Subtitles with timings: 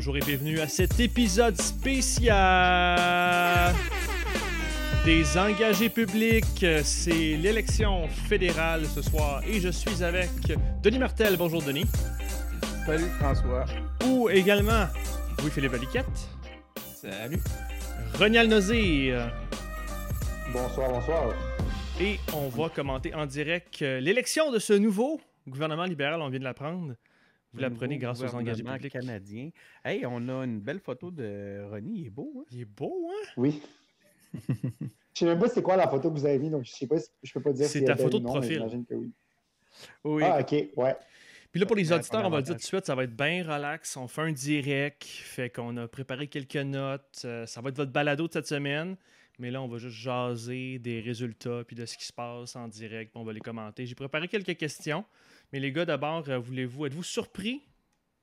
[0.00, 2.34] bonjour et bienvenue à cet épisode spécial
[5.04, 6.64] des engagés publics.
[6.84, 10.30] C'est l'élection fédérale ce soir et je suis avec
[10.82, 11.36] Denis Martel.
[11.36, 11.84] Bonjour Denis.
[12.86, 13.66] Salut François.
[14.06, 14.86] Ou également
[15.38, 16.30] Louis-Philippe Aliquette.
[16.94, 17.42] Salut.
[18.14, 19.14] Renial Nozé.
[20.50, 21.34] Bonsoir, bonsoir.
[22.00, 26.44] Et on va commenter en direct l'élection de ce nouveau gouvernement libéral, on vient de
[26.44, 26.94] l'apprendre.
[27.52, 28.92] Vous l'apprenez grâce aux engagés publics?
[28.92, 29.50] canadiens.
[29.84, 32.00] Hey, on a une belle photo de Ronnie.
[32.00, 32.44] Il est beau, hein?
[32.50, 33.28] Il est beau, hein?
[33.36, 33.62] Oui.
[34.34, 34.48] je
[35.14, 36.96] sais même pas c'est quoi la photo que vous avez mis, donc je sais pas
[37.22, 38.54] je peux pas dire C'est ta photo de profil.
[38.54, 39.12] J'imagine que oui.
[40.04, 40.22] oui.
[40.24, 40.96] Ah, ok, ouais.
[41.50, 43.16] Puis là, pour les auditeurs, on va le dire tout de suite, ça va être
[43.16, 43.96] bien relax.
[43.96, 45.02] On fait un direct.
[45.02, 47.22] Fait qu'on a préparé quelques notes.
[47.24, 48.96] Euh, ça va être votre balado de cette semaine.
[49.40, 52.68] Mais là, on va juste jaser des résultats puis de ce qui se passe en
[52.68, 53.12] direct.
[53.16, 53.86] on va les commenter.
[53.86, 55.04] J'ai préparé quelques questions.
[55.52, 57.62] Mais les gars, d'abord, euh, voulez-vous, êtes-vous surpris?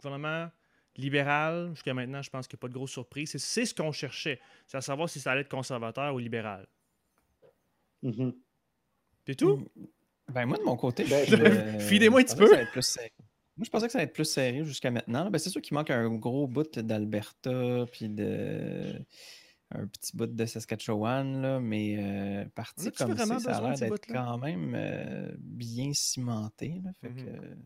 [0.02, 0.50] Gouvernement
[0.95, 3.36] libéral, jusqu'à maintenant, je pense qu'il n'y a pas de grosse surprise.
[3.38, 4.39] C'est ce qu'on cherchait.
[4.66, 6.67] C'est à savoir si ça allait être conservateur ou libéral.
[8.03, 8.34] Mm-hmm.
[9.25, 9.67] C'est tout?
[10.34, 12.50] Ben moi, de mon côté, ben, fidez-moi un petit peu.
[12.50, 15.30] Moi, je pensais que ça allait être plus serré jusqu'à maintenant.
[15.30, 18.94] Ben, c'est sûr qu'il manque un gros bout d'Alberta, puis de
[19.71, 24.07] un petit bout de Saskatchewan, là, mais euh, parti comme ça, ça a l'air d'être
[24.07, 26.81] quand même euh, bien cimenté.
[26.83, 27.57] Là, fait que, mm-hmm.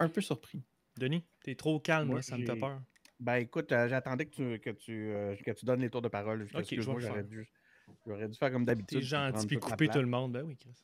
[0.00, 0.62] un peu surpris.
[0.98, 2.80] Denis, t'es trop calme, là, ça me fait peur.
[3.20, 6.46] Ben écoute, euh, j'attendais que tu, que, tu, que tu donnes les tours de parole.
[6.54, 7.48] Ok, moi, j'aurais dû,
[8.06, 8.98] j'aurais dû faire comme d'habitude.
[8.98, 10.32] T'es gentil puis couper tout le monde.
[10.32, 10.74] Ben oui, Chris.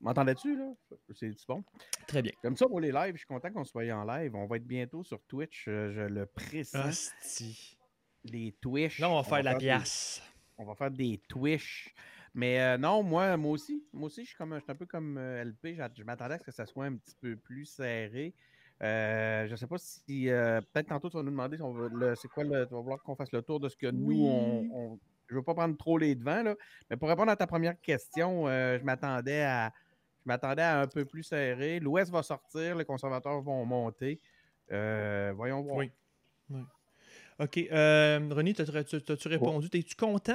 [0.00, 0.72] M'entendais-tu, là?
[1.14, 1.64] C'est bon?
[2.08, 2.32] Très bien.
[2.42, 4.34] Comme ça, pour les lives, je suis content qu'on soit en live.
[4.34, 6.74] On va être bientôt sur Twitch, je le précise.
[6.74, 7.78] Hostie
[8.24, 8.98] des Twitch.
[8.98, 10.22] Là, on va faire la pièce.
[10.58, 11.94] On va faire des Twitch.
[12.34, 15.44] Mais euh, non, moi, moi aussi, moi aussi, je suis, comme, un peu comme euh,
[15.44, 15.76] LP.
[15.94, 18.34] Je m'attendais à ce que ça soit un petit peu plus serré.
[18.82, 20.26] Euh, je ne sais pas si.
[20.26, 22.66] Peut-être tantôt, tu vas nous demander si on veut, c'est quoi le.
[22.66, 24.98] Tu vas vouloir qu'on fasse le tour de ce que nous, on,
[25.28, 26.56] Je ne veux pas prendre trop les devants, là.
[26.90, 29.72] Mais pour répondre à ta première question, je m'attendais à.
[30.24, 31.80] Je m'attendais à un peu plus serré.
[31.80, 34.20] L'Ouest va sortir, les conservateurs vont monter.
[34.68, 35.76] voyons voir.
[35.76, 35.92] Oui.
[36.50, 36.62] oui.
[37.40, 37.58] OK.
[37.72, 39.68] Euh, René, t'as-tu répondu?
[39.72, 40.34] Es-tu content?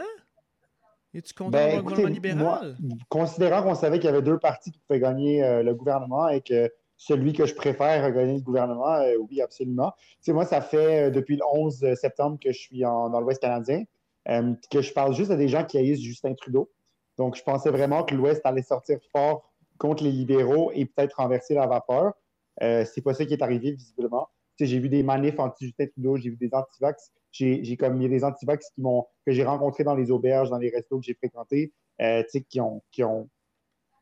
[1.14, 2.78] Es-tu content ben, d'avoir gouvernement libéral?
[3.10, 6.42] considérant qu'on savait qu'il y avait deux partis qui pouvaient gagner euh, le gouvernement et
[6.42, 9.94] que celui que je préfère a gagné le gouvernement, euh, oui, absolument.
[10.22, 13.84] Tu moi, ça fait euh, depuis le 11 septembre que je suis dans l'Ouest canadien,
[14.26, 16.70] que je parle juste à des gens qui haïssent Justin Trudeau.
[17.18, 21.54] Donc, je pensais vraiment que l'Ouest allait sortir fort contre les libéraux et peut-être renverser
[21.54, 22.14] la vapeur.
[22.60, 24.30] c'est pas ça qui est arrivé, visiblement
[24.66, 27.12] j'ai vu des manifs anti-Justin Trudeau, j'ai vu des antivax.
[27.32, 30.50] J'ai comme il y a des antivax qui m'ont que j'ai rencontrés dans les auberges,
[30.50, 33.30] dans les restos que j'ai fréquentés, euh, qui ont qui ont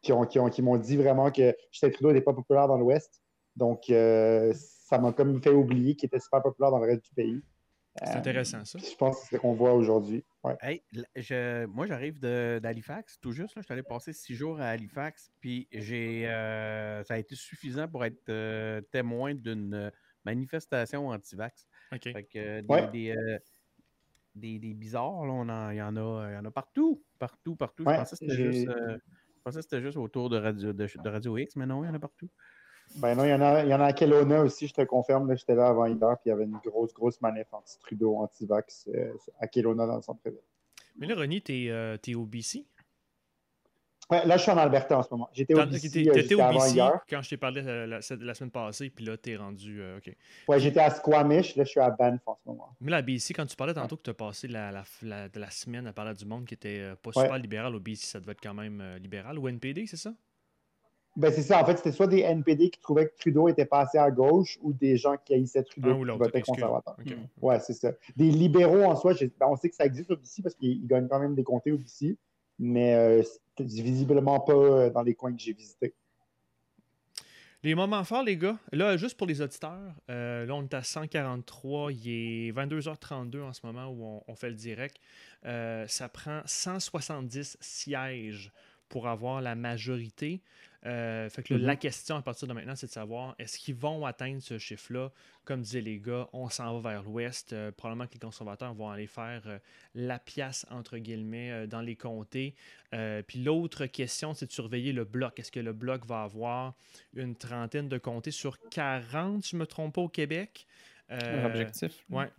[0.01, 2.77] qui ont qui ont qui m'ont dit vraiment que Justin Trudeau n'était pas populaire dans
[2.77, 3.21] l'Ouest.
[3.55, 7.13] Donc euh, ça m'a comme fait oublier qu'il était super populaire dans le reste du
[7.13, 7.41] pays.
[8.03, 8.77] C'est intéressant, ça.
[8.77, 10.25] Je pense que c'est ce qu'on voit aujourd'hui.
[10.43, 13.53] je, moi, j'arrive d'Halifax, tout juste.
[13.55, 17.87] je suis allé passer six jours à Halifax, puis j'ai, euh, ça a été suffisant
[17.87, 19.89] pour être témoin d'une
[20.25, 21.67] manifestation anti-vax.
[21.93, 21.97] Euh,
[22.35, 22.61] euh,
[24.35, 25.81] des, des, bizarres, il y, en a, y
[26.37, 27.01] en a partout.
[27.19, 27.83] Partout, partout.
[27.87, 27.93] je
[29.43, 31.93] pensais que c'était juste, autour de Radio, de, Radio X, mais non, il y en
[31.93, 32.29] a partout.
[32.97, 34.81] Ben non, il y en a, il y en a à Kelowna aussi, je te
[34.83, 35.35] confirme.
[35.35, 39.13] J'étais là avant hier, puis il y avait une grosse, grosse manif anti-Trudeau, anti-vax euh,
[39.39, 40.39] à Kelowna dans le centre-ville.
[40.97, 42.65] Mais là, René, t'es es au BC?
[44.09, 45.29] Là, je suis en Alberta en ce moment.
[45.33, 46.79] J'étais au BC, étais au BC
[47.09, 49.81] quand je t'ai parlé euh, la, semaine passée, puis là, t'es rendu.
[49.81, 50.15] Euh, OK.
[50.47, 52.69] Ouais, j'étais à Squamish, là, je suis à Banff en ce moment.
[52.81, 54.71] Mais la BC, quand tu parlais tantôt que tu as passé la,
[55.01, 58.19] la, semaine à parler du monde qui était euh, pas super libéral au BC, ça
[58.19, 59.39] devait être quand même libéral.
[59.39, 60.11] Ou NPD, c'est ça?
[61.15, 61.61] Ben, c'est ça.
[61.61, 64.73] En fait, c'était soit des NPD qui trouvaient que Trudeau était passé à gauche ou
[64.73, 66.97] des gens qui haïssaient Trudeau ah, qui votaient conservateur.
[66.99, 67.17] Okay.
[67.41, 67.93] Ouais, c'est ça.
[68.17, 71.07] Des libéraux en soi, ben, on sait que ça existe au BC parce qu'ils gagnent
[71.07, 72.17] quand même des comtés au BC
[72.59, 73.23] mais euh,
[73.59, 75.93] visiblement pas euh, dans les coins que j'ai visités.
[77.63, 78.59] Les moments forts, les gars.
[78.71, 81.91] Là, juste pour les auditeurs, euh, là, on est à 143.
[81.93, 84.97] Il est 22h32 en ce moment où on, fait le direct.
[85.43, 88.51] ça prend 170 sièges
[88.89, 90.41] pour avoir la majorité.
[90.85, 91.79] Euh, fait que la mhm.
[91.79, 95.11] question à partir de maintenant, c'est de savoir est-ce qu'ils vont atteindre ce chiffre-là?
[95.43, 97.53] Comme disaient les gars, on s'en va vers l'ouest.
[97.53, 99.57] Euh, probablement que les conservateurs vont aller faire euh,
[99.95, 102.55] la pièce, entre guillemets, dans les comtés.
[103.27, 105.39] puis l'autre question, c'est de surveiller le bloc.
[105.39, 106.75] Est-ce que le bloc va avoir
[107.15, 110.67] une trentaine de comtés sur 40, je ne me trompe pas, au Québec?
[111.09, 112.03] Objectif.
[112.09, 112.29] Ouais.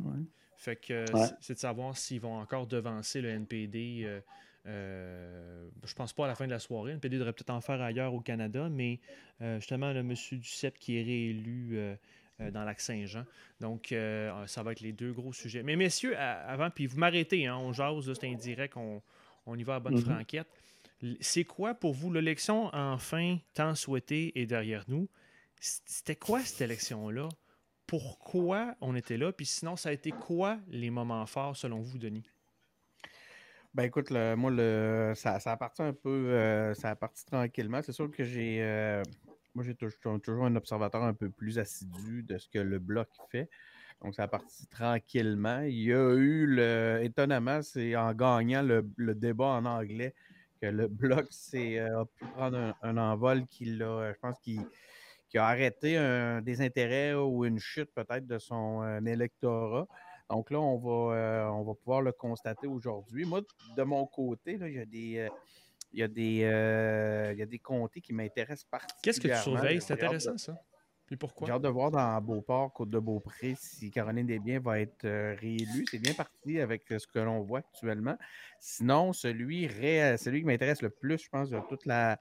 [0.56, 1.04] Fait que
[1.40, 4.20] c'est de savoir s'ils vont encore devancer le NPD
[4.66, 6.92] euh, je pense pas à la fin de la soirée.
[6.92, 9.00] Le PD devrait peut-être en faire ailleurs au Canada, mais
[9.40, 11.96] euh, justement, le monsieur Duceppe qui est réélu, euh,
[12.50, 13.24] dans Lac-Saint-Jean.
[13.60, 13.94] Donc,
[14.46, 15.62] ça va être les deux gros sujets.
[15.62, 19.00] Mais messieurs, avant, puis vous m'arrêtez, hein, on jase, c'est indirect, on,
[19.46, 20.14] on y va à bonne mm-hmm.
[20.14, 20.48] franquette.
[21.20, 25.08] C'est quoi pour vous l'élection enfin tant souhaitée est derrière nous?
[25.60, 27.28] C'était quoi cette élection-là?
[27.86, 29.32] Pourquoi on était là?
[29.32, 32.28] Puis sinon, ça a été quoi les moments forts selon vous, Denis?
[33.76, 37.82] Ben écoute, moi, le, ça, ça a parti un peu, euh, ça a parti tranquillement.
[37.82, 39.02] C'est sûr que j'ai, euh,
[39.54, 43.50] moi, j'ai toujours, un observateur un peu plus assidu de ce que le bloc fait.
[44.00, 45.60] Donc, ça a parti tranquillement.
[45.60, 50.14] Il y a eu, le, étonnamment, c'est en gagnant le, débat en anglais
[50.62, 54.58] que le bloc euh, a pu prendre un, envol qui l'a, je pense, qui,
[55.28, 59.86] qui a arrêté un désintérêt ou une chute peut-être de son électorat.
[60.30, 63.24] Donc là, on va, euh, on va pouvoir le constater aujourd'hui.
[63.24, 63.42] Moi,
[63.76, 65.18] de mon côté, il y a des.
[65.18, 65.28] Euh,
[65.92, 69.00] il y, a des, euh, il y a des comtés qui m'intéressent particulièrement.
[69.02, 69.80] Qu'est-ce que tu surveilles?
[69.80, 70.54] C'est intéressant, ça.
[71.06, 71.46] Puis pourquoi?
[71.46, 75.06] J'ai hâte de voir dans Beauport, Côte-de-Beaupré, si Caroline Desbiens va être
[75.38, 75.86] réélue.
[75.88, 78.18] C'est bien parti avec ce que l'on voit actuellement.
[78.58, 82.18] Sinon, celui, celui qui m'intéresse le plus, je pense, de toute la,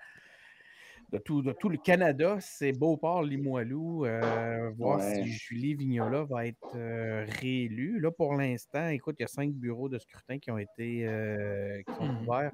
[1.11, 1.17] de
[1.53, 4.05] tout, le Canada, c'est Beauport, Limoilou.
[4.05, 7.99] Euh, voir si Julie Vignola va être euh, réélue.
[7.99, 11.81] Là, pour l'instant, écoute, il y a cinq bureaux de scrutin qui ont été euh,
[11.87, 12.51] qui sont mmh ouverts.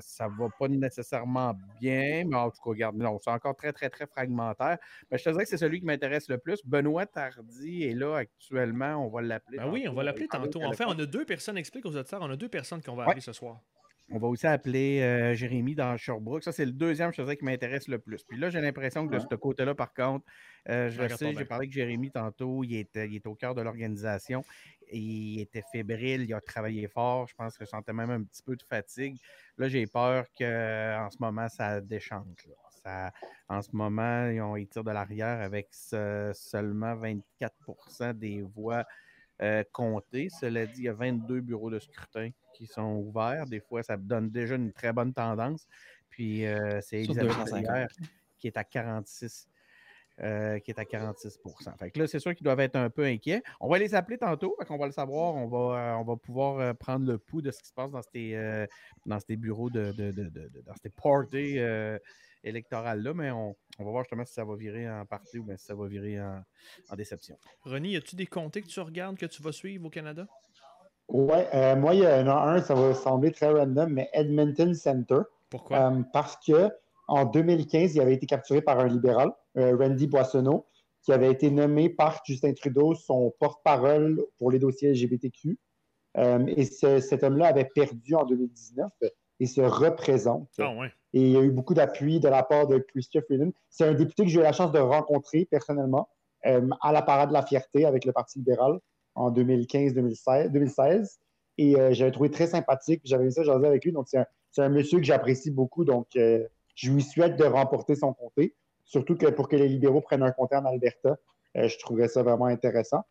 [0.00, 3.72] ça ne va pas nécessairement bien, mais en tout cas, regarde, non, c'est encore très,
[3.72, 4.78] très, très fragmentaire.
[5.10, 6.60] Mais je te dirais que c'est celui qui m'intéresse le plus.
[6.64, 9.06] Benoît Tardy est là actuellement.
[9.06, 9.58] On va l'appeler.
[9.58, 10.62] Ben oui, on va l'appeler tantôt.
[10.62, 13.04] En fait, on a deux personnes, explique aux auditeurs, on a deux personnes qu'on va
[13.04, 13.60] appeler ce soir.
[14.10, 16.42] On va aussi appeler euh, Jérémy dans Sherbrooke.
[16.42, 18.24] Ça, c'est le deuxième chose qui m'intéresse le plus.
[18.24, 20.24] Puis là, j'ai l'impression que de ce côté-là, par contre,
[20.70, 24.44] euh, je sais, j'ai parlé avec Jérémy tantôt, il était, il au cœur de l'organisation.
[24.90, 27.26] Il était fébrile, il a travaillé fort.
[27.28, 29.18] Je pense que je sentais même un petit peu de fatigue.
[29.58, 32.26] Là, j'ai peur qu'en ce moment, ça déchante.
[32.82, 33.12] Ça,
[33.48, 38.86] en ce moment, ils, ont, ils tirent de l'arrière avec seulement 24% des voix
[39.42, 39.62] euh.
[40.40, 43.46] Cela dit, il y a 22 bureaux de scrutin qui sont ouverts.
[43.46, 45.66] Des fois, ça donne déjà une très bonne tendance.
[46.10, 47.88] Puis euh, c'est Elisabeth
[48.38, 49.48] qui est à 46.
[50.20, 51.38] Euh, qui est à 46
[51.78, 53.40] Fait que là, c'est sûr qu'ils doivent être un peu inquiets.
[53.60, 55.36] On va les appeler tantôt, on va le savoir.
[55.36, 58.02] On va, euh, on va pouvoir prendre le pouls de ce qui se passe dans
[58.02, 58.66] ces,
[59.06, 61.58] dans ces bureaux de, de, de, dans ces parties
[62.44, 65.74] électorales-là, mais on, va voir justement si ça va virer en partie ou si ça
[65.74, 66.42] va virer en,
[66.90, 67.36] en déception.
[67.62, 70.26] René, y a-tu des comtés que tu regardes, que tu vas suivre au Canada?
[71.08, 74.74] Ouais, euh, moi, il y en a un, ça va sembler très random, mais Edmonton
[74.74, 75.20] Center.
[75.48, 75.90] Pourquoi?
[75.90, 76.70] Euh, parce que
[77.08, 80.66] en 2015, il avait été capturé par un libéral, euh, Randy Boissonneau,
[81.02, 85.58] qui avait été nommé par Justin Trudeau son porte-parole pour les dossiers LGBTQ.
[86.16, 88.90] et cet homme-là avait perdu en 2019
[89.40, 90.50] et se représente.
[90.58, 90.92] Ah, ouais.
[91.14, 93.50] Et il y a eu beaucoup d'appui de la part de Christian Freeland.
[93.70, 96.08] C'est un député que j'ai eu la chance de rencontrer personnellement
[96.42, 98.78] à la Parade de la Fierté avec le Parti libéral
[99.14, 101.18] en 2015-2016.
[101.58, 103.02] Et euh, j'avais trouvé très sympathique.
[103.04, 103.92] J'avais vu ça, j'en avec lui.
[103.92, 105.84] Donc, c'est un, monsieur que j'apprécie beaucoup.
[105.84, 108.54] Donc, euh, je lui souhaite de remporter son comté.
[108.84, 111.16] Surtout que pour que les libéraux prennent un comté en Alberta,
[111.56, 113.04] euh, je trouverais ça vraiment intéressant.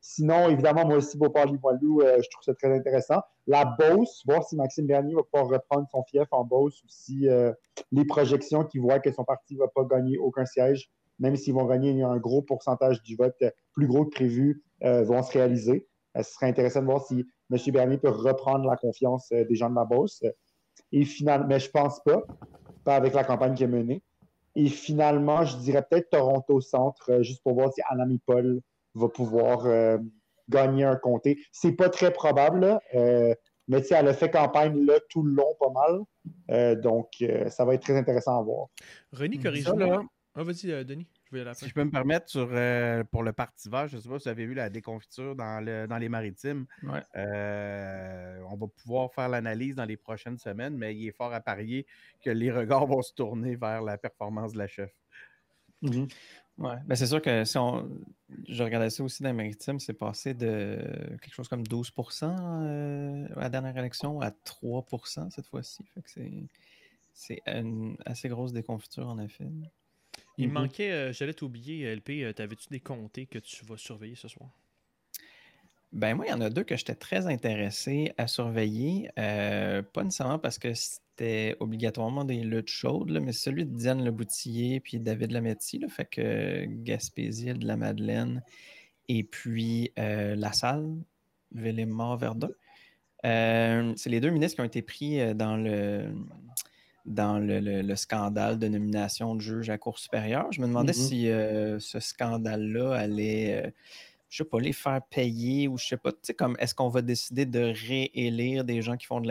[0.00, 3.20] Sinon, évidemment, moi aussi, Beauport-Limoilou, je trouve ça très intéressant.
[3.46, 7.26] La Beauce, voir si Maxime Bernier va pouvoir reprendre son fief en Beauce ou si
[7.92, 11.54] les projections qui voient que son parti ne va pas gagner aucun siège, même s'ils
[11.54, 15.86] vont gagner un gros pourcentage du vote, plus gros que prévu, euh, vont se réaliser.
[16.16, 17.58] Euh, ce serait intéressant de voir si M.
[17.72, 20.22] Bernier peut reprendre la confiance euh, des gens de la Beauce.
[20.92, 22.22] Et finalement, mais je pense pas,
[22.84, 24.02] pas avec la campagne qui est menée.
[24.56, 28.60] Et finalement, je dirais peut-être Toronto Centre, juste pour voir si Anami Paul
[28.94, 29.98] va pouvoir
[30.48, 31.38] gagner un comté.
[31.52, 36.80] C'est pas très probable, mais elle a fait campagne là tout le long pas mal.
[36.80, 38.68] donc, ça va être très intéressant à voir.
[39.12, 40.04] René, corrige-moi.
[40.36, 41.06] Ah, vas-y, Denis.
[41.54, 44.18] Si je peux me permettre, sur, euh, pour le parti vert, je ne sais pas
[44.18, 46.66] si vous avez vu la déconfiture dans, les maritimes.
[47.16, 51.40] Euh, on va pouvoir faire l'analyse dans les prochaines semaines, mais il est fort à
[51.40, 51.86] parier
[52.22, 54.92] que les regards vont se tourner vers la performance de la chef.
[56.58, 56.84] Mm-hmm.
[56.86, 57.88] Ben, c'est sûr que si on.
[58.48, 60.78] Je regardais ça aussi dans les maritimes, c'est passé de
[61.20, 61.92] quelque chose comme 12
[62.22, 64.86] euh, à la dernière élection à 3
[65.30, 65.84] cette fois-ci.
[67.12, 69.46] c'est une assez grosse déconfiture en effet.
[70.36, 70.62] Il me mhm.
[70.62, 74.50] manquait, euh, j'allais t'oublier, LP, euh, t'avais-tu des comtés que tu vas surveiller ce soir?
[75.92, 79.10] Ben moi, il y en a deux que j'étais très intéressé à surveiller.
[79.16, 80.72] Euh, pas nécessairement parce que
[81.16, 86.06] c'était obligatoirement des luttes chaudes, mais celui de Diane Leboutillier puis David Lametti, là, fait
[86.06, 88.42] que Gaspésie de la Madeleine
[89.08, 90.92] et puis La Salle,
[91.52, 92.50] Vélémar Verdun.
[93.22, 96.12] c'est les deux ministres qui ont été pris dans le
[97.04, 100.46] dans le, scandale de nomination de juge à Cour supérieure.
[100.50, 101.08] Je me demandais mm-hmm.
[101.08, 103.70] si euh, ce scandale-là allait, euh,
[104.34, 106.88] je sais pas, les faire payer ou je sais pas, tu sais, comme est-ce qu'on
[106.88, 109.28] va décider de réélire des gens qui font de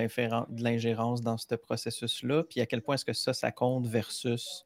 [0.64, 4.66] l'ingérence dans ce processus-là, puis à quel point est-ce que ça, ça compte versus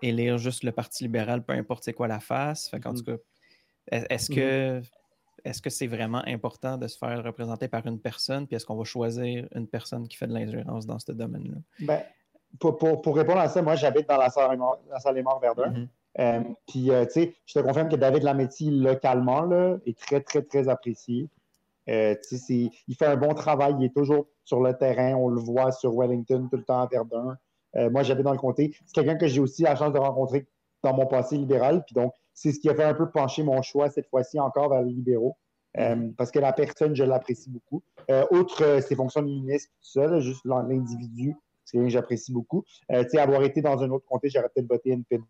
[0.00, 2.70] élire juste le Parti libéral, peu importe c'est quoi la face?
[2.70, 3.18] Fait en tout mm-hmm.
[3.90, 4.80] cas, est-ce que
[5.44, 8.76] est-ce que c'est vraiment important de se faire représenter par une personne, puis est-ce qu'on
[8.76, 11.58] va choisir une personne qui fait de l'ingérence dans ce domaine-là?
[11.80, 12.02] Ben,
[12.58, 15.70] pour, pour, répondre à ça, moi, j'habite dans la salle, la salle des morts Verdun.
[15.70, 15.88] Mm-hmm.
[16.18, 20.20] Euh, puis, euh, tu sais, je te confirme que David Lametti, localement, là, est très,
[20.20, 21.28] très, très apprécié.
[21.88, 22.14] Euh,
[22.48, 25.94] il fait un bon travail, il est toujours sur le terrain, on le voit sur
[25.94, 27.36] Wellington tout le temps à Verdun.
[27.90, 28.74] moi, j'habite dans le comté.
[28.86, 30.46] C'est quelqu'un que j'ai aussi la chance de rencontrer
[30.82, 31.84] dans mon passé libéral.
[31.84, 34.70] Puis donc, c'est ce qui a fait un peu pencher mon choix cette fois-ci encore
[34.70, 35.36] vers les libéraux.
[36.16, 37.82] parce que la personne, je l'apprécie beaucoup.
[38.30, 42.64] outre ses fonctions de ministre, tout ça, juste l'individu, c'est quelqu'un que j'apprécie beaucoup.
[42.88, 45.24] tu sais, avoir été dans un autre comté, j'aurais peut-être voté NPD.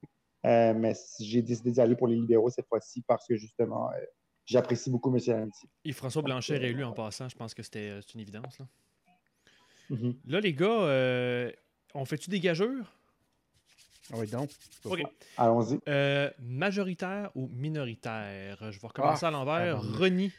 [0.47, 3.99] Euh, mais j'ai décidé d'y aller pour les libéraux cette fois-ci parce que justement, euh,
[4.47, 5.21] j'apprécie beaucoup M.
[5.35, 5.69] Amity.
[5.85, 8.59] Et François Blanchet est réélu en passant, je pense que c'était euh, une évidence.
[9.91, 11.53] Là, là les gars,
[11.95, 12.97] on fait-tu des gageurs?
[14.13, 14.51] Ah oui, donc.
[15.37, 15.79] Allons-y.
[16.39, 18.73] majoritaire ou minoritaire?
[18.73, 19.81] Je vais recommencer ah, à l'envers.
[19.81, 20.33] Reni.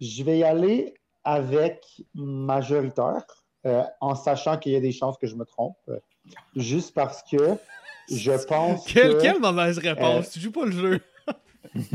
[0.00, 3.24] Je vais y aller avec majoritaire,
[4.00, 5.78] en sachant qu'il y a des chances que je me trompe.
[6.54, 7.58] juste parce que
[8.08, 10.28] je pense quelle, Quelle mauvaise réponse!
[10.28, 11.00] Euh, tu joues pas le jeu!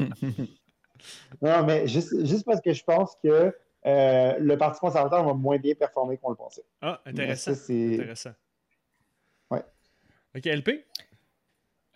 [1.41, 5.57] non, mais juste, juste, parce que je pense que euh, le Parti conservateur va moins
[5.57, 6.63] bien performer qu'on le pensait.
[6.81, 7.51] Ah, intéressant.
[7.51, 8.33] intéressant.
[9.49, 9.63] Ouais.
[10.35, 10.85] OK, LP?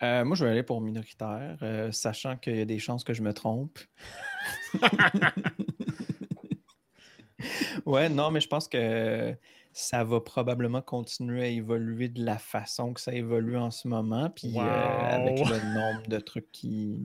[0.02, 1.56] Euh, moi, je vais aller pour minoritaire,
[1.92, 3.78] sachant qu'il y a des chances que je me trompe.
[7.86, 9.34] ouais, non, mais je pense que
[9.78, 14.30] ça va probablement continuer à évoluer de la façon que ça évolue en ce moment.
[14.30, 17.04] Puis euh, avec le nombre de trucs qui,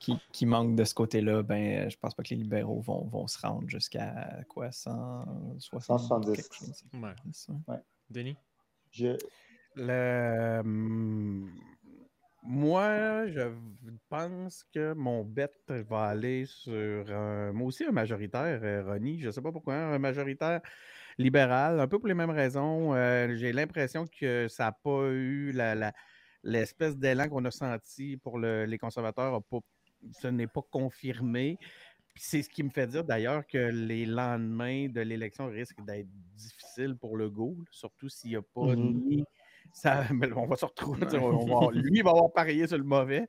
[0.00, 3.38] qui, manquent de ce côté-là, ben, je pense pas que les libéraux vont, vont se
[3.40, 6.50] rendre jusqu'à quoi 170
[7.68, 7.78] ouais.
[8.10, 8.36] Denis?
[8.90, 9.16] Je...
[9.76, 10.58] Le...
[10.64, 11.48] Hum,
[12.42, 13.52] moi, je
[14.08, 17.06] pense que mon bet va aller sur
[17.52, 19.20] moi aussi un majoritaire, euh, Ronnie.
[19.20, 20.60] Je ne sais pas pourquoi, un majoritaire
[21.18, 22.94] libéral, un peu pour les mêmes raisons.
[22.94, 25.92] Euh, j'ai l'impression que ça n'a pas eu la,
[26.42, 29.40] l'espèce d'élan qu'on a senti pour les conservateurs.
[30.20, 31.58] ce n'est pas confirmé.
[32.16, 36.06] C'est ce qui me fait dire d'ailleurs que les lendemains de l'élection risquent d'être
[36.36, 39.24] difficiles pour le go, surtout s'il n'y a pas mmh
[39.72, 40.04] ça,
[40.36, 41.06] on va se retrouver.
[41.72, 43.26] lui, il va avoir parié sur le mauvais.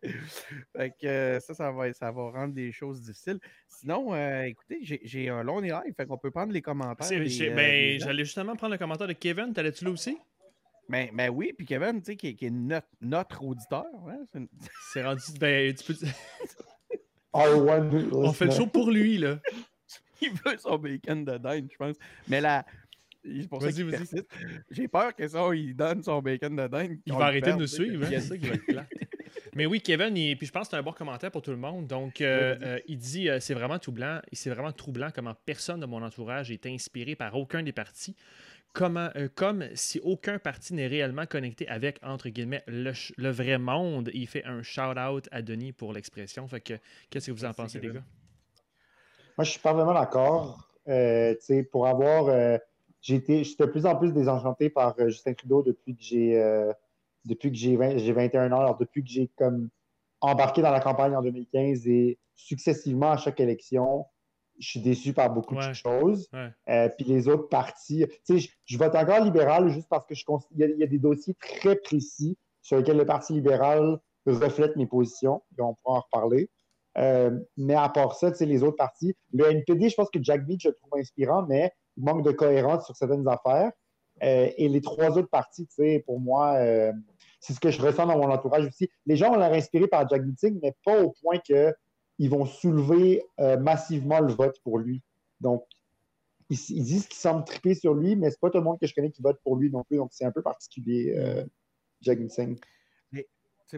[0.75, 3.39] Fait que, euh, ça, ça va, ça va rendre des choses difficiles.
[3.67, 7.07] Sinon, euh, écoutez, j'ai un long live, fait qu'on peut prendre les commentaires.
[7.11, 9.53] Euh, ben, j'allais justement prendre le commentaire de Kevin.
[9.53, 10.17] T'allais-tu là aussi?
[10.87, 13.85] Ben, ben oui, puis Kevin, tu sais, qui, est notre, notre auditeur.
[14.93, 15.21] C'est rendu.
[15.39, 16.07] Ben, tu peux...
[17.33, 19.39] on fait le show pour lui, là.
[20.21, 21.95] il veut son bacon de dinde, je pense.
[22.27, 22.65] Mais la,
[23.41, 23.91] c'est pour ça qu'il
[24.69, 26.99] J'ai peur que ça, il donne son bacon de dingue.
[27.05, 28.05] Il va arrêter de nous suivre.
[28.05, 28.19] Hein?
[28.19, 28.65] ça qui va être
[29.55, 31.87] Mais oui, Kevin, puis je pense que c'est un bon commentaire pour tout le monde.
[31.87, 34.19] Donc, euh, euh, il dit euh, c'est vraiment troublant.
[34.33, 38.15] C'est vraiment troublant comment personne de mon entourage est inspiré par aucun des partis.
[38.73, 44.11] Comment, comme si aucun parti n'est réellement connecté avec, entre guillemets, le, vrai monde.
[44.13, 46.45] Il fait un shout-out à Denis pour l'expression.
[46.49, 46.73] Fait que,
[47.09, 48.03] qu'est-ce que vous en pensez, les gars?
[49.37, 50.69] Moi, je suis pas vraiment d'accord.
[51.71, 52.59] pour avoir
[53.13, 56.71] été, de plus en plus désenchanté par euh, Justin Trudeau depuis que j'ai euh,
[57.25, 59.69] depuis que j'ai 21 ans, alors depuis que j'ai comme
[60.21, 64.05] embarqué dans la campagne en 2015 et successivement à chaque élection,
[64.59, 66.29] je suis déçu par beaucoup de choses.
[66.69, 70.23] Euh, puis les autres partis, tu sais, je, vote encore libéral juste parce que je
[70.51, 73.97] il y, a des dossiers très précis sur lesquels le Parti libéral
[74.27, 76.49] reflète mes positions, et on pourra en reparler.
[77.57, 80.45] mais à part ça, tu sais, les autres partis, le NPD, je pense que Jack
[80.45, 83.71] Beach, je le trouve inspirant, mais manque de cohérence sur certaines affaires.
[84.23, 86.93] Euh, et les trois autres parties, tu sais, pour moi, euh,
[87.39, 88.89] c'est ce que je ressens dans mon entourage aussi.
[89.05, 93.23] Les gens ont l'air inspirés par Jack Meeting, mais pas au point qu'ils vont soulever
[93.39, 95.01] euh, massivement le vote pour lui.
[95.41, 95.65] Donc,
[96.49, 98.93] ils, disent qu'ils semblent triper sur lui, mais c'est pas tout le monde que je
[98.93, 99.97] connais qui vote pour lui non plus.
[99.97, 101.43] Donc, c'est un peu particulier,
[102.01, 102.57] Jack Meeting.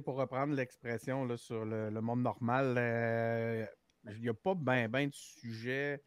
[0.03, 3.67] pour reprendre l'expression sur le, monde normal,
[4.05, 6.03] il n'y a pas bien ben de sujets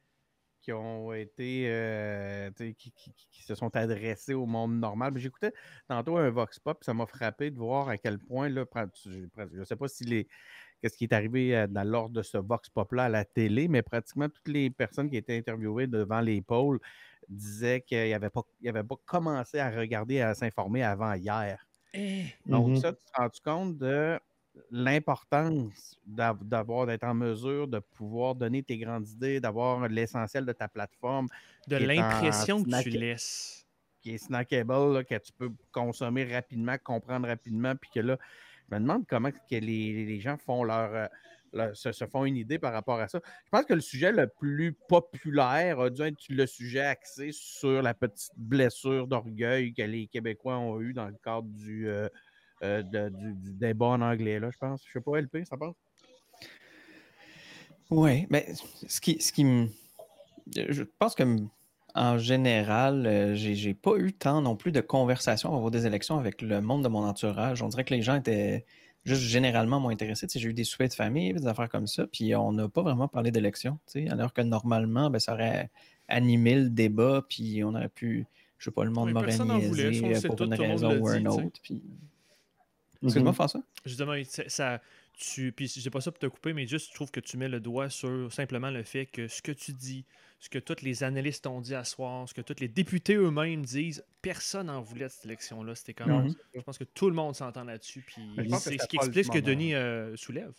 [0.61, 5.13] qui ont été euh, qui, se sont adressés au monde normal.
[5.17, 5.53] J'écoutais
[5.89, 8.65] tantôt un Vox Pop, ça m'a frappé de voir à quel point, là,
[9.05, 10.29] je ne sais pas si les.
[10.81, 13.83] Qu'est-ce qui est arrivé euh, dans l'ordre de ce Vox Pop-là à la télé, mais
[13.83, 16.81] pratiquement toutes les personnes qui étaient interviewées devant les pôles
[17.29, 21.67] disait qu'il n'avait pas, avait pas commencé à regarder, à s'informer avant hier.
[21.93, 22.25] Eh.
[22.47, 22.81] Donc, mm-hmm.
[22.81, 24.19] ça, tu te rends compte de
[24.71, 30.69] l'importance d'avoir, d'être en mesure de pouvoir donner tes grandes idées, d'avoir l'essentiel de ta
[30.69, 31.29] plateforme.
[31.69, 33.67] De l'impression que tu laisses.
[34.01, 38.17] Qui est snackable, que tu peux consommer rapidement, comprendre rapidement, puis que là,
[38.69, 41.09] je me demande comment que les, gens font leur,
[41.55, 43.21] euh, se, font une idée par rapport à ça.
[43.45, 47.83] Je pense que le sujet le plus populaire a dû être le sujet axé sur
[47.83, 52.09] la petite blessure d'orgueil que les Québécois ont eu dans le cadre du, euh,
[52.63, 54.83] euh, du, débat en anglais, là, je pense.
[54.87, 55.75] Je sais pas, LP, ça passe?
[57.91, 58.47] Oui, mais
[58.87, 59.69] ce qui, ce qui me.
[60.55, 61.25] Je pense que
[61.95, 66.41] en général, euh, j'ai pas eu tant non plus de conversations avant des élections avec
[66.43, 67.63] le monde de mon entourage.
[67.63, 68.65] On dirait que les gens étaient
[69.05, 70.27] juste généralement moins intéressés.
[70.33, 73.09] J'ai eu des soupers de famille, des affaires comme ça, puis on n'a pas vraiment
[73.09, 75.71] parlé d'élections, alors que normalement, ben, ça aurait
[76.09, 78.27] animé le débat, puis on aurait pu,
[78.59, 81.61] je sais pas, le monde m'aurait niaisé pour une raison ou une autre.
[81.63, 81.83] Puis...
[83.03, 83.35] Excuse-moi, mhm.
[83.35, 83.63] François.
[83.87, 84.81] Justement, ça,
[85.15, 87.49] tu, puis j'ai pas ça pour te couper, mais juste je trouve que tu mets
[87.49, 90.05] le doigt sur simplement le fait que ce que tu dis,
[90.39, 93.65] ce que tous les analystes ont dit à soir, ce que tous les députés eux-mêmes
[93.65, 95.75] disent, personne n'en voulait de cette élection-là.
[95.75, 96.25] C'était comme.
[96.25, 96.35] Mhm.
[96.55, 98.03] Je pense que tout le monde s'entend là-dessus.
[98.07, 98.23] Puis
[98.59, 100.53] c'est ce qui explique ce que Denis euh, soulève.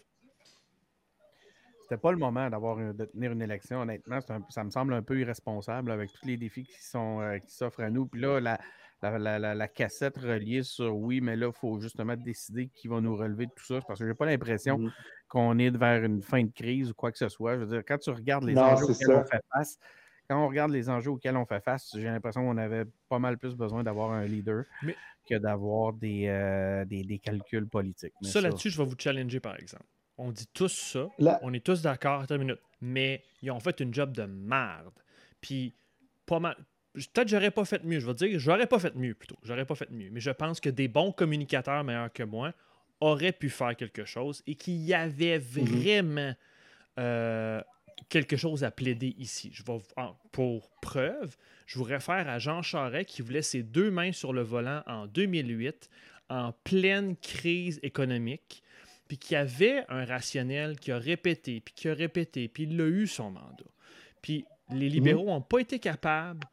[1.81, 4.19] C'était pas le moment d'avoir de tenir une élection, honnêtement.
[4.49, 7.81] ça me semble un peu irresponsable avec tous les défis qui sont euh, qui s'offrent
[7.81, 8.05] à nous.
[8.05, 8.61] Puis là, la,
[9.01, 13.47] la, cassette reliée sur oui, mais là, il faut justement décider qui va nous relever
[13.47, 13.79] de tout ça.
[13.87, 14.91] Parce que j'ai pas l'impression mmh
[15.27, 17.55] qu'on est vers une fin de crise ou quoi que ce soit.
[17.55, 19.79] Je veux dire, quand tu regardes les enjeux auxquels on fait face,
[20.29, 23.37] quand on regarde les enjeux auxquels on fait face, j'ai l'impression qu'on avait pas mal
[23.37, 24.65] plus besoin d'avoir un leader
[25.25, 28.13] que d'avoir des, euh, des, calculs politiques.
[28.23, 29.85] ça, là-dessus, je vais vous challenger, par exemple.
[30.17, 31.07] On dit tous ça.
[31.41, 32.59] On est tous d'accord, une minute.
[32.81, 34.91] Mais ils ont fait une job de merde.
[35.39, 35.73] Puis,
[36.25, 36.57] pas mal
[36.93, 37.99] peut-être j'aurais pas fait mieux.
[37.99, 39.37] Je vais dire, j'aurais pas fait mieux plutôt.
[39.43, 40.09] J'aurais pas fait mieux.
[40.11, 42.53] Mais je pense que des bons communicateurs meilleurs que moi
[42.99, 45.65] auraient pu faire quelque chose et qu'il y avait mhm.
[45.65, 46.35] vraiment
[46.99, 47.61] euh,
[48.09, 49.51] quelque chose à plaider ici.
[49.53, 49.77] Je vais,
[50.31, 54.41] pour preuve, je vous réfère à Jean Charest qui voulait ses deux mains sur le
[54.41, 55.89] volant en 2008,
[56.29, 58.63] en pleine crise économique,
[59.07, 62.85] puis qui avait un rationnel qui a répété, puis qui a répété, puis il a
[62.85, 63.65] eu son mandat.
[64.21, 64.93] Puis les mhm.
[64.93, 66.47] libéraux n'ont pas été capables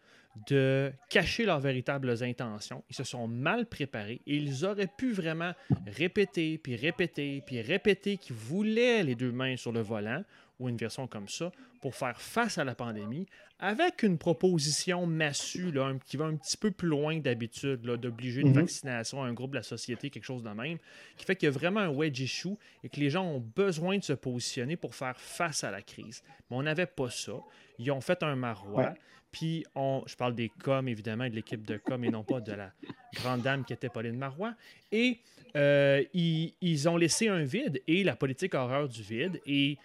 [0.47, 2.85] de cacher leurs véritables intentions.
[2.91, 5.53] Ils se sont mal préparés et ils auraient pu vraiment
[5.87, 10.23] répéter, puis répéter, puis répéter qu'ils voulaient les deux mains sur le volant
[10.59, 13.27] ou une version comme ça pour faire face à la pandémie
[13.61, 18.49] avec une proposition massue là, qui va un petit peu plus loin d'habitude, d'obliger une
[18.49, 18.61] mhm.
[18.61, 20.79] vaccination à un groupe de la société, quelque chose de même,
[21.17, 23.99] qui fait qu'il y a vraiment un wedge issue et que les gens ont besoin
[23.99, 26.23] de se positionner pour faire face à la crise.
[26.51, 27.35] Mais on n'avait pas ça.
[27.79, 28.95] Ils ont fait un marois.
[29.31, 32.53] Puis, on, je parle des coms, évidemment, de l'équipe de com et non pas de
[32.53, 32.73] la
[33.15, 34.55] grande dame qui était Pauline Marois.
[34.91, 35.19] Et
[35.57, 39.41] euh, ils, ils, ont laissé un vide et la politique horreur du vide.
[39.47, 39.79] Et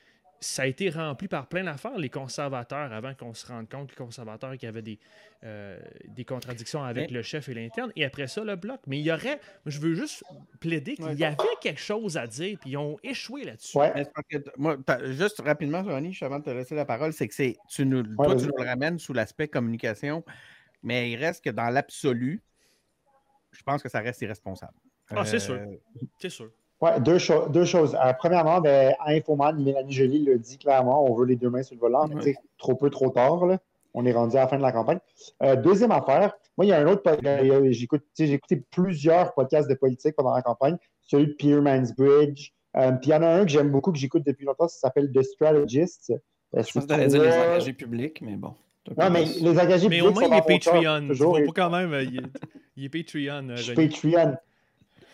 [0.43, 3.95] ça a été rempli par plein d'affaires, les conservateurs, avant qu'on se rende compte, les
[3.95, 4.99] conservateurs qui avaient des,
[5.43, 8.79] euh, des contradictions avec le chef et l'interne, et après ça, le bloc.
[8.85, 10.23] Mais il y aurait, je veux juste
[10.59, 13.77] plaider qu'il y avait quelque chose à dire, puis ils ont échoué là-dessus.
[14.57, 18.03] moi, juste rapidement, Ronnie, avant de te laisser la parole, c'est que c'est, tu nous,
[18.03, 20.23] toi, tu nous le ramènes sous l'aspect communication,
[20.83, 22.43] mais il reste que dans l'absolu,
[23.51, 24.73] je pense que ça reste irresponsable.
[25.09, 25.55] Ah, c'est sûr.
[25.55, 25.65] Euh,
[26.19, 26.51] c'est sûr.
[26.83, 27.17] Oui, deux,
[27.49, 27.95] deux, choses.
[27.95, 31.63] Euh, premièrement, ben, à Infoman, Mélanie Joly le dit clairement, on veut les deux mains
[31.63, 32.09] sur le volant.
[32.13, 33.45] mais Trop peu, trop tard.
[33.45, 33.57] Là.
[33.93, 34.99] On est rendu à la fin de la campagne.
[35.43, 39.75] Euh, deuxième affaire, moi, il y a un autre euh, J'ai écouté plusieurs podcasts de
[39.75, 42.51] politique pendant la campagne, celui de Peter Mansbridge.
[42.73, 45.09] puis il y en a un que j'aime beaucoup, que j'écoute depuis longtemps, ça s'appelle
[45.13, 46.11] The Strategist.
[46.51, 48.55] Je pense que tu dire les engagés publics, mais bon.
[48.97, 50.03] Non, mais les engagés publics.
[50.03, 51.07] Mais au moins, il est Patreon.
[51.07, 51.93] Toujours, pas quand même.
[52.11, 52.23] Il est,
[52.75, 53.55] il est Patreon.
[53.73, 54.35] Patreon.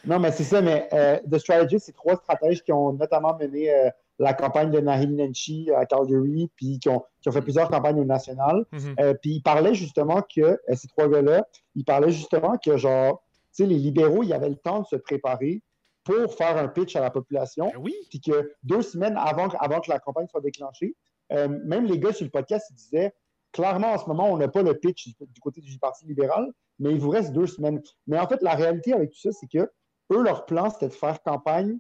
[0.06, 3.74] Non, mais c'est ça, mais euh, The Strategy, c'est trois stratèges qui ont notamment mené
[3.74, 7.70] euh, la campagne de Naheem Nenshi à Calgary, puis qui ont, qui ont fait plusieurs
[7.70, 8.66] campagnes au national.
[8.72, 8.96] Mm-hmm.
[9.00, 13.64] Euh, puis ils parlaient justement que, ces trois gars-là, ils parlaient justement que, genre, tu
[13.64, 15.62] sais, les libéraux, ils avaient le temps de se préparer
[16.04, 17.68] pour faire un pitch à la population.
[17.68, 17.94] Ben oui.
[18.10, 20.96] Puis que deux semaines avant, avant que la campagne soit déclenchée,
[21.30, 23.14] même les gars sur le podcast, ils disaient
[23.52, 26.48] clairement, en ce moment, on n'a pas le pitch du côté du Parti libéral,
[26.80, 27.82] mais il vous reste deux semaines.
[28.08, 29.70] Mais en fait, la réalité avec tout ça, c'est que
[30.12, 31.78] eux, leur plan, c'était de faire campagne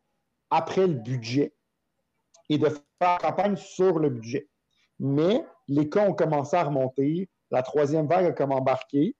[0.49, 1.53] après le budget
[2.49, 2.69] et de
[3.01, 4.47] faire campagne sur le budget.
[4.99, 9.15] Mais les cas ont commencé à remonter, la troisième vague a comme embarqué.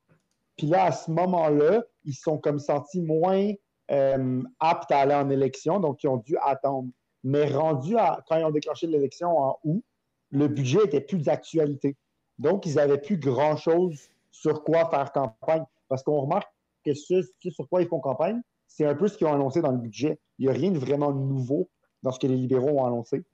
[0.57, 3.51] Puis là, à ce moment-là, ils sont comme sentis moins
[3.91, 6.89] euh, aptes à aller en élection, donc ils ont dû attendre.
[7.23, 9.83] Mais rendu à quand ils ont déclenché l'élection en août,
[10.31, 11.97] le budget était plus d'actualité.
[12.37, 15.65] Donc, ils n'avaient plus grand-chose sur quoi faire campagne.
[15.87, 16.49] Parce qu'on remarque
[16.85, 19.71] que ce, sur quoi ils font campagne, c'est un peu ce qu'ils ont annoncé dans
[19.71, 20.19] le budget.
[20.37, 21.69] Il n'y a rien de vraiment nouveau
[22.03, 23.25] dans ce que les libéraux ont annoncé.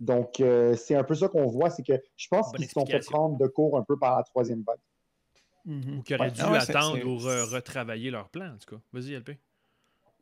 [0.00, 2.84] Donc, euh, c'est un peu ça qu'on voit, c'est que je pense qu'ils se sont
[2.84, 4.80] fait prendre de cours un peu par la troisième vague.
[5.64, 5.98] Mhm.
[5.98, 8.82] Ou qu'ils auraient dû attendre ou retravailler leur plan, en tout cas.
[8.92, 9.38] Vas-y, LP.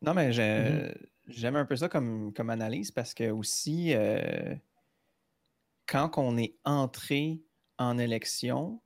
[0.01, 0.93] Non, mais mhm.
[1.27, 4.55] j'aime un peu ça comme, comme analyse parce que aussi, euh,
[5.87, 7.41] quand on est entré
[7.79, 8.79] en élection,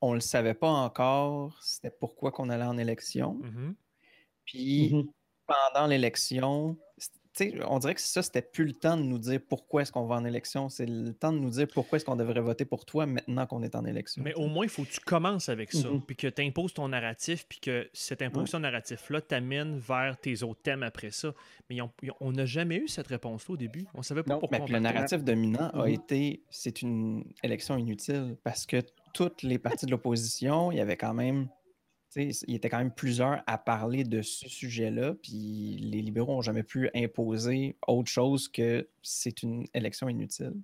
[0.00, 3.40] on ne le savait pas encore, c'était pourquoi qu'on allait en élection.
[3.42, 3.74] Mhm.
[4.44, 4.94] Puis
[5.46, 6.76] pendant l'élection,
[7.66, 10.16] on dirait que ça, c'était plus le temps de nous dire pourquoi est-ce qu'on va
[10.16, 10.68] en élection.
[10.68, 13.62] C'est le temps de nous dire pourquoi est-ce qu'on devrait voter pour toi maintenant qu'on
[13.62, 14.22] est en élection.
[14.22, 16.02] Mais au moins, il faut que tu commences avec ça, mm-hmm.
[16.02, 20.62] puis que tu imposes ton narratif, puis que cette imposition narratif-là t'amène vers tes autres
[20.62, 21.34] thèmes après ça.
[21.68, 21.78] Mais
[22.20, 23.86] on n'a jamais eu cette réponse-là au début.
[23.94, 24.58] On savait pas pourquoi.
[24.60, 25.92] Mais le narratif dominant a mm-hmm.
[25.92, 30.96] été c'est une élection inutile parce que toutes les parties de l'opposition, il y avait
[30.96, 31.48] quand même
[32.22, 36.42] il y était quand même plusieurs à parler de ce sujet-là, puis les libéraux n'ont
[36.42, 40.54] jamais pu imposer autre chose que c'est une élection inutile.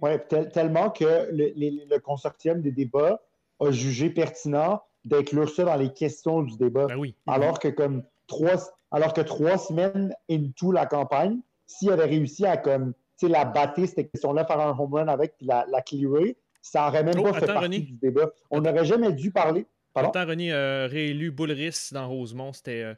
[0.00, 0.10] Oui,
[0.52, 3.20] tellement que le, consortium des débats
[3.60, 6.86] a jugé pertinent d'inclure ça dans les questions du débat.
[6.86, 7.14] Ben oui.
[7.26, 12.56] Alors que comme trois, alors que trois semaines into la campagne, s'il avait réussi à
[12.56, 16.86] comme la battre cette question-là, faire un home run avec puis la, la clearer, ça
[16.86, 18.30] n'aurait même oh, pas fait partie du débat.
[18.50, 20.10] On n'aurait jamais dû parler Pardon?
[20.26, 22.94] René euh, réélu Boulris dans Rosemont, c'était euh,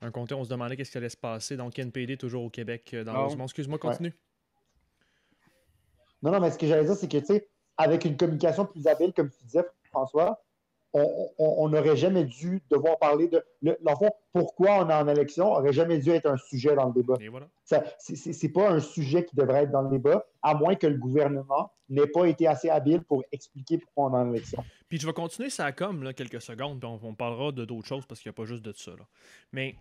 [0.00, 0.34] un comté.
[0.34, 1.56] On se demandait qu'est-ce qui allait se passer.
[1.56, 3.44] Donc, NPD toujours au Québec euh, dans ah Rosemont.
[3.44, 4.14] Excuse-moi, continue.
[6.22, 8.86] Non, non, mais ce que j'allais dire, c'est que, tu sais, avec une communication plus
[8.86, 10.42] habile, comme tu disais, François,
[10.94, 13.44] on n'aurait jamais dû devoir parler de.
[13.60, 16.92] Le, fond, pourquoi on est en élection aurait jamais dû être un sujet dans le
[16.92, 17.18] débat.
[17.66, 20.96] Ce n'est pas un sujet qui devrait être dans le débat, à moins que le
[20.96, 24.64] gouvernement n'ait pas été assez habile pour expliquer pourquoi on est en élection.
[24.88, 28.06] Puis je vais continuer ça comme là, quelques secondes, puis on, parlera de d'autres choses
[28.06, 28.92] parce qu'il n'y a pas juste de ça.
[29.52, 29.76] Mais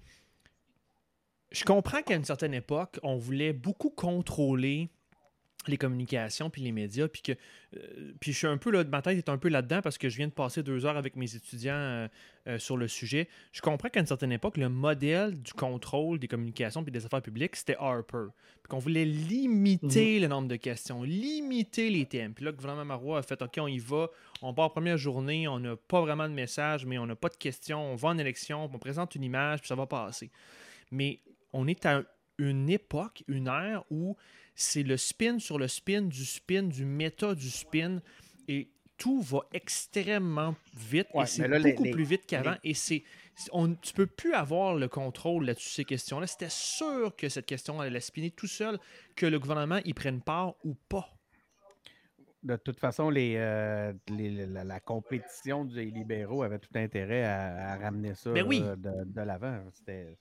[1.51, 4.89] je comprends qu'à une certaine époque, on voulait beaucoup contrôler
[5.71, 7.31] les communications puis les médias puis que
[7.75, 10.09] euh, puis je suis un peu là ma tête est un peu là-dedans parce que
[10.09, 12.07] je viens de passer deux heures avec mes étudiants euh,
[12.47, 13.27] euh, sur le sujet.
[13.51, 17.21] Je comprends qu'à une certaine époque le modèle du contrôle des communications puis des affaires
[17.21, 18.27] publiques c'était Harper.
[18.63, 20.21] Puis qu'on voulait limiter mhm.
[20.21, 22.33] le nombre de questions limiter les thèmes.
[22.33, 24.09] Puis là le gouvernement Marois a fait ok on y va
[24.41, 27.29] on part en première journée on n'a pas vraiment de message mais on n'a pas
[27.29, 30.31] de questions on va en élection on présente une image puis ça va passer.
[30.91, 31.19] Mais
[31.53, 32.03] on est à
[32.37, 34.15] une époque une ère où
[34.57, 38.01] c'est le spin sur le spin du spin, du méta du spin.
[38.47, 38.67] Et
[38.97, 41.07] tout va extrêmement vite.
[41.13, 42.55] et c'est beaucoup plus vite qu'avant.
[42.63, 43.03] Et c'est.
[43.51, 46.25] On, tu peux plus avoir le contrôle là-dessus, ces questions-là.
[46.25, 48.79] C'était sûr que cette question allait spinner tout seul,
[49.15, 51.07] que le gouvernement y prenne part ou pas.
[52.41, 58.31] De toute façon, les, euh, la, compétition des libéraux avait tout intérêt à, ramener ça
[58.31, 59.63] ben de, l'avant.
[59.71, 60.17] C'était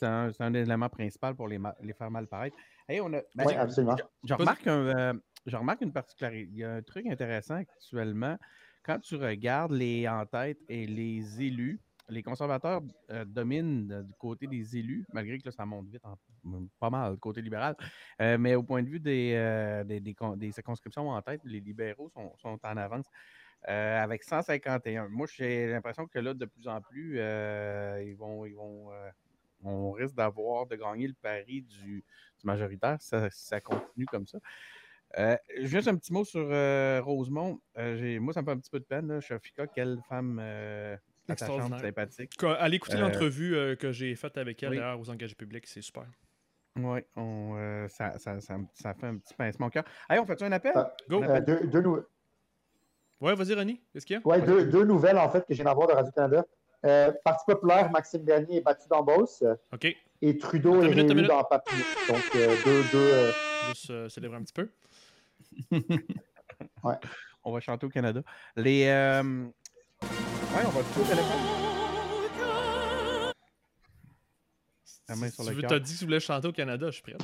[0.00, 2.56] un, un, élément principal pour les, les faire mal paraître.
[3.00, 3.96] Ben, oui, absolument.
[4.24, 5.14] Je, remarque euh,
[5.52, 6.48] remarque une particularité.
[6.52, 8.38] Il y a un truc intéressant actuellement.
[8.84, 14.76] Quand tu regardes les en-tête et les élus, les conservateurs euh, dominent du côté des
[14.76, 16.02] élus, malgré que ça monte vite,
[16.80, 17.76] pas mal, du côté libéral.
[18.20, 22.76] Euh, mais au point de vue des, des, circonscriptions en tête, les libéraux sont, en
[22.76, 23.06] avance.
[23.64, 25.08] avec 151.
[25.08, 28.90] Moi, j'ai l'impression que là, de plus en plus, ils vont, ils vont
[29.64, 32.04] on risque d'avoir de gagner le pari du,
[32.44, 34.38] majoritaire si ça, continue comme ça.
[35.18, 37.60] Euh, juste un petit mot sur euh, Rosemont.
[37.76, 39.08] Euh, moi, ça me fait un petit peu de peine.
[39.08, 39.20] Là.
[39.20, 40.38] Shafika, quelle femme
[41.28, 42.32] attachante, sympathique.
[42.42, 46.06] Allez écouter l'entrevue que j'ai faite avec elle aux engagés publics, c'est super.
[46.76, 47.00] Oui,
[47.88, 49.84] ça, ça, ça, fait un petit pincement au cœur.
[50.08, 50.72] Allez, on fait un appel?
[50.74, 51.22] Ah, Go!
[51.46, 52.06] deux, deux
[53.22, 53.80] Ouais, vas-y, René.
[53.92, 54.22] Qu'est-ce qu'il y a?
[54.24, 56.44] Oui, deux, deux, nouvelles, en fait, que j'ai viens d'avoir de Radio-Canada.
[56.84, 59.44] Euh, Parti populaire, Maxime Bernier est battu dans Beauce.
[59.72, 59.96] OK.
[60.20, 61.84] Et Trudeau est réélu dans Papillon.
[62.08, 63.12] Donc, euh, deux, deux.
[63.12, 63.32] Euh...
[63.68, 64.68] Juste célébrer un petit peu.
[66.84, 66.94] ouais.
[67.44, 68.22] On va chanter au Canada.
[68.56, 68.86] Les.
[68.86, 69.22] Euh...
[70.02, 71.62] Ouais, on va tout téléphone.
[75.08, 77.16] La main sur tu as dit que tu voulais chanter au Canada, je suis prêt.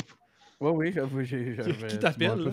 [0.60, 1.86] Oui, oui, j'avais.
[1.86, 2.50] Qui t'appelle?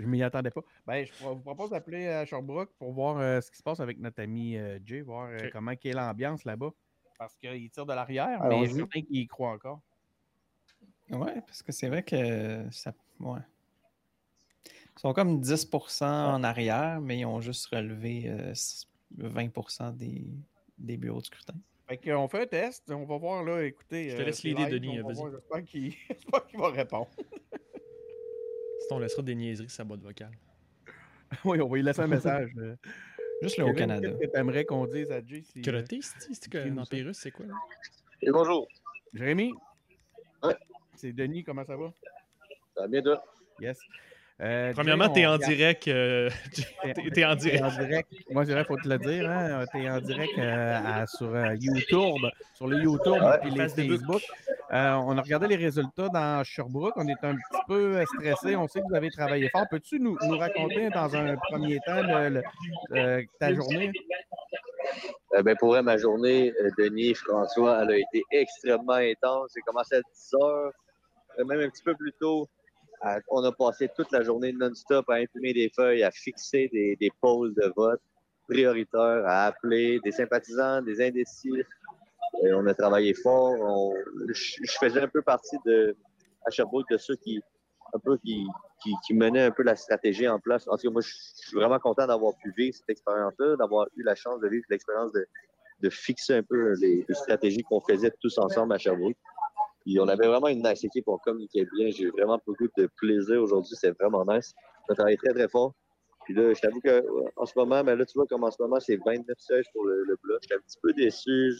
[0.00, 0.62] Je m'y attendais pas.
[0.86, 3.98] Ben, je vous propose d'appeler à Sherbrooke pour voir euh, ce qui se passe avec
[3.98, 6.70] notre ami euh, Jay, voir euh, comment est l'ambiance là-bas.
[7.18, 9.80] Parce qu'il tire de l'arrière, mais il y qui y croit encore.
[11.10, 12.94] Ouais, parce que c'est vrai que ça.
[13.18, 13.40] Ouais.
[14.66, 18.32] Ils sont comme 10% en arrière, mais ils ont juste relevé
[19.18, 20.24] 20% des,
[20.78, 21.54] des bureaux de scrutin.
[21.88, 24.10] Fait qu'on fait un test, on va voir là, écoutez.
[24.10, 25.16] Je te laisse l'idée, Denis, vas-y.
[26.08, 27.10] J'espère qu'il va répondre.
[28.92, 30.32] on laissera des niaiseries sur sa boîte vocale.
[31.44, 32.50] oui, on va lui laisser un message.
[33.42, 34.08] Juste là au Canada.
[34.08, 35.42] Qu'est-ce que tu aimerais qu'on dise à Jay?
[35.42, 37.46] Si, Crotté, c'est que dans Pérus, c'est quoi?
[37.46, 37.54] Là?
[38.22, 38.68] Et bonjour.
[39.14, 39.52] Jérémy?
[40.42, 40.56] Ouais.
[40.96, 41.92] C'est Denis, comment ça va?
[42.74, 43.24] Ça va bien, toi?
[43.60, 43.78] Yes.
[44.42, 45.86] Euh, Premièrement, tu es en direct.
[45.88, 46.62] Euh, tu
[47.20, 47.62] es, en direct.
[47.62, 48.08] en direct.
[48.30, 49.30] Moi, je dirais, faut te le dire.
[49.30, 49.64] Hein?
[49.70, 54.22] Tu es en direct euh, sur YouTube, sur le YouTube et les Facebook.
[54.70, 56.94] on a regardé les résultats dans Sherbrooke.
[56.96, 58.56] On est un petit peu stressé.
[58.56, 59.66] On sait que vous avez travaillé fort.
[59.70, 62.02] Peux-tu nous, nous, raconter dans un premier temps
[63.38, 63.92] ta journée?
[65.44, 69.52] ben pour vrai, ma journée, Denis, François, elle a été extrêmement intense.
[69.54, 70.72] J'ai commencé à 10 heures,
[71.46, 72.48] même un petit peu plus tôt
[73.30, 77.10] on a passé toute la journée non-stop à imprimer des feuilles, à fixer des, des
[77.20, 78.00] pôles de vote
[78.48, 81.62] prioritaires, à appeler des sympathisants, des indécis.
[82.42, 83.94] On a travaillé fort.
[84.28, 85.96] je, faisais un peu partie de,
[86.46, 87.40] à Sherbrooke de ceux qui,
[87.94, 88.46] un peu qui,
[89.06, 90.66] qui, menaient un peu la stratégie en place.
[90.68, 94.02] En tout cas, moi, je, suis vraiment content d'avoir pu vivre cette expérience-là, d'avoir eu
[94.02, 95.26] la chance de vivre l'expérience de,
[95.80, 99.16] de fixer un peu les, les stratégies qu'on faisait tous ensemble à Sherbrooke
[99.98, 101.90] on avait vraiment une nice équipe, on communiquait bien.
[101.90, 104.54] J'ai eu vraiment beaucoup de plaisir aujourd'hui, c'est vraiment nice.
[104.88, 105.74] On a travaillé très, très fort.
[106.24, 108.78] Puis là, je t'avoue qu'en ce moment, mais là, tu vois comme en ce moment,
[108.78, 110.38] c'est 29 sièges pour le, le bloc.
[110.42, 111.54] J'étais un petit peu déçu.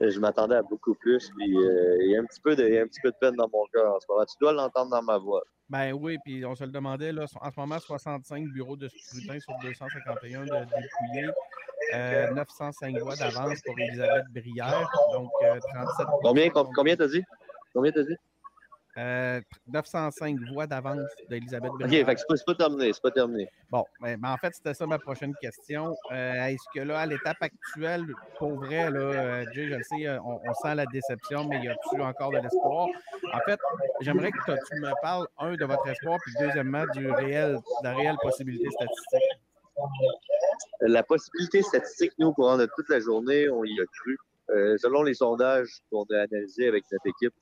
[0.00, 1.30] Je, m'attendais à beaucoup plus.
[1.36, 3.48] Puis euh, il, y a un petit peu de, un petit peu de peine dans
[3.52, 4.24] mon cœur en ce moment.
[4.24, 5.42] Tu dois l'entendre dans ma voix.
[5.68, 9.40] Ben oui, puis on se le demandait, là, en ce moment, 65 bureaux de scrutin
[9.40, 11.30] sur 251 de dépouillés.
[12.34, 14.88] 905 euh, voix d'avance pour Elisabeth Brière.
[15.12, 17.22] Donc, 37 euh, Combien, combien t'as dit?
[17.72, 18.16] Combien t'as dit?
[18.96, 21.70] 905 euh, voix d'avance d'Elisabeth.
[21.70, 23.48] OK, c'est pas, terminé, c'est pas terminé.
[23.70, 25.94] Bon, ben, en fait, c'était ça ma prochaine question.
[26.10, 28.06] Est-ce que là, à l'étape actuelle,
[28.38, 32.30] pour vrai, là, Jay, je le sais, on, sent la déception, mais y a-t-il encore
[32.30, 32.88] de l'espoir?
[33.32, 33.58] En fait,
[34.00, 37.94] j'aimerais que tu me parles, un, de votre espoir, puis deuxièmement, du réel, de la
[37.94, 39.40] réelle possibilité statistique.
[40.80, 44.16] La possibilité statistique, nous, au courant de toute la journée, on y a cru.
[44.50, 47.32] Euh, selon les sondages qu'on a analysés avec notre équipe,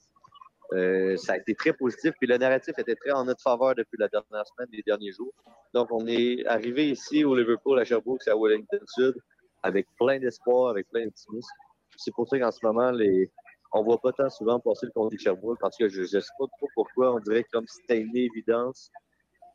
[0.73, 2.13] euh, ça a été très positif.
[2.19, 5.33] Puis le narratif était très en notre faveur depuis la dernière semaine, les derniers jours.
[5.75, 9.15] Donc, on est arrivé ici au Liverpool, à Sherbrooke, à Wellington Sud,
[9.63, 11.51] avec plein d'espoir, avec plein d'optimisme.
[11.97, 13.31] C'est pour ça qu'en ce moment, les,
[13.73, 15.63] on voit pas tant souvent passer le compte de Sherbrooke.
[15.63, 17.15] En tout cas, je ne sais pas trop pourquoi.
[17.15, 18.91] On dirait comme si c'était une évidence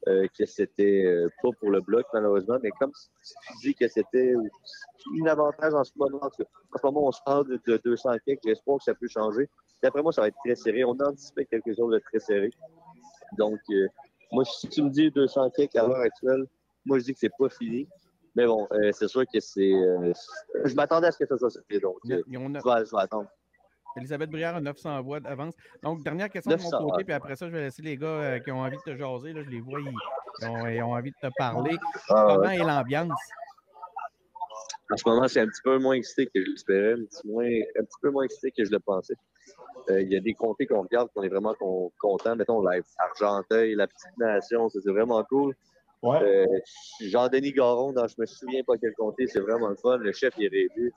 [0.08, 4.34] euh, que c'était euh, pas pour le bloc, malheureusement, mais comme tu dis que c'était
[4.36, 6.44] un avantage en ce moment, en ce
[6.84, 9.50] moment, on se parle de, 200 quelques, j'espère que ça peut changer.
[9.82, 10.84] D'après moi, ça va être très serré.
[10.84, 12.52] On anticipait quelque chose de très serré.
[13.38, 13.88] Donc, euh,
[14.32, 16.46] moi, si tu me dis 200 quelques à l'heure actuelle,
[16.86, 17.88] moi, je dis que c'est pas fini.
[18.36, 19.74] Mais bon, c'est sûr que c'est.
[20.64, 23.28] je m'attendais à ce que ça soit serré, donc je, vais, attendre.
[23.98, 25.54] Elisabeth Brière a 900 voix d'avance.
[25.84, 28.40] Donc, dernière question de mon côté, puis après ça, je vais laisser les gars euh,
[28.40, 29.34] qui ont envie de te jaser.
[29.34, 31.76] Là, je les vois, ils, ont, envie de te parler.
[32.10, 33.20] Ah, Comment est l'ambiance?
[34.90, 38.10] En ce moment, c'est un petit peu moins excité que je l'espérais, un, petit peu
[38.10, 39.16] moins excité que je le pensais.
[39.90, 41.54] Euh, il y a des comtés qu'on regarde qu'on est vraiment
[42.00, 42.36] content.
[42.36, 45.56] Mettons, live Argenteuil, la petite nation, c'est vraiment cool.
[46.04, 46.22] Ouais.
[46.22, 46.46] Euh,
[47.02, 49.98] Jean-Denis Garon, dans Je me souviens pas quel comté, c'est vraiment le fun.
[49.98, 50.94] Le chef, il est réélu.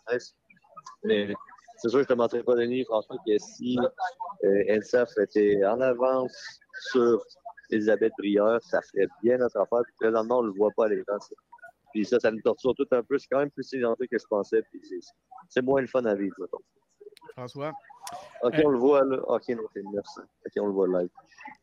[1.04, 1.34] Mais
[1.80, 3.78] c'est sûr, je ne te mentirais pas, Denis, François, que si
[4.44, 7.24] euh, ELSAF était en avance sur
[7.70, 9.80] Elisabeth Brière, ça ferait bien notre affaire.
[9.84, 11.16] Puis présentement, on ne le voit pas à l'écran.
[11.92, 13.18] Puis ça, ça nous torture tout un peu.
[13.18, 14.62] C'est quand même plus silencieux que je pensais.
[14.70, 14.80] Puis
[15.48, 16.60] c'est moins le fun à vivre, mettons.
[17.32, 17.72] François?
[18.42, 19.18] OK, on le voit là.
[19.26, 20.22] OK, non, c'est 900.
[20.22, 21.08] OK, on le voit live.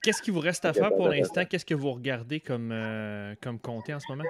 [0.01, 1.45] Qu'est-ce qui vous reste à faire pour l'instant?
[1.45, 4.27] Qu'est-ce que vous regardez comme, euh, comme comté en ce moment?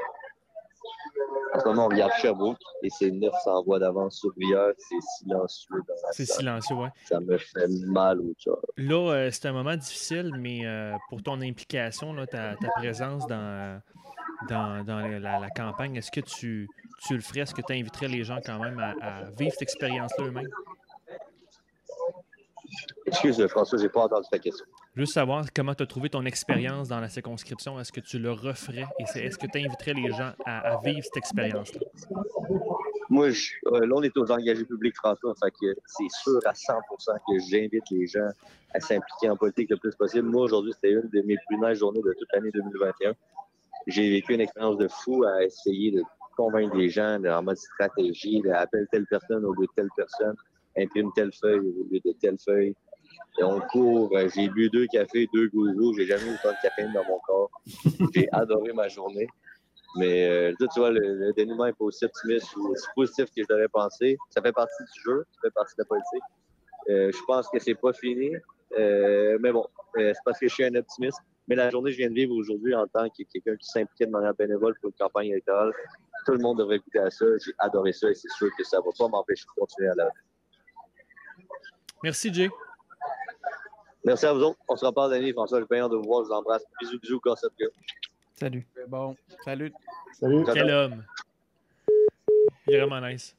[1.57, 4.73] En ce moment, on regarde Sherbrooke et c'est 900 voix d'avance sur Brière.
[4.77, 5.83] C'est silencieux.
[6.11, 6.89] C'est silencieux, oui.
[7.05, 8.59] Ça me fait mal au cœur.
[8.77, 13.81] Là, euh, c'est un moment difficile, mais euh, pour ton implication, là, ta, présence dans,
[14.47, 16.69] dans, la, campagne, est-ce que tu,
[17.07, 17.41] tu le ferais?
[17.41, 20.49] Est-ce que tu inviterais les gens quand même à, vivre cette expérience-là eux-mêmes?
[23.07, 24.65] Excuse, François, j'ai pas entendu ta question.
[24.97, 27.79] Juste savoir comment tu as trouvé ton expérience dans la circonscription.
[27.79, 28.87] Est-ce que tu le referais?
[28.97, 31.81] Et est-ce que tu inviterais les gens à, vivre cette expérience-là?
[33.11, 35.35] Moi, je, euh, là, on est aux engagés publics, François.
[35.35, 38.27] Fait que c'est sûr à 100% que j'invite les gens
[38.73, 40.27] à s'impliquer en politique le plus possible.
[40.29, 43.13] Moi, aujourd'hui, c'était une de mes plus nice journées de toute l'année 2021.
[43.85, 46.01] J'ai vécu une expérience de fou à essayer de
[46.35, 50.35] convaincre les gens en mode stratégie, d'appeler telle personne au lieu de telle personne,
[50.75, 52.73] imprime telle feuille au lieu de telle feuille.
[53.39, 54.09] Et on court.
[54.15, 55.93] Euh, j'ai bu deux cafés, deux gourous.
[55.93, 57.51] J'ai jamais eu autant de caféine dans mon corps.
[58.13, 59.27] J'ai adoré ma journée.
[59.95, 63.45] Mais euh, tu vois, le, dénouement est pas aussi optimiste ou aussi positif que je
[63.49, 64.17] l'aurais pensé.
[64.29, 66.23] Ça fait partie du jeu, ça fait partie de la politique.
[66.89, 68.31] Euh, je pense que c'est pas fini.
[68.77, 71.19] mais bon, c'est parce que je suis un optimiste.
[71.47, 74.05] Mais la journée que je viens de vivre aujourd'hui en tant que quelqu'un qui s'impliquait
[74.05, 75.71] de manière bénévole pour une campagne électorale,
[76.25, 77.25] tout le monde devrait goûter à ça.
[77.43, 79.95] J'ai adoré ça et c'est sûr que ça ne va pas m'empêcher de continuer à
[79.95, 80.09] la.
[82.03, 82.49] Merci, Jay.
[84.07, 84.57] Merci à vous autres.
[84.69, 85.59] On se reparle, Denis, François.
[85.59, 86.23] J'ai bien de vous voir.
[86.23, 86.63] Je vous embrasse.
[86.79, 87.67] Bisous, bisous, gossip gars.
[88.35, 88.65] Salut.
[88.87, 89.73] Bon, salut.
[90.13, 90.45] Salut.
[90.53, 91.03] Quel homme.
[92.67, 93.35] Il est vraiment nice.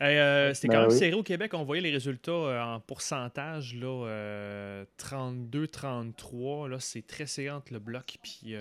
[0.00, 1.52] Euh, c'était quand ben même serré au Québec.
[1.52, 6.70] On voyait les résultats euh, en pourcentage, là, 32-33.
[6.72, 8.56] Euh, c'est très serré entre le Bloc et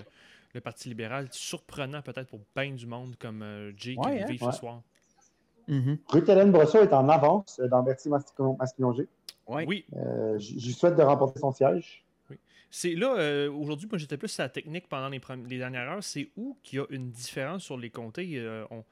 [0.54, 1.30] le Parti libéral.
[1.32, 4.26] Surprenant peut-être pour bien du monde comme Jay qui hein?
[4.28, 4.82] vit ce soir.
[5.70, 6.00] Mm-hmm.
[6.10, 8.10] Ruth Hélène Brosseau est en avance dans Bertie
[9.48, 9.86] Oui.
[9.92, 12.04] je lui souhaite de remporter son siège.
[12.72, 16.04] C'est là, aujourd'hui, moi j'étais plus sur la technique pendant les, les dernières heures.
[16.04, 18.46] C'est où qu'il y a une différence sur les comtés?
[18.70, 18.84] on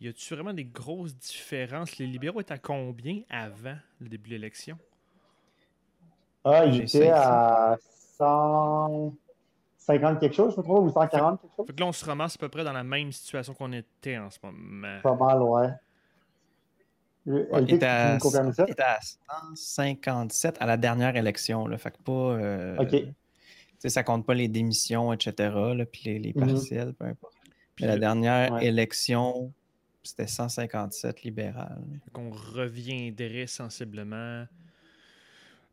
[0.00, 1.98] y a-tu vraiment des grosses différences?
[1.98, 4.78] Les libéraux étaient à combien avant le début de l'élection?
[6.44, 7.76] Ah, ils étaient à
[8.16, 11.66] 150 quelque chose, je trouve, ou 140 quelque chose.
[11.66, 14.18] Fait que là, on se ramasse à peu près dans la même situation qu'on était
[14.18, 15.00] en ce moment.
[15.02, 15.70] Pas mal, ouais.
[17.28, 18.18] Il, était à,
[19.54, 21.66] 157 à la dernière élection.
[21.66, 22.12] Là, fait que pas.
[22.12, 22.96] Euh, OK.
[23.86, 25.32] Ça compte pas les démissions, etc.
[25.76, 26.46] Là, puis les, les mhm.
[26.46, 27.34] partiels, peu importe.
[27.76, 29.52] Puis la dernière élection,
[30.02, 31.78] c'était 157 libéral.
[32.14, 34.46] On reviendrait sensiblement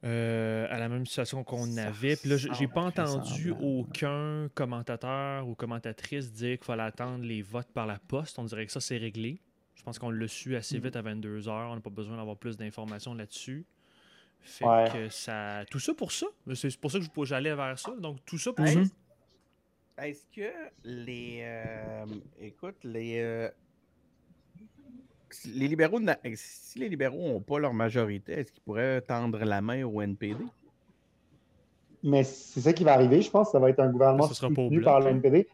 [0.04, 2.16] euh, à la même situation qu'on avait.
[2.16, 7.72] Puis là, j'ai pas entendu aucun commentateur ou commentatrice dire qu'il fallait attendre les votes
[7.74, 8.38] par la poste.
[8.38, 9.42] On dirait que ça, c'est réglé.
[9.86, 12.38] Je pense qu'on l'a su assez vite à 22 h On n'a pas besoin d'avoir
[12.38, 13.68] plus d'informations là-dessus.
[14.42, 15.64] Fait que ça.
[15.70, 16.26] Tout ça pour ça.
[16.56, 17.92] C'est pour ça que j'allais vers ça.
[18.00, 18.80] Donc, tout ça pour ça.
[20.00, 20.52] Est-ce que
[20.84, 21.42] les.
[21.44, 22.06] Euh,
[22.42, 23.20] écoute, les.
[23.20, 23.48] Euh,
[25.54, 26.00] les libéraux,
[26.34, 30.44] si les libéraux n'ont pas leur majorité, est-ce qu'ils pourraient tendre la main au NPD?
[32.02, 33.52] Mais c'est ça qui va arriver, je pense.
[33.52, 35.48] Ça va être un gouvernement soutenu par le NPD.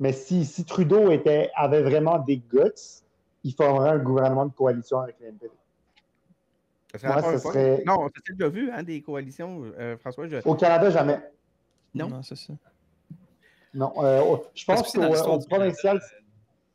[0.00, 3.01] Mais si, si Trudeau était, avait vraiment des guts,
[3.44, 5.52] il formerait un gouvernement de coalition avec le NPD.
[7.04, 7.82] Moi, ce serait...
[7.86, 10.26] Non, c'est déjà vu, hein, des coalitions, euh, François.
[10.44, 11.20] Au Canada, jamais.
[11.94, 12.52] Non, non c'est ça.
[13.74, 16.00] Non, euh, je pense qu'au provincial,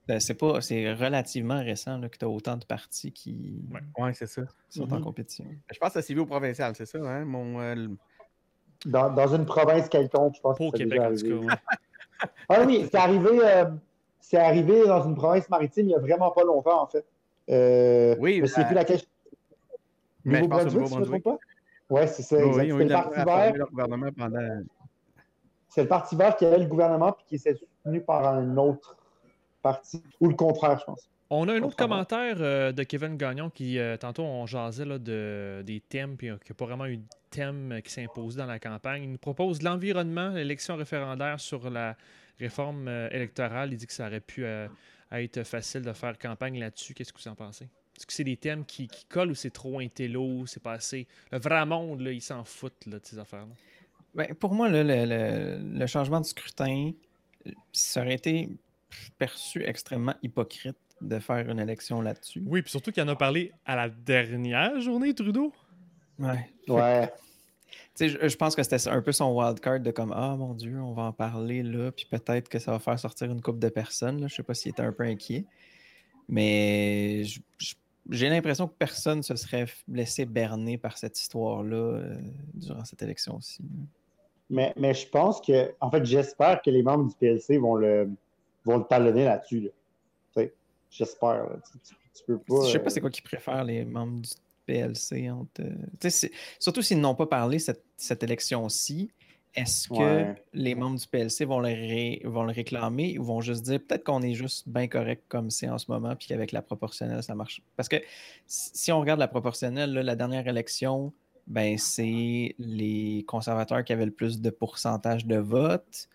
[0.07, 3.61] ben, c'est pas c'est relativement récent que tu as autant de partis qui,
[3.99, 4.13] ouais.
[4.13, 4.43] c'est ça.
[4.69, 5.03] sont en mm-hmm.
[5.03, 5.45] compétition.
[5.45, 7.25] Ben, je pense que c'est au provincial, c'est ça, hein?
[7.25, 7.87] Mon, euh,
[8.85, 11.59] dans, dans, une province quelconque, je pense pas au Québec, en tout cas.
[12.49, 13.65] ah oui, c'est arrivé, euh,
[14.29, 17.05] c'est arrivé dans une province maritime il n'y a vraiment pas longtemps, en fait.
[17.49, 18.99] Euh, oui, mais c'est plus laquelle.
[20.25, 21.37] Nouveau-Brunswick, si je ne me trompe pas?
[21.89, 22.35] Oui, c'est ça.
[22.45, 23.53] Oui, c'est le Parti vert.
[24.17, 24.41] Pendant...
[25.69, 28.97] C'est le Parti vert qui avait le gouvernement puis qui s'est soutenu par un autre
[29.61, 31.09] parti, ou le contraire, je pense.
[31.29, 34.97] On a un autre commentaire euh, de Kevin Gagnon qui, euh, tantôt, on jasait là,
[34.97, 38.35] de, des thèmes, puis euh, qu'il n'y a pas vraiment eu de thème qui s'impose
[38.35, 39.03] dans la campagne.
[39.03, 41.95] Il nous propose l'environnement, l'élection référendaire sur la
[42.39, 43.71] réforme électorale.
[43.71, 44.45] Il dit que ça aurait pu
[45.11, 46.93] être facile de faire campagne là-dessus.
[46.93, 47.67] Qu'est-ce que vous en pensez?
[47.97, 51.07] Est-ce que c'est des thèmes qui, collent ou c'est trop intello, c'est pas assez...
[51.31, 53.53] Le vrai monde, là, il s'en fout de ces affaires-là.
[54.13, 56.91] Ben, pour moi, le, le, changement de scrutin,
[57.71, 58.49] ça aurait été
[59.17, 62.43] perçu extrêmement hypocrite de faire une élection là-dessus.
[62.45, 65.51] Oui, puis surtout qu'il en a parlé à la dernière journée, Trudeau.
[66.19, 66.49] Ouais.
[66.67, 67.11] Ouais.
[67.97, 70.79] Tu sais, je, pense que c'était un peu son wildcard de comme Ah mon Dieu,
[70.79, 73.69] on va en parler là, puis peut-être que ça va faire sortir une couple de
[73.69, 74.21] personnes.
[74.21, 74.27] Là.
[74.27, 75.45] Je sais pas s'il était un peu inquiet.
[76.29, 77.23] Mais
[78.09, 82.17] j'ai l'impression que personne se serait laissé berner par cette histoire-là euh,
[82.53, 83.63] durant cette élection aussi.
[84.49, 88.09] Mais, mais je pense que, en fait, j'espère que les membres du PLC vont le,
[88.63, 89.71] vont le talonner là-dessus.
[90.89, 91.47] J'espère.
[92.13, 92.65] Tu, peux pas.
[92.65, 94.29] Je sais pas c'est quoi qu'ils préfèrent les membres du
[94.67, 95.29] PLC.
[95.31, 95.63] Entre...
[96.59, 99.09] Surtout s'ils n'ont pas parlé cette, cette élection-ci.
[99.55, 103.79] Est-ce que les membres du PLC vont le, vont le réclamer ou vont juste dire
[103.79, 107.23] peut-être qu'on est juste bien correct comme c'est en ce moment, puis qu'avec la proportionnelle,
[107.23, 107.63] ça marche?
[107.75, 107.95] Parce que
[108.45, 111.11] si on regarde la proportionnelle, la dernière élection,
[111.47, 116.07] ben, c'est les conservateurs qui avaient le plus de pourcentage de votes.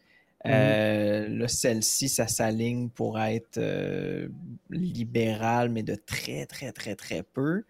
[0.46, 4.28] Euh, celle-ci, ça s'aligne pour être euh,
[4.70, 7.64] libéral, mais de très, très, très, très peu.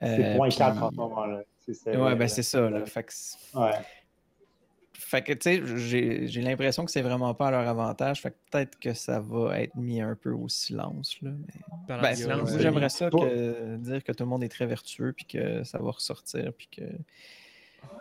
[0.00, 1.42] C'est 0.4 en ce moment-là.
[1.86, 2.68] Ouais, ben c'est ça.
[2.68, 2.84] Là.
[2.84, 3.72] Fait que, ouais.
[4.92, 8.20] fait que tu sais, j'ai l'impression que c'est vraiment pas à leur avantage.
[8.20, 11.20] Fait que peut-être que ça va être mis un peu au silence.
[11.22, 12.00] Là, mais...
[12.00, 12.14] ben,
[12.58, 15.90] J'aimerais ça que, dire que tout le monde est très vertueux, puis que ça va
[15.90, 16.82] ressortir, puis que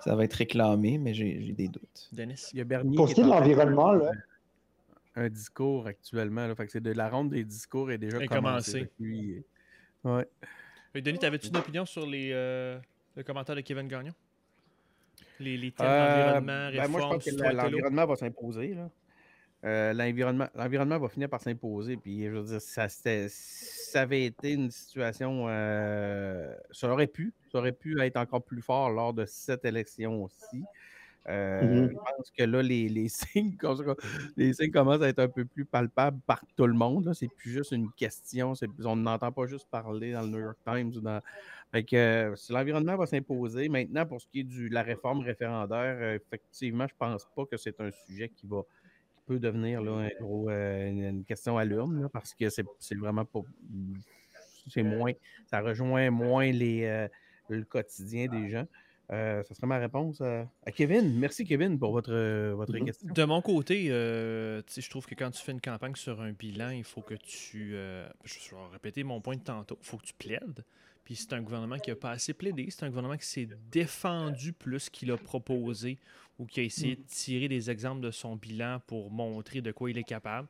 [0.02, 2.10] ça va être réclamé, mais j'ai des doutes.
[2.12, 2.50] Denis?
[2.54, 4.00] Il y a Bernier Pour ce qui est de l'environnement,
[5.16, 6.48] Un discours actuellement.
[6.48, 8.82] Là, fait que c'est de la ronde des discours est déjà commencé.
[8.82, 9.44] Depuis...
[10.04, 10.28] Ouais.
[11.02, 12.78] Denis, t'avais-tu une opinion sur les, euh,
[13.16, 14.14] le commentaire de Kevin Gagnon?
[15.40, 18.78] Les, thèmes d'environnement, ben Moi, je pense que l'environnement va s'imposer.
[19.64, 21.98] l'environnement va finir par s'imposer.
[21.98, 25.48] Puis, je veux dire, ça, ça avait été une situation.
[26.72, 27.34] ça aurait pu.
[27.52, 30.64] Ça aurait pu être encore plus fort lors de cette élection aussi.
[31.30, 33.56] Euh, mmh je pense que là, les, les, signes,
[34.36, 37.14] les signes commencent à être un peu plus palpables par tout le monde.
[37.14, 38.54] C'est plus juste une question.
[38.84, 40.92] On n'entend pas juste parler dans le New York Times.
[40.96, 41.22] Ou dans...
[41.72, 41.86] Fait
[42.50, 43.70] l'environnement va s'imposer.
[43.70, 47.46] Maintenant, pour ce qui est de la réforme référendaire, euh, effectivement, je ne pense pas
[47.46, 48.62] que c'est un sujet qui va
[49.26, 52.66] peut devenir là, un gros, euh, une, question à l'urne parce que c'est
[52.98, 53.40] vraiment pas.
[54.68, 55.14] C'est moins.
[55.46, 57.08] Ça rejoint moins les,
[57.48, 58.68] le quotidien des gens.
[59.14, 61.14] Euh, ça serait ma réponse à, Kevin.
[61.20, 63.08] Merci, Kevin, pour votre, euh, votre question.
[63.14, 66.72] De mon côté, euh, je trouve que quand tu fais une campagne sur un bilan,
[66.72, 67.72] il faut que tu.
[67.72, 69.78] je vais répéter mon point de tantôt.
[69.82, 70.66] Il faut que tu plaides.
[71.04, 72.68] Puis c'est un gouvernement qui n'a pas assez plaidé.
[72.70, 76.00] C'est un gouvernement qui s'est défendu plus qu'il a proposé
[76.40, 77.00] ou qui a essayé mm.
[77.00, 80.48] de tirer des exemples de son bilan pour montrer de quoi il est capable.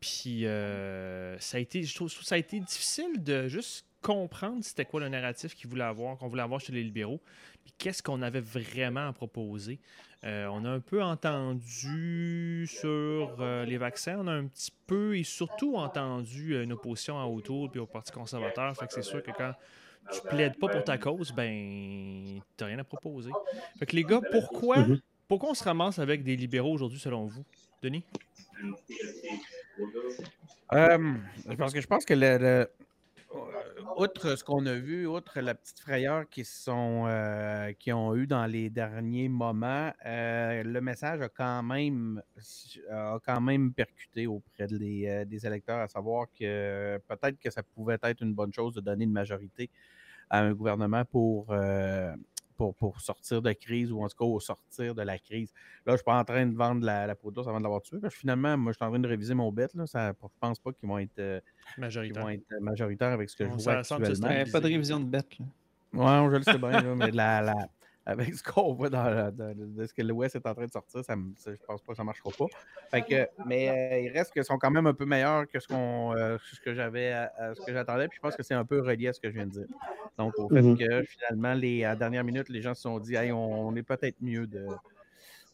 [0.00, 5.00] Puis ça a été, je trouve, ça a été difficile de juste comprendre c'était quoi
[5.00, 7.20] le narratif qu'il voulait avoir, qu'on voulait avoir chez les libéraux
[7.78, 9.80] qu'est-ce qu'on avait vraiment à proposer.
[10.24, 15.16] Euh, on a un peu entendu sur euh, les vaccins, on a un petit peu
[15.16, 18.74] et surtout entendu une opposition à autour puis au Parti conservateur.
[18.76, 19.52] Fait que c'est sûr que quand
[20.12, 23.30] tu plaides pas pour ta cause, ben t'as rien à proposer.
[23.78, 25.00] Fait que les gars, pourquoi, mhm.
[25.28, 27.44] pourquoi on se ramasse avec des libéraux aujourd'hui selon vous,
[27.82, 28.04] Denis?
[30.72, 31.14] Euh,
[31.58, 32.66] parce que je pense que le,
[33.96, 38.46] outre ce qu'on a vu, outre la petite frayeur qui sont euh, ont eu dans
[38.46, 42.22] les derniers moments, euh, le message a quand même
[42.90, 47.98] a quand même percuté auprès euh, des électeurs, à savoir que peut-être que ça pouvait
[48.02, 49.70] être une bonne chose de donner une majorité
[50.30, 51.54] à un gouvernement pour
[52.56, 55.52] pour, sortir de crise ou en tout cas au sortir de la crise.
[55.54, 57.82] Là, je ne suis pas en train de vendre la, la peau avant de l'avoir
[57.82, 57.98] tué.
[58.10, 59.68] finalement, moi, je suis en train de réviser mon bet.
[59.74, 61.40] Là, ça, je pense pas qu'ils vont être, euh,
[61.78, 63.12] majoritaires.
[63.12, 64.28] avec ce que je vois actuellement.
[64.30, 65.22] Il n'y a pas de révision de bet.
[65.92, 67.54] Oui, je le sais bien, mais la,
[68.06, 71.14] avec ce qu'on voit dans, de ce que l'Ouest est en train de sortir, ça,
[71.14, 72.46] je pense pas que ça ne marchera pas.
[73.46, 76.36] mais euh, il reste qu'ils sont quand même un peu meilleurs que ce, qu'on, euh,
[76.52, 77.14] ce que j'avais,
[77.54, 78.08] ce que j'attendais.
[78.08, 79.66] Puis je pense que c'est un peu relié à ce que je viens de dire.
[80.18, 80.78] Donc, au fait mm-hmm.
[80.78, 84.20] que finalement, les, à la dernière minute, les gens se sont dit, on, est peut-être
[84.20, 84.66] mieux de.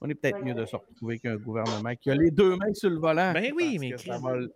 [0.00, 2.88] On est peut-être mieux de se retrouver qu'un gouvernement qui a les deux mains sur
[2.88, 3.32] le volant.
[3.32, 3.94] Ben oui, mais.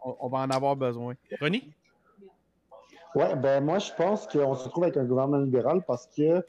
[0.02, 1.14] on, va en avoir besoin.
[1.40, 1.72] Ronnie?
[3.14, 6.40] Oui, ben moi, je pense qu'on se retrouve avec un gouvernement libéral parce que euh,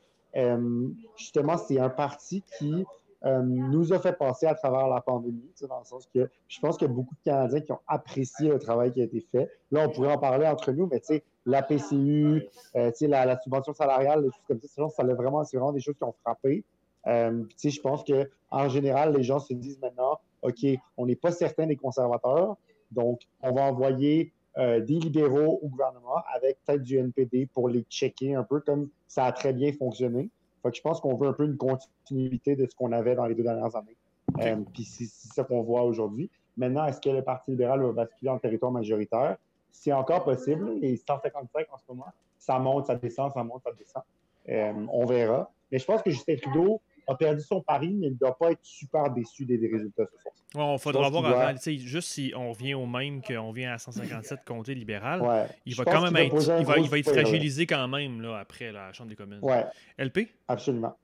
[1.17, 2.85] justement, c'est un parti qui
[3.25, 6.77] euh, nous a fait passer à travers la pandémie, dans le sens que je pense
[6.77, 9.49] qu'il y a beaucoup de Canadiens qui ont apprécié le travail qui a été fait.
[9.71, 12.43] Là, on pourrait en parler entre nous, mais tu sais, la PCU,
[12.75, 15.95] euh, la, la, subvention salariale, les choses comme ça, ça vraiment, c'est vraiment des choses
[15.95, 16.63] qui ont frappé.
[17.07, 20.63] Euh, je pense qu'en général, les gens se disent maintenant, OK,
[20.97, 22.57] on n'est pas certain des conservateurs,
[22.91, 27.81] donc on va envoyer euh, des libéraux au gouvernement avec peut-être du NPD pour les
[27.89, 30.29] checker un peu comme ça a très bien fonctionné.
[30.63, 33.25] Fait que je pense qu'on veut un peu une continuité de ce qu'on avait dans
[33.25, 33.97] les deux dernières années.
[34.39, 36.29] Euh, puis c'est ça qu'on voit aujourd'hui.
[36.57, 39.37] Maintenant, est-ce que le Parti libéral va basculer en territoire majoritaire?
[39.71, 40.79] C'est encore possible.
[40.79, 44.03] Les 155 en ce moment, ça monte, ça descend, ça monte, ça descend.
[44.49, 45.51] Euh, on verra.
[45.71, 48.51] Mais je pense que Justin Trudeau a perdu son pari, mais il ne doit pas
[48.51, 50.73] être super déçu des, résultats ce soir.
[50.73, 51.57] il faudra voir avant.
[51.65, 56.01] Juste si on revient au même qu'on vient à 157 comtés libéral, il va quand
[56.01, 59.15] même être, il va, il va être fragilisé quand même là, après la Chambre des
[59.15, 59.39] communes.
[59.41, 59.65] Ouais.
[59.97, 60.29] LP?
[60.47, 60.97] Absolument.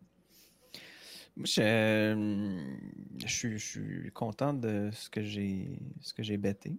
[1.38, 2.36] Moi, je,
[3.26, 6.74] je, suis content de ce que j'ai ce que j'ai bêté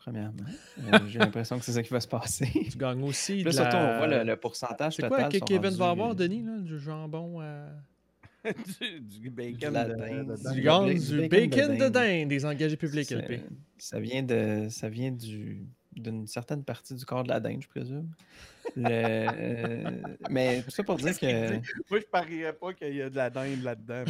[0.00, 0.44] premièrement.
[0.78, 2.50] Euh, j'ai l'impression que c'est ça qui va se passer.
[2.70, 3.42] Tu gagnes aussi.
[3.44, 5.28] Là, surtout, on voit le, pourcentage total.
[5.30, 7.66] C'est quoi Kevin va avoir, Denis, là, du jambon à.
[9.00, 10.36] Du, bacon de, dinde.
[10.54, 13.40] Du, bacon, de dinde des engagés publics, LP.
[13.78, 15.66] Ça vient, de, ça vient du,
[16.00, 18.08] d'une certaine partie du corps de la dinde, je présume.
[18.76, 19.90] Euh,
[20.28, 21.54] mais tout ça pour dire que.
[21.90, 24.04] Moi, je parierais pas qu'il y a de la dinde là-dedans,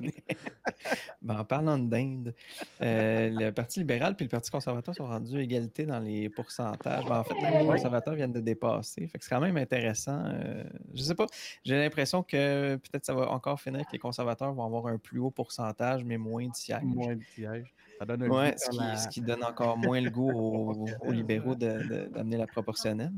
[0.00, 0.12] mais
[1.22, 2.34] ben, en parlant de dinde,
[2.82, 7.04] euh, le Parti libéral et le Parti conservateur sont rendus égalité dans les pourcentages.
[7.06, 9.06] Ben, en fait, les conservateurs viennent de dépasser.
[9.06, 10.24] Fait que c'est quand même intéressant.
[10.26, 10.64] Euh,
[10.94, 11.26] je sais pas.
[11.64, 15.20] J'ai l'impression que peut-être ça va encore finir que les conservateurs vont avoir un plus
[15.20, 16.82] haut pourcentage, mais moins de sièges.
[16.82, 17.72] Moins de sièges.
[18.02, 23.12] Ça donne un ce, qui, donne encore moins le goût aux, libéraux d'amener la proportionnelle.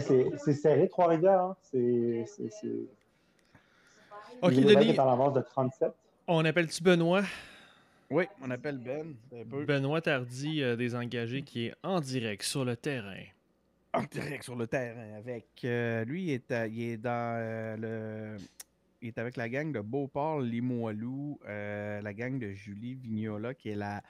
[0.00, 1.40] c'est serré, Trois-Rivières.
[1.40, 1.56] Hein?
[1.62, 2.24] C'est.
[4.42, 4.90] Ok, Denis.
[4.90, 5.92] Est en avance de 37.
[6.26, 7.22] On appelle-tu Benoît?
[8.10, 9.14] Oui, on appelle Ben.
[9.64, 13.22] Benoît Tardy, euh, des engagés, qui est en direct sur le terrain.
[13.92, 15.46] En direct sur le terrain avec.
[15.62, 18.36] Euh, lui, il est, il est dans euh, le
[19.04, 23.68] Il est avec la gang de Beauport Limoilou, euh, la gang de Julie Vignola, qui
[23.68, 24.02] est la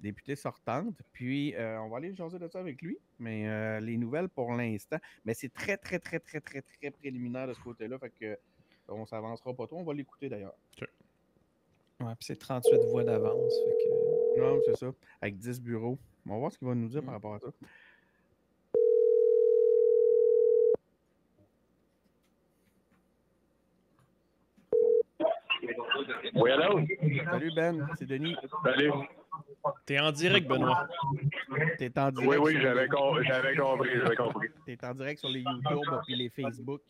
[0.00, 1.00] députée sortante.
[1.14, 2.98] Puis, euh, on va aller jaser de ça avec lui.
[3.18, 7.48] Mais euh, les nouvelles pour l'instant, mais c'est très, très, très, très, très, très préliminaire
[7.48, 7.98] de ce côté-là.
[7.98, 8.38] Fait que
[8.88, 9.78] on s'avancera pas trop.
[9.78, 10.54] On va l'écouter d'ailleurs.
[12.00, 13.54] Ouais, puis c'est 38 voix d'avance.
[13.54, 14.40] Que...
[14.40, 14.92] Non, c'est ça.
[15.22, 15.98] Avec 10 bureaux.
[16.26, 17.14] On va voir ce qu'il va nous dire par mm.
[17.14, 17.48] rapport à ça.
[26.34, 26.80] Oui, allô?
[27.30, 28.36] Salut Ben, c'est Denis.
[28.64, 28.90] Salut.
[29.86, 30.86] T'es en direct, Benoît.
[31.78, 32.30] T'es en direct.
[32.30, 34.48] Oui, oui, j'avais compris, j'avais compris.
[34.66, 36.82] T'es en direct sur les YouTube et les Facebook.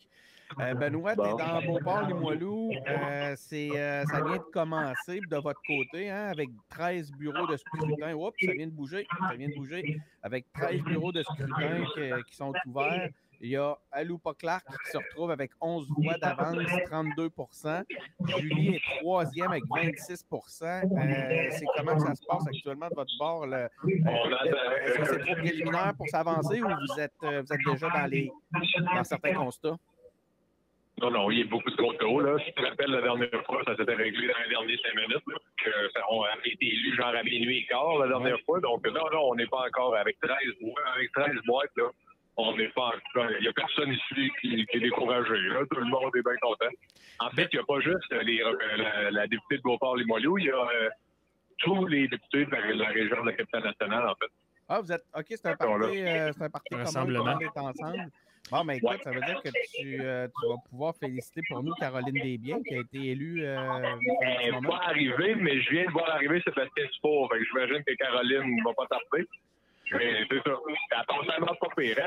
[0.61, 2.71] Euh, Benoît, t'es dans Beauport, Limoilou.
[2.87, 7.57] Euh, c'est, euh, ça vient de commencer de votre côté, hein, avec 13 bureaux de
[7.57, 8.15] scrutin.
[8.15, 9.07] Oups, ça vient de bouger.
[9.29, 9.99] Ça vient de bouger.
[10.23, 11.85] Avec 13 bureaux de scrutin
[12.29, 13.09] qui sont ouverts.
[13.45, 17.85] Il y a Aloupa Clark qui se retrouve avec 11 voix d'avance, 32%
[18.39, 23.45] Julie est troisième avec 26% euh, C'est comment ça se passe actuellement de votre bord?
[23.45, 27.91] Euh, est-ce que c'est trop préliminaire pour s'avancer ou vous êtes, euh, vous êtes déjà
[27.91, 28.33] dans, les,
[28.95, 29.77] dans certains constats?
[31.03, 32.25] Non, non, il y a beaucoup de contrôles.
[32.25, 32.39] Là.
[32.39, 35.25] Si tu te rappelles, la dernière fois, ça s'était réglé dans les dernières cinq minutes.
[35.63, 35.71] que
[36.11, 38.59] on a été élu genre à minuit et quart la dernière fois.
[38.61, 40.33] Donc, non, non, on n'est pas encore avec 13
[40.63, 41.77] voix, avec 13 boîtes.
[41.77, 41.91] Là
[42.37, 42.93] on n'est pas.
[43.15, 45.35] Il n'y a personne ici qui, est découragé.
[45.71, 46.73] Tout le monde est bien content.
[47.21, 50.51] En fait, il n'y a pas juste les, euh, la, députée de Beauport-Limoilou, il y
[50.51, 50.89] a euh,
[51.59, 54.33] tous les députés de la, région de la capitale nationale, en fait.
[54.69, 55.05] Ah, vous êtes.
[55.15, 57.39] OK, c'est un parti, euh, c'est un parti rassemblement.
[57.57, 58.11] ensemble.
[58.51, 60.29] Bon, mais écoute, ça veut dire que tu, tu, vas
[60.69, 63.43] pouvoir féliciter pour nous Caroline Desbiens, qui a été élue.
[63.43, 67.33] Elle n'est pas arrivée, mais je viens de voir arriver Sébastien Spour.
[67.49, 69.27] J'imagine que Caroline ne va pas tarder.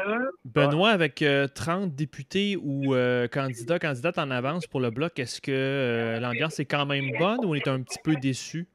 [0.08, 0.26] Hein?
[0.46, 5.42] Benoît, avec 30 euh, députés ou euh, candidats, candidates en avance pour le bloc, est-ce
[5.42, 8.68] que euh, l'ambiance est quand même bonne ou on est un petit peu déçu?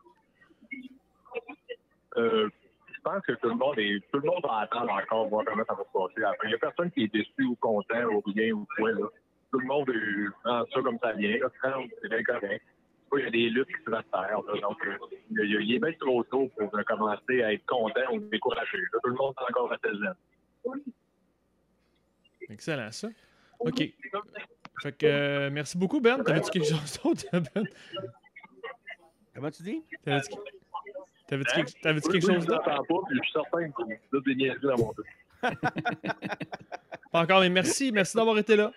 [2.14, 5.64] je pense que tout le monde est tout le monde va attendre encore voir comment
[5.66, 6.36] ça va se passer.
[6.44, 8.90] il n'y a personne qui est déçu ou content ou rien ou quoi.
[9.50, 9.90] Tout le monde
[10.44, 11.36] prend ça comme ça vient.
[12.00, 12.62] C'est bien correct
[13.18, 14.36] il y a des luttes qui se faire.
[14.60, 14.98] donc, euh,
[15.44, 18.78] il, est bien trop tôt pour euh, commencer à être content ou découragé.
[18.92, 20.74] tout le monde est encore à 16 ans.
[22.48, 23.08] Excellent, ça.
[23.60, 23.82] OK.
[24.82, 26.22] Fait que, euh, merci beaucoup, Ben.
[26.22, 27.66] T'avais-tu quelque chose d'autre, Ben?
[29.34, 29.82] Comment tu dis?
[30.04, 32.84] T'avais-tu quelque, quelque chose d'autre?
[33.10, 34.92] Je suis certain que tu as des niaiseries dans mon
[37.12, 37.90] Pas encore, mais merci.
[37.92, 38.72] Merci d'avoir été là.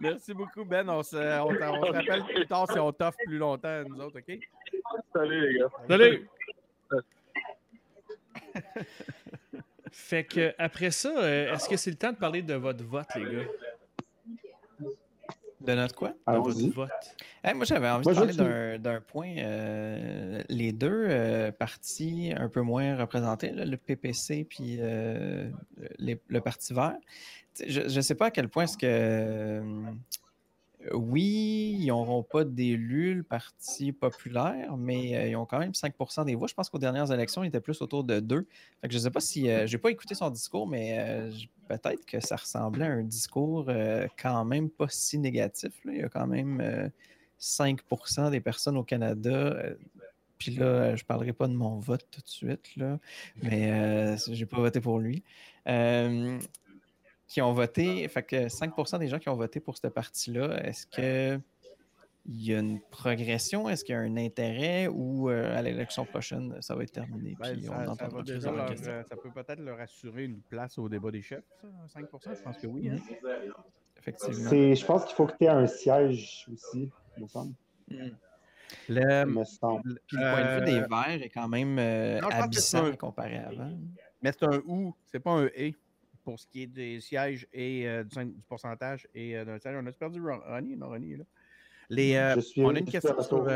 [0.00, 0.88] Merci beaucoup, Ben.
[0.88, 4.38] On se, rappelle plus tard si on t'offre plus longtemps, nous autres, OK?
[5.12, 5.70] Salut, les gars.
[5.88, 6.28] Salut!
[9.90, 13.06] fait que après ça, euh, est-ce que c'est le temps de parler de votre vote,
[13.16, 13.44] les gars?
[15.60, 16.10] De notre quoi?
[16.26, 16.90] De votre vote.
[17.54, 19.36] moi, j'avais envie de parler d'un point.
[19.38, 26.96] Euh, les deux euh, partis un peu moins représentés, le PPC puis le Parti vert,
[27.66, 29.62] je ne sais pas à quel point est-ce que.
[30.92, 35.72] Euh, oui, ils n'auront pas d'élus, le Parti populaire, mais euh, ils ont quand même
[35.72, 36.46] 5% des voix.
[36.46, 38.46] Je pense qu'aux dernières élections, il était plus autour de 2.
[38.88, 39.50] je ne sais pas si.
[39.50, 41.30] Euh, je n'ai pas écouté son discours, mais
[41.68, 43.70] peut-être que ça ressemblait à un discours
[44.20, 45.72] quand même pas si négatif.
[45.86, 46.90] Il y a quand même
[47.40, 49.56] 5% des personnes au Canada
[50.38, 53.00] puis là, je ne parlerai pas de mon vote tout de suite, là,
[53.42, 55.24] mais je n'ai pas voté pour lui
[57.28, 60.86] qui ont voté, fait que 5% des gens qui ont voté pour cette partie-là, est-ce
[60.86, 61.38] que
[62.30, 63.68] il y a une progression?
[63.70, 64.86] Est-ce qu'il y a un intérêt?
[64.86, 67.36] Ou euh, à l'élection prochaine, ça va être terminé?
[67.40, 71.22] Ben, puis on ça, euh, ça peut peut-être leur assurer une place au débat des
[71.22, 71.44] chefs,
[71.88, 72.90] ça, 5% Je pense que oui.
[72.90, 72.96] Hein?
[73.96, 74.50] Effectivement.
[74.50, 77.54] Je pense qu'il faut que tu aies un siège aussi, il me semble.
[77.90, 78.10] Hmm.
[78.90, 79.98] Le, me semble.
[80.06, 81.78] Puis le point de vue des euh, Verts est quand même
[82.30, 83.72] abyssal comparé à avant.
[84.22, 85.74] Mais c'est un ou, c'est pas un et
[86.28, 89.74] pour ce qui est des sièges et euh, du, pourcentage et euh, d'un siège.
[89.82, 90.76] On a perdu Ronnie?
[90.76, 91.24] Non, Ronnie est là.
[91.88, 93.46] Les, euh, on, a une question sur,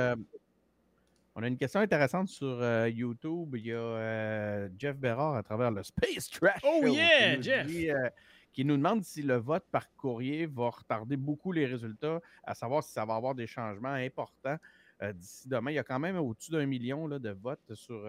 [1.35, 3.55] on a une question intéressante sur YouTube.
[3.59, 6.63] Il y a Jeff Berard à travers le Space Trash.
[6.65, 7.67] Oh yeah, Jeff!
[8.55, 12.83] qui nous demande si le vote par courrier va retarder beaucoup les résultats, à savoir
[12.83, 14.57] si ça va avoir des changements importants
[15.13, 15.73] d'ici demain.
[15.73, 18.07] Il y a quand même au-dessus d'un million là, de votes sur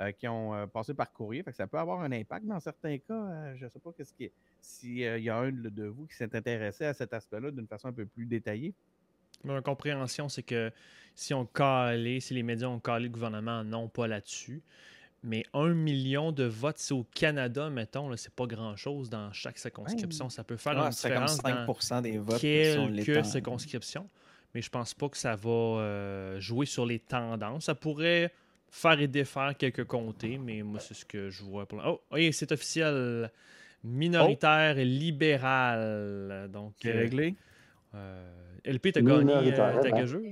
[0.00, 1.44] euh, qui ont euh, passé par courrier.
[1.44, 3.14] Fait que ça peut avoir un impact dans certains cas.
[3.14, 4.28] Euh, je ne sais pas qu'est-ce qui
[4.60, 7.92] s'il y a un de vous qui s'est intéressé à cet aspect-là d'une façon un
[7.92, 8.74] peu plus détaillée.
[9.44, 10.72] Ma compréhension, c'est que
[11.14, 14.62] si on calé, si les médias ont calé le gouvernement, non, pas là-dessus.
[15.22, 20.28] Mais un million de votes, c'est au Canada, mettons, c'est pas grand-chose dans chaque circonscription.
[20.28, 21.38] Ça peut faire ah, une différence
[21.88, 24.08] dans des votes quelques circonscriptions.
[24.54, 27.66] mais je pense pas que ça va jouer sur les tendances.
[27.66, 28.32] Ça pourrait
[28.74, 32.32] faire et défaire quelques comtés, mais moi, c'est ce que je vois pour Oh, oui,
[32.32, 33.30] c'est officiel.
[33.84, 36.48] Minoritaire et libéral.
[36.50, 37.36] Donc, c'est réglé?
[38.64, 40.24] LP, t'as gagné ta jeu?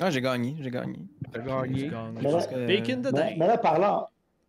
[0.00, 0.98] Ah, j'ai gagné, j'ai gagné.
[1.30, 1.90] T'as gagné.
[2.66, 3.36] Bacon the day.
[3.38, 4.08] Mais là, parlant,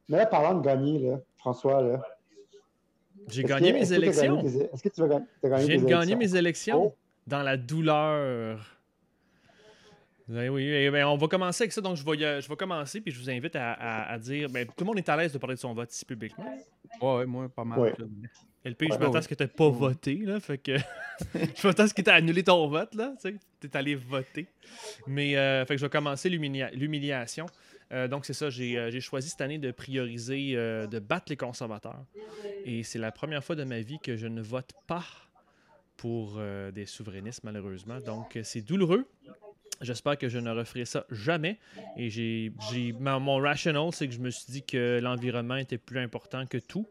[0.09, 2.01] mais là, parlant de gagner, là, François, là.
[3.27, 4.39] J'ai gagné mes élections.
[4.39, 6.95] Est-ce que tu vas gagner, as gagné J'ai gagné mes élections oh.
[7.27, 8.74] dans la douleur.
[10.27, 11.81] Ben oui, eh ben, on va commencer avec ça.
[11.81, 13.73] Donc, je vais, je vais commencer, puis je vous invite à,
[14.09, 14.49] à, dire.
[14.49, 16.57] Ben, tout le monde est à l'aise de parler de son vote ici publiquement.
[16.99, 17.79] Ouais, moi, pas mal.
[17.79, 17.93] Ouais.
[18.63, 20.39] LP, je m'attends à ce que tu n'aies pas voté, là.
[20.39, 20.77] Fait que.
[21.33, 23.13] je m'attends à ce que tu aies annulé ton vote, là.
[23.21, 24.47] Tu es allé voter.
[25.05, 27.45] Mais, euh, fait que je vais commencer l'humiliation.
[27.93, 32.03] Euh, donc, c'est ça, j'ai euh, choisi cette année de prioriser, de battre les conservateurs.
[32.65, 35.05] Et c'est la première fois de ma vie que je ne vote pas
[35.97, 36.41] pour
[36.73, 37.99] des souverainistes, malheureusement.
[37.99, 39.07] Donc, c'est douloureux.
[39.81, 41.59] J'espère que je ne referai ça jamais.
[41.97, 42.51] Et j'ai,
[42.99, 46.87] mon rational, c'est que je me suis dit que l'environnement était plus important que tout.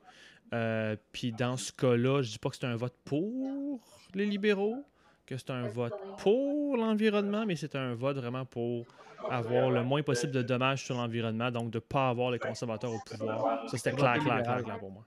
[0.53, 3.80] Euh, puis dans ce cas-là, je dis pas que c'est un vote pour
[4.14, 4.85] les libéraux,
[5.26, 8.87] que c'est un vote pour l'environnement, mais c'est un vote vraiment pour
[9.30, 12.93] avoir le moins possible de dommages sur l'environnement, donc de ne pas avoir les conservateurs
[12.93, 13.68] au pouvoir.
[13.68, 15.05] Ça, c'était clair, clair, clair, clair pour moi.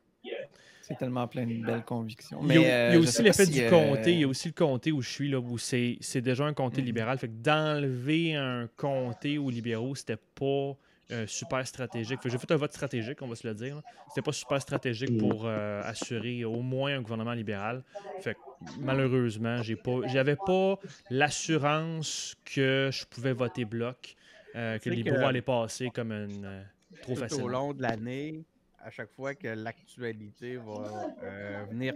[0.87, 2.41] C'est tellement plein de belles convictions.
[2.41, 4.13] Mais, il y a, euh, aussi l'effet du comté.
[4.13, 6.81] Il y a aussi le comté où je suis, là, où c'est déjà un comté
[6.81, 6.85] mm.
[6.85, 7.17] libéral.
[7.17, 10.77] Fait que d'enlever un comté aux libéraux, c'était pas
[11.11, 12.19] euh, super stratégique.
[12.23, 13.81] J'ai fait un vote stratégique, on va se le dire.
[14.07, 15.17] C'était pas super stratégique mm.
[15.17, 17.83] pour euh, assurer au moins un gouvernement libéral.
[18.21, 18.39] Fait que,
[18.79, 20.79] malheureusement, j'ai pas, j'avais pas
[21.09, 24.15] l'assurance que je pouvais voter bloc,
[24.53, 26.63] que les libéraux allaient passer comme une
[27.01, 27.43] trop facile.
[27.43, 28.45] Au long de l'année,
[28.87, 31.93] à chaque fois que l'actualité va euh, venir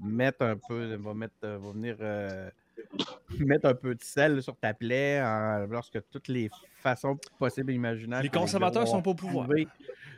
[0.00, 2.48] mettre un peu, va, mettre, euh, va venir euh,
[3.38, 5.20] mettre un peu de sel sur ta plaie,
[5.68, 8.22] lorsque toutes les façons possibles et imaginables.
[8.22, 9.48] Les conservateurs sont pas au pouvoir.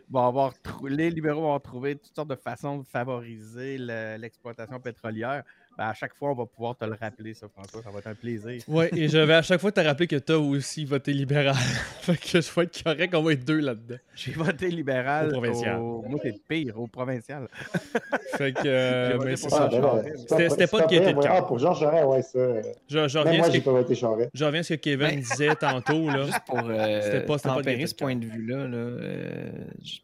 [0.09, 0.53] vont avoir
[0.85, 3.77] les libéraux vont trouver toutes sortes de façons de favoriser
[4.17, 5.43] l'exploitation pétrolière.
[5.79, 7.83] Ben, à chaque fois, on va pouvoir te le rappeler, ça, François.
[7.83, 8.63] Ça va être un plaisir.
[8.69, 11.55] Oui, et je vais à chaque fois te rappeler que tu as aussi voté libéral.
[12.01, 13.97] fait que je vais être correct, on va être deux là-dedans.
[14.15, 15.29] J'ai voté libéral.
[15.29, 15.81] Au provincial.
[15.81, 17.49] Moi, c'est pire, au provincial.
[18.37, 18.61] fait que.
[18.67, 19.71] Euh, mais c'est ça.
[20.29, 21.37] C'était pas de gaieté de cœur.
[21.37, 22.71] Ah, pour Jean Charest, ouais, ça.
[22.89, 24.31] Je, je moi, j'ai pas voté Charest.
[24.35, 26.07] Je reviens à ce que Kevin disait tantôt.
[26.09, 26.25] Là.
[26.25, 29.51] Juste pour euh, pas, tempérer ce point de vue-là, là, euh,
[29.83, 30.01] je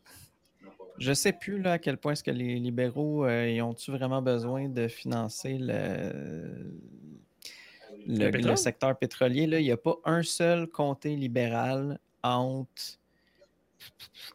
[1.13, 4.89] sais plus là, à quel point est-ce que les libéraux euh, ont-ils vraiment besoin de
[4.89, 6.73] financer le,
[8.07, 9.47] le, secteur pétrolier.
[9.47, 9.61] Là?
[9.61, 12.99] Il n'y a pas un seul comté libéral entre,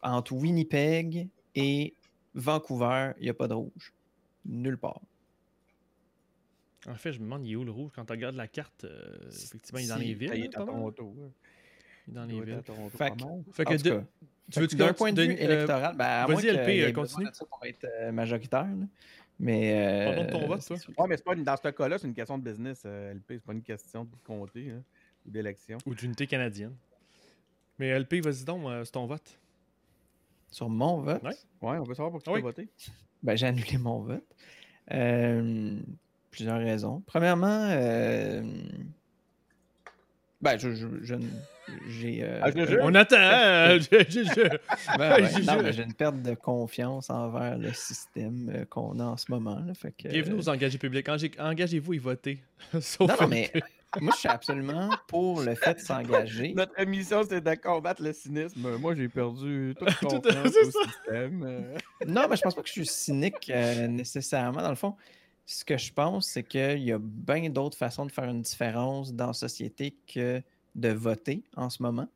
[0.02, 1.94] entre Winnipeg et
[2.34, 3.12] Vancouver.
[3.18, 3.92] Il n'y a pas de rouge.
[4.44, 5.00] Nulle part.
[6.86, 7.92] En fait, je me demande, il est où le rouge?
[7.94, 10.32] Quand tu regardes la carte, euh, effectivement, il est dans les villes.
[10.34, 11.14] Il est à Toronto.
[12.08, 12.62] Dans les villes.
[12.96, 13.12] Fait,
[13.52, 14.02] fait que de,
[14.50, 17.26] tu veux d'un point de vue électoral, ben, vas-y LP, continue.
[17.32, 18.66] Ça pour être euh, majoritaire.
[18.66, 18.86] Là.
[19.40, 20.04] Mais.
[20.06, 20.76] Pardon de ton vote, toi.
[20.98, 23.24] Ouais, mais pas une, dans ce cas-là, c'est une question de business, euh, LP.
[23.28, 24.82] C'est pas une question de comté hein,
[25.26, 25.78] ou d'élection.
[25.86, 26.74] Ou d'unité canadienne.
[27.78, 29.38] Mais LP, vas-y donc, euh, c'est ton vote.
[30.50, 31.22] Sur mon vote?
[31.22, 31.30] Ouais,
[31.62, 32.68] ouais on veut savoir pour qui tu as voté.
[33.22, 34.24] Ben, j'ai annulé mon vote.
[36.30, 37.02] plusieurs raisons.
[37.06, 37.70] Premièrement,
[40.44, 41.14] ben, je, je, je,
[41.88, 42.22] j'ai.
[42.22, 42.50] Euh, ah,
[42.82, 43.16] on attend.
[43.18, 43.78] Hein?
[44.98, 45.26] Ben
[45.72, 49.58] j'ai une perte de confiance envers le système euh, qu'on a en ce moment.
[49.66, 51.08] Là, fait que, Bienvenue aux engagés publics.
[51.38, 52.38] Engagez-vous et votez.
[52.74, 53.50] non, non, mais
[54.02, 56.52] moi, je suis absolument pour le fait de s'engager.
[56.54, 58.76] Notre mission, c'est de combattre le cynisme.
[58.78, 61.42] Moi, j'ai perdu toute confiance au système.
[61.42, 61.78] Euh.
[62.06, 63.50] non, mais je pense pas que je suis cynique
[63.88, 64.60] nécessairement.
[64.60, 64.94] Dans le fond,
[65.46, 69.12] ce que je pense, c'est qu'il y a bien d'autres façons de faire une différence
[69.12, 70.42] dans la société que
[70.74, 72.08] de voter en ce moment.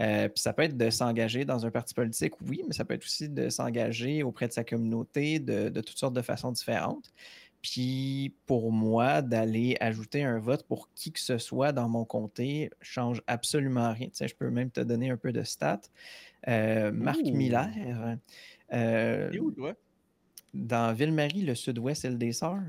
[0.00, 2.94] Euh, puis ça peut être de s'engager dans un parti politique, oui, mais ça peut
[2.94, 7.12] être aussi de s'engager auprès de sa communauté de, toutes sortes de façons différentes.
[7.62, 12.70] Puis pour moi, d'aller ajouter un vote pour qui que ce soit dans mon comté
[12.82, 14.08] change absolument rien.
[14.08, 15.80] Tu sais, je peux même te donner un peu de stats.
[16.48, 17.70] Euh, Marc Miller.
[18.72, 19.74] Euh, où, toi?
[20.54, 22.62] Dans Ville-Marie, le sud-ouest, c'est le des Sœurs.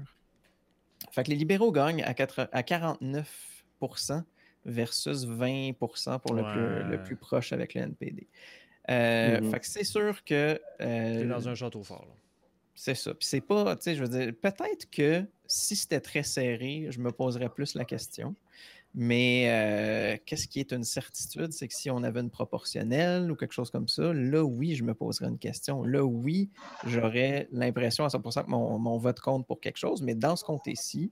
[1.11, 4.23] Fait que les libéraux gagnent à, 4, à 49%
[4.65, 8.27] versus 20% pour le, plus, proche avec le NPD.
[8.89, 9.51] Euh, mm-hmm.
[9.51, 10.59] Fait que c'est sûr que.
[10.81, 12.07] Euh, dans un château fort.
[12.73, 13.13] C'est ça.
[13.13, 16.99] Puis c'est pas, tu sais, je veux dire, peut-être que si c'était très serré, je
[16.99, 18.35] me poserais plus la question.
[18.97, 21.51] Mais euh, qu'est-ce qui est une certitude?
[21.51, 24.85] C'est que si on avait une proportionnelle ou quelque chose comme ça, là, oui, je
[24.85, 25.83] me poserais une question.
[25.83, 26.49] Là, oui,
[26.85, 30.01] j'aurais l'impression à 100% que mon, mon, vote compte pour quelque chose.
[30.01, 31.11] Mais dans ce comté-ci,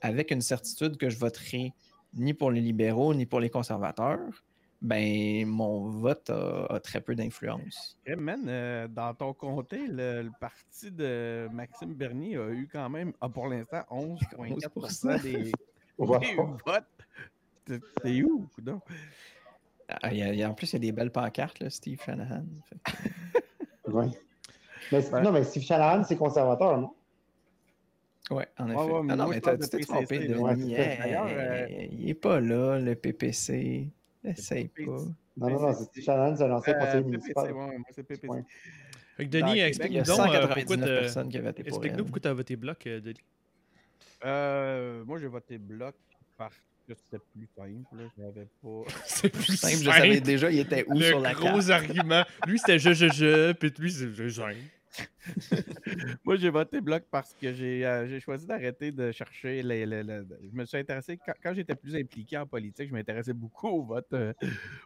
[0.00, 1.72] avec une certitude que je voterai
[2.14, 4.44] ni pour les libéraux, ni pour les conservateurs,
[4.82, 7.98] ben mon vote a, très peu d'influence.
[8.06, 13.46] Eh, euh, dans ton comté, le, parti de Maxime Bernier a eu quand même, pour
[13.46, 15.52] l'instant, 11,4% des.
[18.02, 18.48] C'est où,
[20.02, 20.08] ah,
[20.48, 22.44] en plus, il y a des belles pancartes, là, Steve Shanahan.
[23.88, 24.06] oui.
[24.92, 26.94] Non, mais Steve Shanahan, c'est conservateur, non?
[28.30, 28.78] Oui, en effet.
[29.10, 33.88] ah non, mais tu t'es trompé, de euh, Il n'est pas là, le PPC.
[34.24, 34.82] Essaye pas.
[35.36, 37.54] Non, non, non, c'est Shanahan, c'est un ancien euh, conseiller municipal.
[37.90, 38.44] c'est PPC.
[39.16, 40.46] Fait que Denis, explique-nous donc euh,
[41.98, 43.20] pourquoi tu as voté bloc, Denis.
[44.24, 45.94] Moi, j'ai voté bloc
[46.36, 46.56] parce
[46.94, 48.10] c'était plus simple.
[48.16, 48.82] Je n'avais pas.
[49.04, 49.84] C'est plus simple.
[49.84, 51.44] Je savais déjà, il était où sur la carte.
[51.44, 52.24] Le gros argument.
[52.46, 53.52] Lui, c'était je, je, je.
[53.52, 54.42] Puis lui, c'est je, je.
[56.24, 60.64] Moi, j'ai voté bloc parce que j'ai euh, choisi d'arrêter de chercher les, Je me
[60.64, 64.32] suis intéressé, quand, j'étais plus impliqué en politique, je m'intéressais beaucoup au vote, euh,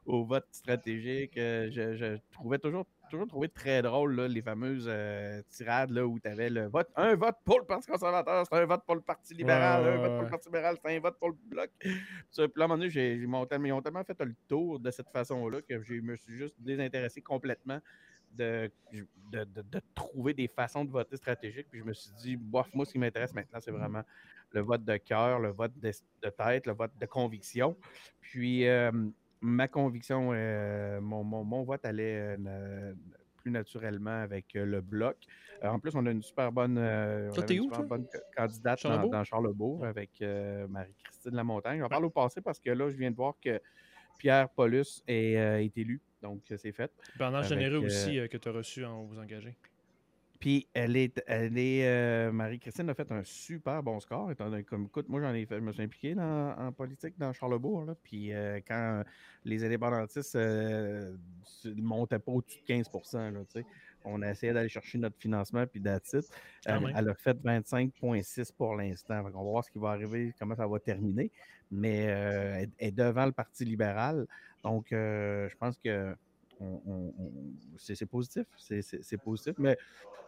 [0.06, 1.36] au vote stratégique.
[1.38, 4.90] Euh, je, trouvais toujours, toujours trouvé très drôle les fameuses
[5.48, 8.66] tirades là, où tu avais le vote, un vote pour le Parti conservateur, c'est un
[8.66, 11.28] vote pour le Parti libéral, un vote pour le Parti libéral, c'est un vote pour
[11.30, 11.70] le bloc.
[11.78, 11.92] Puis
[12.36, 15.82] là, à un moment donné, ils m'ont tellement fait le tour de cette façon-là que
[15.82, 17.80] je me suis juste désintéressé complètement
[18.34, 18.70] de,
[19.32, 21.66] de, trouver des façons de voter stratégique.
[21.70, 24.02] Puis je me suis dit, bof, moi, ce qui m'intéresse maintenant, c'est vraiment
[24.54, 25.90] le vote de cœur, le vote de,
[26.30, 27.76] tête, le vote de conviction.
[28.20, 28.90] Puis euh,
[29.40, 32.94] ma conviction, euh, mon, vote allait euh,
[33.36, 35.16] plus naturellement avec le bloc.
[35.62, 36.76] en plus, on a une super bonne,
[37.88, 38.06] bonne
[38.36, 40.22] candidate dans, Charlebourg avec
[40.68, 41.82] Marie-Christine Lamontagne.
[41.82, 43.60] On parle au passé parce que là, je viens de voir que
[44.18, 46.90] Pierre Paulus est élu donc, c'est fait.
[47.18, 49.54] Bernard Généreux aussi, euh, que tu as reçu en vous engager.
[50.40, 54.30] Puis, elle est, elle est euh, Marie-Christine a fait un super bon score.
[54.30, 57.32] Étant comme, écoute, moi, j'en ai fait, je me suis impliqué dans, en politique dans
[57.32, 57.84] Charlebourg.
[57.84, 59.02] Là, puis, euh, quand
[59.44, 61.12] les indépendantistes ne
[61.76, 63.62] montaient pas au-dessus de 15 là,
[64.06, 66.24] on a essayé d'aller chercher notre financement, puis d'attitude.
[66.66, 69.20] elle a fait 25,6 pour l'instant.
[69.20, 71.30] On va voir ce qui va arriver, comment ça va terminer.
[71.70, 74.26] Mais elle est devant le Parti libéral.
[74.64, 76.16] Donc, euh, je pense que
[77.76, 78.46] c'est positif.
[78.56, 79.54] C'est positif.
[79.58, 79.76] Mais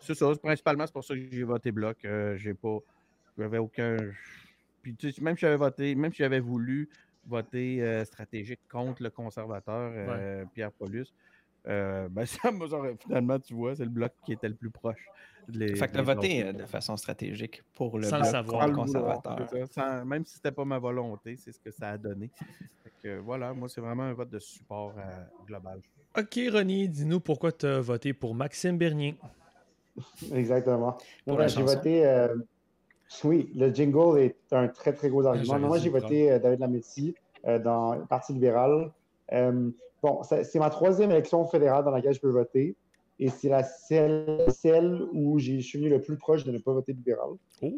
[0.01, 0.32] c'est ça.
[0.37, 2.05] Principalement, c'est pour ça que j'ai voté bloc.
[2.05, 2.78] Euh, j'ai pas.
[3.39, 3.97] J'avais aucun.
[4.82, 6.89] Puis, même si j'avais voté, même si j'avais voulu
[7.26, 11.12] voter euh, stratégique contre le conservateur Pierre Paulus,
[11.66, 12.50] ben, ça
[13.00, 15.04] finalement, tu vois, c'est le bloc qui était le plus proche.
[15.48, 20.04] Les, fait que tu as voté de façon stratégique pour le bloc contre le conservateur.
[20.04, 22.30] même si c'était pas ma volonté, c'est ce que ça a donné
[23.22, 25.02] voilà, moi, c'est vraiment un vote de support euh,
[25.46, 25.80] global.
[26.18, 29.16] OK, Ronnie, dis-nous pourquoi tu as voté pour Maxime Bernier.
[30.32, 30.96] Exactement.
[31.26, 32.06] Moi, j'ai voté.
[32.06, 32.34] Euh,
[33.24, 35.58] oui, le jingle est un très, très gros argument.
[35.58, 37.14] moi, j'ai voté euh, David Lametti
[37.44, 38.90] dans le Parti libéral.
[40.03, 42.76] Bon, c'est ma troisième élection fédérale dans laquelle je peux voter.
[43.18, 46.92] Et c'est la celle, où je suis venu le plus proche de ne pas voter
[46.92, 47.30] libéral.
[47.62, 47.72] Oh.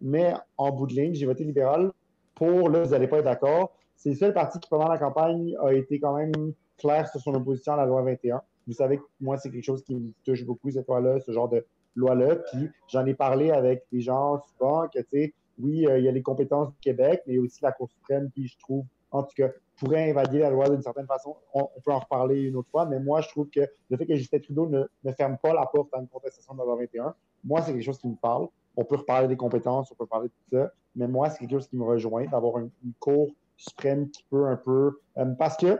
[0.00, 1.90] mais en bout de ligne, j'ai voté libéral
[2.34, 5.54] pour, là, vous n'allez pas être d'accord, c'est le seul parti qui, pendant la campagne,
[5.60, 6.32] a été quand même
[6.78, 8.42] clair sur son opposition à la loi 21.
[8.66, 11.48] Vous savez que moi, c'est quelque chose qui me touche beaucoup, cette loi-là, ce genre
[11.48, 11.64] de
[11.94, 12.36] loi-là.
[12.36, 16.08] Puis j'en ai parlé avec des gens souvent que, tu sais, oui, euh, il y
[16.08, 19.34] a les compétences du Québec, mais aussi la Cour suprême qui, je trouve, en tout
[19.36, 21.36] cas, pourrait invader la loi d'une certaine façon.
[21.54, 23.60] On, peut en reparler une autre fois, mais moi, je trouve que
[23.90, 26.58] le fait que Justin Trudeau ne, ne ferme pas la porte à une contestation de
[26.58, 28.48] la loi 21, moi, c'est quelque chose qui me parle.
[28.76, 31.50] On peut reparler des compétences, on peut parler de tout ça, mais moi, c'est quelque
[31.50, 34.98] chose qui me rejoint, d'avoir une, cour suprême qui peut un peu.
[35.18, 35.78] Euh, parce que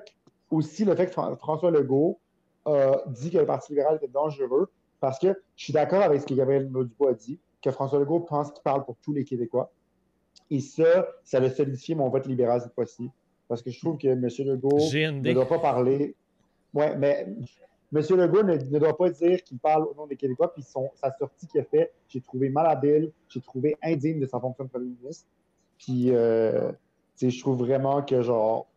[0.50, 2.20] aussi le fait que François Legault
[2.66, 4.70] a dit que le Parti libéral était dangereux,
[5.00, 8.20] parce que je suis d'accord avec ce que Gabriel Dubois a dit, que François Legault
[8.20, 9.72] pense qu'il parle pour tous les Québécois.
[10.50, 13.10] Et ça, ça a solidifié mon vote libéral cette fois-ci.
[13.52, 14.22] Parce que je trouve que M.
[14.22, 16.14] Legault ne doit pas parler.
[16.72, 17.26] Ouais, mais
[17.94, 18.02] M.
[18.16, 20.54] Legault ne, doit pas dire qu'il parle au nom des Québécois.
[20.54, 24.40] Puis son, sa sortie qu'il a faite, j'ai trouvé malhabile, j'ai trouvé indigne de sa
[24.40, 25.26] fonction de premier ministre.
[25.76, 26.72] Puis euh,
[27.20, 28.68] je trouve vraiment que genre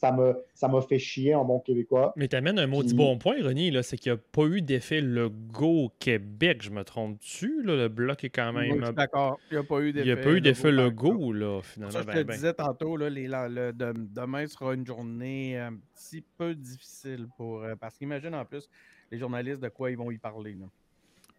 [0.00, 2.14] ça m'a, ça m'a fait chier en bon québécois.
[2.16, 4.62] Mais tu amènes un maudit bon point, René, là, c'est qu'il n'y a pas eu
[4.62, 8.80] d'effet Legault au Québec, je me trompe dessus, le bloc est quand même...
[8.94, 11.60] d'accord, il n'y a pas eu d'effet Il n'y a pas eu d'effet Legault, là,
[11.60, 11.92] finalement.
[11.92, 12.34] Ça, je te ben, ben.
[12.34, 17.62] disais tantôt, là, les, le, demain sera une journée un petit peu difficile pour...
[17.62, 18.70] Euh, parce qu'imagine en plus,
[19.10, 20.66] les journalistes, de quoi ils vont y parler, là.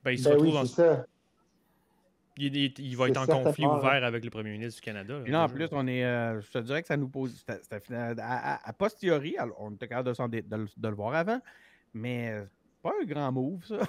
[0.03, 0.65] Ben, ils se ben retrouvent en...
[0.65, 1.07] ça.
[2.47, 5.21] Il, va être en conflit ouvert avec le premier ministre du Canada.
[5.33, 7.45] en plus, on est, euh, je te dirais que ça nous pose.
[8.19, 11.39] à, posteriori, on était capable de, de, le voir avant,
[11.93, 12.45] mais euh,
[12.81, 13.79] pas un grand move, ça.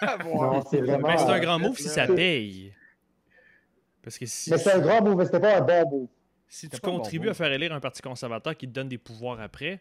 [0.70, 2.74] c'est un grand move si ça paye.
[4.02, 4.50] Parce que si...
[4.50, 6.08] Mais c'est un grand move, mais c'était pas un bon move.
[6.48, 9.80] Si tu contribues à faire élire un parti conservateur qui te donne des pouvoirs après,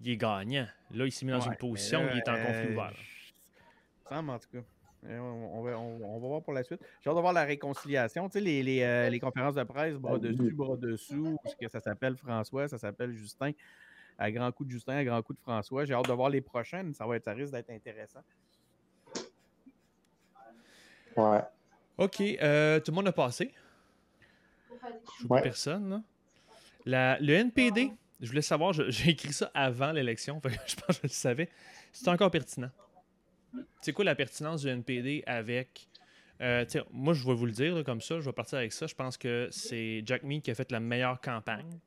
[0.00, 0.66] il est gagnant.
[0.92, 2.92] Là, il s'est mis dans une position où il est en conflit ouvert.
[4.08, 4.64] Ça en tout cas.
[5.04, 6.80] On va, on, va, voir pour la suite.
[7.00, 8.28] J'ai hâte de voir la réconciliation.
[8.28, 11.54] Tu sais, les, les, euh, les conférences de presse, bras ah dessus, bras dessous, ce
[11.54, 13.52] que ça s'appelle François, ça s'appelle Justin.
[14.18, 15.84] À grand coup de Justin, à grand coup de François.
[15.84, 16.94] J'ai hâte de voir les prochaines.
[16.94, 18.20] Ça, va être, ça risque d'être intéressant.
[21.16, 21.42] Ouais.
[21.98, 22.20] OK.
[22.20, 23.52] Euh, tout le monde a passé?
[25.28, 25.42] Ouais.
[25.42, 26.02] Personne,
[26.84, 27.18] là.
[27.20, 31.08] le NPD, je voulais savoir, j'ai écrit ça avant l'élection, je pense que je le
[31.08, 31.48] savais.
[31.92, 32.70] C'est encore pertinent.
[33.80, 35.88] C'est quoi la pertinence du NPD avec.
[36.40, 38.86] Euh, moi, je vais vous le dire comme ça, je vais partir avec ça.
[38.86, 41.78] Je pense que c'est Jack Mead qui a fait la meilleure campagne,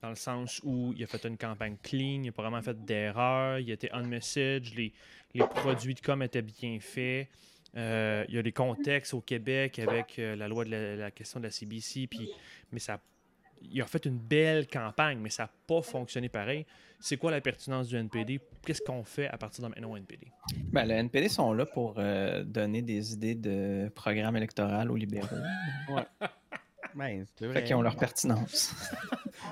[0.00, 2.84] dans le sens où il a fait une campagne clean, il n'a pas vraiment fait
[2.84, 4.92] d'erreur, il était on message, les,
[5.34, 7.28] les produits de com étaient bien faits.
[7.76, 11.40] Euh, il y a des contextes au Québec avec euh, la loi de la, question
[11.40, 12.30] de la CBC, puis,
[12.70, 13.00] mais ça,
[13.62, 16.66] il a fait une belle campagne, mais ça n'a pas fonctionné pareil.
[17.00, 18.40] C'est quoi la pertinence du NPD?
[18.64, 20.28] Qu'est-ce qu'on fait à partir de maintenant au NPD?
[20.72, 25.26] Ben, le NPD sont là pour euh, donner des idées de programme électoral aux libéraux.
[25.90, 26.28] ouais.
[26.94, 28.74] Ben, c'est fait qu'ils ont leur pertinence.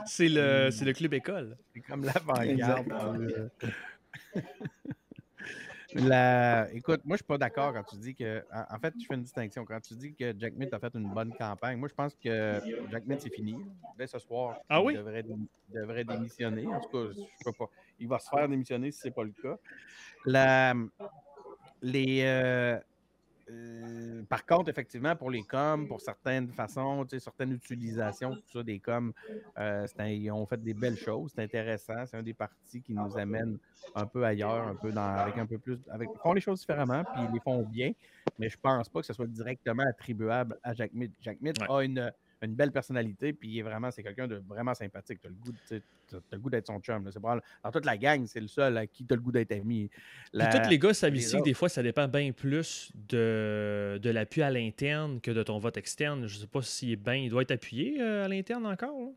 [0.06, 1.56] c'est le, le club école.
[1.74, 3.50] C'est comme l'avant-garde.
[5.94, 6.72] La...
[6.72, 8.44] Écoute, moi, je suis pas d'accord quand tu dis que.
[8.70, 9.64] En fait, je fais une distinction.
[9.64, 12.60] Quand tu dis que Jack Mitt a fait une bonne campagne, moi, je pense que
[12.90, 13.56] Jack Mitt, c'est fini.
[13.98, 16.66] Dès ce soir, ah il devrait, démissionner.
[16.66, 17.70] En tout cas, je peux pas.
[17.98, 19.56] Il va se faire démissionner si ce n'est pas le cas.
[20.24, 20.74] La...
[21.82, 22.22] Les.
[22.22, 22.78] Euh,
[23.50, 28.78] euh, par contre, effectivement, pour les coms, pour certaines façons, certaines utilisations, tout ça, des
[28.78, 29.12] coms,
[29.58, 31.32] euh, ils ont fait des belles choses.
[31.34, 32.06] C'est intéressant.
[32.06, 33.58] C'est un des partis qui nous amène
[33.94, 35.78] un peu ailleurs, un peu dans, avec un peu plus.
[35.90, 37.92] Avec, ils font les choses différemment, puis ils les font bien,
[38.38, 41.12] mais je pense pas que ce soit directement attribuable à Jack Mitt.
[41.20, 42.12] Jack Mitt a une
[42.46, 45.20] une belle personnalité, puis il est vraiment, c'est quelqu'un de vraiment sympathique.
[45.20, 45.52] Tu as le goût,
[46.32, 47.08] le goût d'être son chum.
[47.10, 49.52] C'est dans toute la gang, c'est le seul à qui tu as le goût d'être
[49.52, 49.90] ami.
[50.32, 54.42] tous les gars savent ici que des fois, ça dépend bien plus de, de l'appui
[54.42, 56.26] à l'interne que de ton vote externe.
[56.26, 57.14] Je ne sais pas s'il est bien.
[57.14, 59.12] Il doit être appuyé euh, à l'interne encore.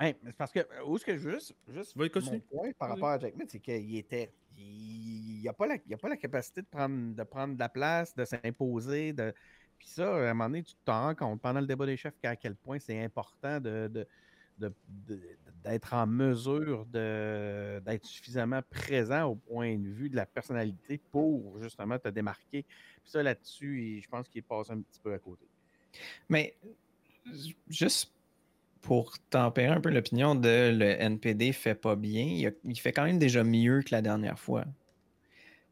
[0.00, 3.36] Oui, c'est parce que où est-ce que juste, juste mon point par rapport à Jack
[3.36, 4.32] Mitt, c'est qu'il était.
[4.56, 8.14] Il n'a pas, la, a pas la capacité de prendre, de prendre de la place,
[8.14, 9.32] de s'imposer, de
[9.80, 12.12] puis ça, à un moment donné, tu te rends compte pendant le débat des chefs
[12.22, 14.06] à quel point c'est important d'être
[15.94, 22.08] en mesure d'être suffisamment présent au point de vue de la personnalité pour justement te
[22.08, 22.62] démarquer.
[22.62, 25.46] Puis ça, là-dessus, je pense qu'il passe un petit peu à côté.
[26.28, 26.54] Mais
[27.66, 28.12] juste
[28.82, 33.18] pour tempérer un peu l'opinion de le NPD fait pas bien, il, fait quand même
[33.18, 34.66] déjà mieux que la dernière fois.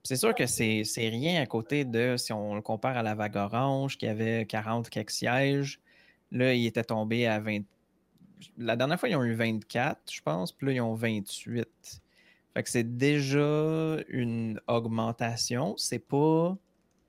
[0.03, 3.37] C'est sûr que c'est rien à côté de, si on le compare à la vague
[3.37, 5.81] orange, qui avait 40 quelques sièges,
[6.31, 7.61] là, il était tombé à 20.
[8.57, 11.69] La dernière fois, ils ont eu 24, je pense, puis là, ils ont 28.
[12.55, 15.77] Fait que c'est déjà une augmentation.
[15.77, 16.57] C'est pas.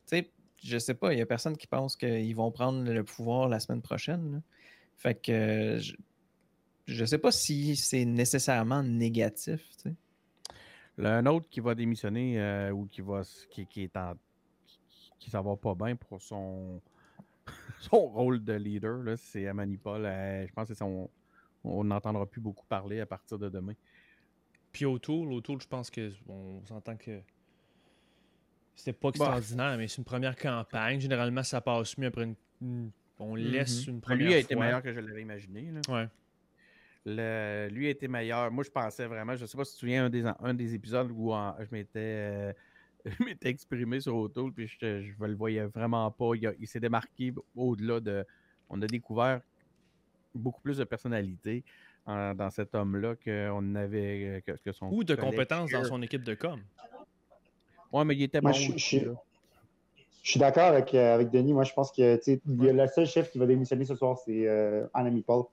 [0.08, 0.32] Tu sais,
[0.64, 3.60] je sais pas, il y a personne qui pense qu'ils vont prendre le pouvoir la
[3.60, 4.42] semaine prochaine.
[4.98, 5.94] Fait que je,
[6.88, 9.62] je sais pas si c'est nécessairement négatif.
[9.78, 9.96] Tu sais
[11.08, 14.16] un autre qui va démissionner euh, ou qui va qui, qui est en
[15.18, 16.82] qui, s'en va pas bien pour son
[17.80, 20.06] son rôle de leader, c'est Amanipol.
[20.06, 21.10] Euh, je pense que son,
[21.64, 23.74] on n'entendra plus beaucoup parler à partir de demain.
[24.72, 27.22] Puis O'Toole, O'Toole, je pense que on s'entend que
[28.76, 29.16] c'était pas bah.
[29.16, 31.00] extraordinaire, mais c'est une première campagne.
[31.00, 32.92] Généralement, ça passe mieux après une.
[33.20, 33.90] on laisse mm-hmm.
[33.90, 34.28] une première.
[34.28, 35.72] Lui a été meilleur que je l'avais imaginé.
[35.72, 35.82] Là.
[35.90, 36.08] Ouais
[37.72, 38.52] lui a été meilleur.
[38.52, 40.54] Moi, je pensais vraiment, je ne sais pas si tu te souviens, un des, un
[40.54, 42.54] des épisodes où je m'étais euh,
[43.44, 44.86] exprimé sur Auto, puis je
[45.20, 46.32] ne le voyais vraiment pas.
[46.36, 48.26] Il, s'est démarqué au-delà de.
[48.70, 49.42] On a découvert
[50.36, 51.64] beaucoup plus de personnalité
[52.06, 54.88] dans cet homme-là qu'on avait que, son.
[54.92, 56.60] Ou de compétences dans son équipe de com.
[57.92, 58.52] Oui, mais il était bon.
[58.52, 61.54] Je, je, suis d'accord avec, euh, avec Denis.
[61.54, 65.22] Moi, je pense que le seul chef qui va démissionner ce soir, c'est euh, Anami
[65.22, 65.46] Paul.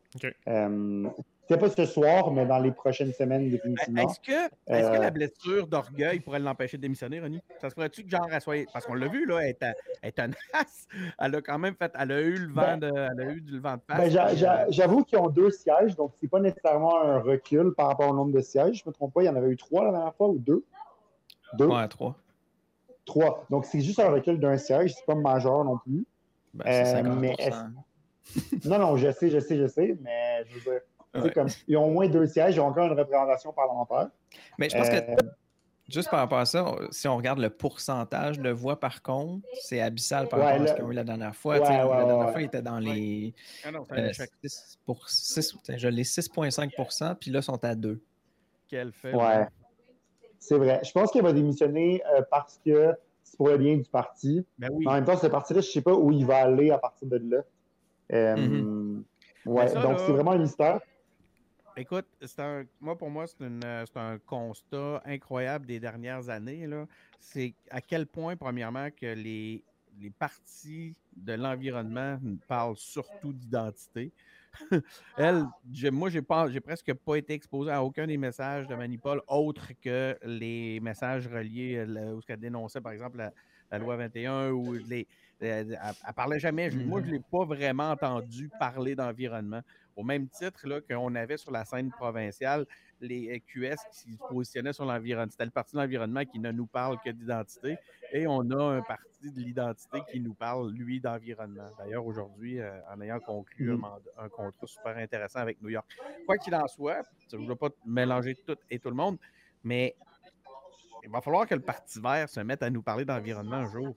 [0.48, 1.08] Euh,
[1.48, 4.02] c'est pas ce soir, mais dans les prochaines semaines, définitivement.
[4.02, 7.40] Est-ce que, est que, la euh, blessure d'orgueil pourrait l'empêcher de démissionner, Ronnie?
[7.60, 8.66] Ça se pourrait-tu que genre, elle soit.
[8.72, 9.64] Parce qu'on l'a vu, là, elle est,
[10.02, 10.88] elle tenace.
[11.18, 11.92] Elle a quand même fait.
[11.98, 14.12] Elle a eu le vent, ben, de, elle a eu du vent de face.
[14.12, 18.14] Ben, j'avoue qu'ils ont deux sièges, donc c'est pas nécessairement un recul par rapport au
[18.14, 18.82] nombre de sièges.
[18.82, 20.64] Je me trompe pas, il y en avait eu trois la dernière fois ou deux?
[21.54, 21.66] Deux?
[21.66, 22.16] Ouais, trois.
[23.04, 23.44] Trois.
[23.50, 26.04] Donc c'est juste un recul d'un siège, c'est pas majeur non plus.
[26.54, 27.36] Ben, euh, mais
[28.64, 30.80] non, non, je sais, je sais, je sais, mais je veux dire
[31.68, 34.08] ils ont au moins deux sièges, ils ont encore une représentation parlementaire.
[34.58, 34.96] Mais je pense que.
[34.96, 35.16] Euh,
[35.88, 39.80] Juste par rapport à ça, si on regarde le pourcentage de voix par contre, c'est
[39.80, 41.58] abyssal par rapport à ce qu'on a eu la dernière fois.
[41.58, 43.32] la dernière fois, il était dans les.
[43.64, 44.10] Ah non, euh,
[44.42, 48.00] 6 pour 6, je l'ai 6,5% puis là, ils sont à 2.
[48.68, 49.14] Quel fait.
[49.14, 49.46] Ouais.
[50.40, 50.80] C'est vrai.
[50.84, 52.92] Je pense qu'il va démissionner euh, parce que
[53.22, 54.44] c'est pour le bien du parti.
[54.58, 54.88] Ben oui.
[54.88, 57.06] En même temps, ce parti-là, je ne sais pas où il va aller à partir
[57.08, 57.42] de là.
[58.12, 59.02] Euh, mm-hmm.
[59.46, 60.80] Ouais, donc c'est vraiment un mystère.
[61.78, 62.06] Écoute,
[62.38, 66.66] un, moi, pour moi, euh, c'est un constat incroyable des dernières années.
[67.20, 69.62] C'est à quel point, premièrement, que les,
[70.00, 72.18] les partis de l'environnement
[72.48, 74.10] parlent surtout d'identité.
[75.18, 75.44] Elle,
[75.92, 79.72] moi, j'ai pas, j'ai presque pas été exposé à aucun des messages de Manipole autre
[79.82, 83.18] que les messages reliés euh, où ce qu'elle dénonçait, par exemple,
[83.70, 85.06] la, loi 21 ou les.
[85.42, 86.70] Euh, elle, elle, parlait jamais.
[86.70, 89.60] Moi, je ne l'ai pas vraiment entendu parler d'environnement.
[89.96, 92.66] Au même titre qu'on avait sur la scène provinciale
[93.00, 95.30] les QS qui se positionnaient sur l'environnement.
[95.30, 97.76] C'était le Parti de l'environnement qui ne nous parle que d'identité.
[98.12, 101.68] Et on a un parti de l'identité qui nous parle, lui, d'environnement.
[101.78, 104.00] D'ailleurs, aujourd'hui, euh, en ayant conclu un, mm-hmm.
[104.18, 105.86] un, contrat super intéressant avec New York.
[106.26, 109.18] Quoi qu'il en soit, je ne veux pas mélanger tout et tout le monde,
[109.64, 109.96] mais
[111.02, 113.96] il va falloir que le Parti vert se mette à nous parler d'environnement un jour.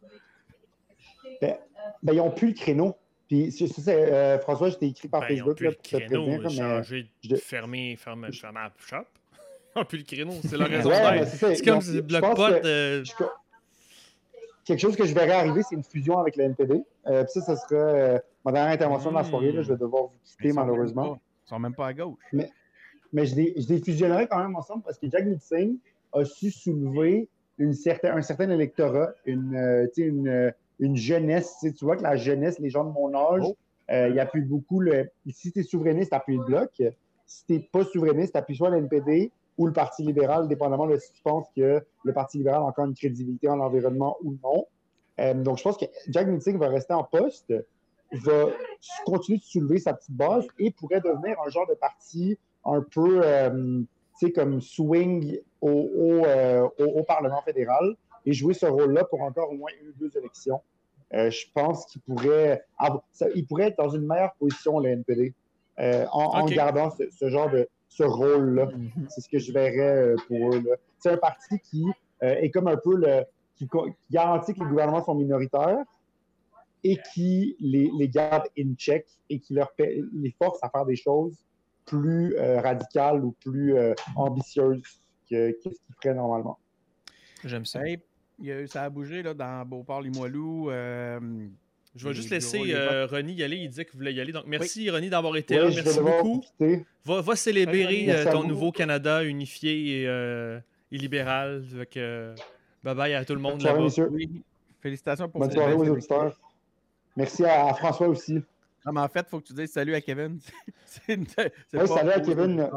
[1.42, 1.58] Ben,
[2.04, 2.96] ben ils n'ont plus le créneau.
[3.30, 3.56] Puis,
[3.88, 6.42] euh, François, je t'ai écrit par ben, Facebook là, pour te prévenir.
[6.42, 9.06] Mais de fermer, fermer, fermer la shop.
[9.76, 12.42] Ils n'ont plus le créneau, c'est la raison ouais, C'est comme si Blockpot.
[12.66, 13.04] Euh...
[14.66, 16.84] Quelque chose que je verrais arriver, c'est une fusion avec la NPD.
[17.06, 19.52] Euh, puis ça, ça sera euh, ma dernière intervention de la soirée.
[19.52, 21.06] Là, je vais devoir vous quitter, malheureusement.
[21.06, 22.18] Ils ne sont même pas à gauche.
[22.34, 22.50] Mais,
[23.14, 25.78] mais je, les, je les fusionnerai quand même ensemble parce que Jack Singh
[26.14, 31.58] a su soulever une certain, un certain électorat, une, euh, une, une jeunesse.
[31.62, 33.56] Tu vois que la jeunesse, les gens de mon âge, oh.
[33.92, 35.10] euh, il appuient beaucoup le.
[35.30, 36.82] Si tu es souverainiste, appuie le bloc.
[37.26, 41.12] Si tu n'es pas souverainiste, appuie soit l'NPD ou le Parti libéral, dépendamment de si
[41.12, 44.66] tu penses que le Parti libéral a encore une crédibilité en l'environnement ou non.
[45.20, 47.54] Euh, donc, je pense que Jack Meeting va rester en poste,
[48.12, 48.46] va
[49.06, 53.22] continuer de soulever sa petite base et pourrait devenir un genre de parti un peu,
[53.24, 53.82] euh,
[54.18, 57.96] tu sais, comme swing au, au, au Parlement fédéral
[58.30, 60.62] et jouer ce rôle-là pour encore au moins une ou deux élections.
[61.16, 62.64] Euh, je pense qu'il pourrait,
[63.34, 65.34] il pourrait être dans une meilleure position, le NPD,
[65.80, 68.68] euh, en, gardant ce, genre de ce rôle-là.
[68.68, 69.08] Mhm.
[69.10, 70.64] C'est ce que je verrais euh, pour eux.
[71.00, 71.86] C'est un parti qui
[72.22, 73.24] est comme un peu le.
[73.56, 73.68] Qui,
[74.12, 75.84] garantit que les gouvernements sont minoritaires
[76.84, 80.96] et qui les, les garde in check et qui leur les force à faire des
[80.96, 81.36] choses
[81.86, 83.76] plus radicales ou plus
[84.16, 84.82] ambitieuses
[85.30, 86.58] que, ce qu'ils feraient normalement.
[87.44, 87.82] J'aime ça
[88.68, 90.70] ça a bougé là, dans Beauport-Limoilou.
[90.70, 91.20] Euh,
[91.96, 93.58] je vais juste laisser euh, Ronnie y aller.
[93.58, 94.32] Il disait qu'il voulait y aller.
[94.32, 95.70] Donc, merci Ronnie d'avoir été là.
[95.70, 96.44] Merci beaucoup.
[97.06, 100.60] Va, va, célébrer euh, ton nouveau Canada unifié et,
[100.92, 101.64] libéral.
[102.84, 103.88] bye bye à tout le monde là-bas.
[104.82, 106.40] Félicitations pour Bonne soirée aux auditeurs.
[107.18, 108.42] Merci à, François aussi.
[108.86, 110.40] Mais en fait, il faut que tu dises salut à Kevin.
[111.10, 111.26] oui,
[111.86, 112.70] salut à Kevin.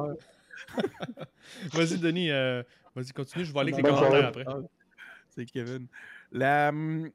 [1.73, 2.31] Vas-y, Denis.
[2.31, 3.45] Vas-y, continue.
[3.45, 4.45] Je vais aller avec les commentaires après
[5.35, 5.87] c'est Kevin.
[6.30, 7.11] La, hum,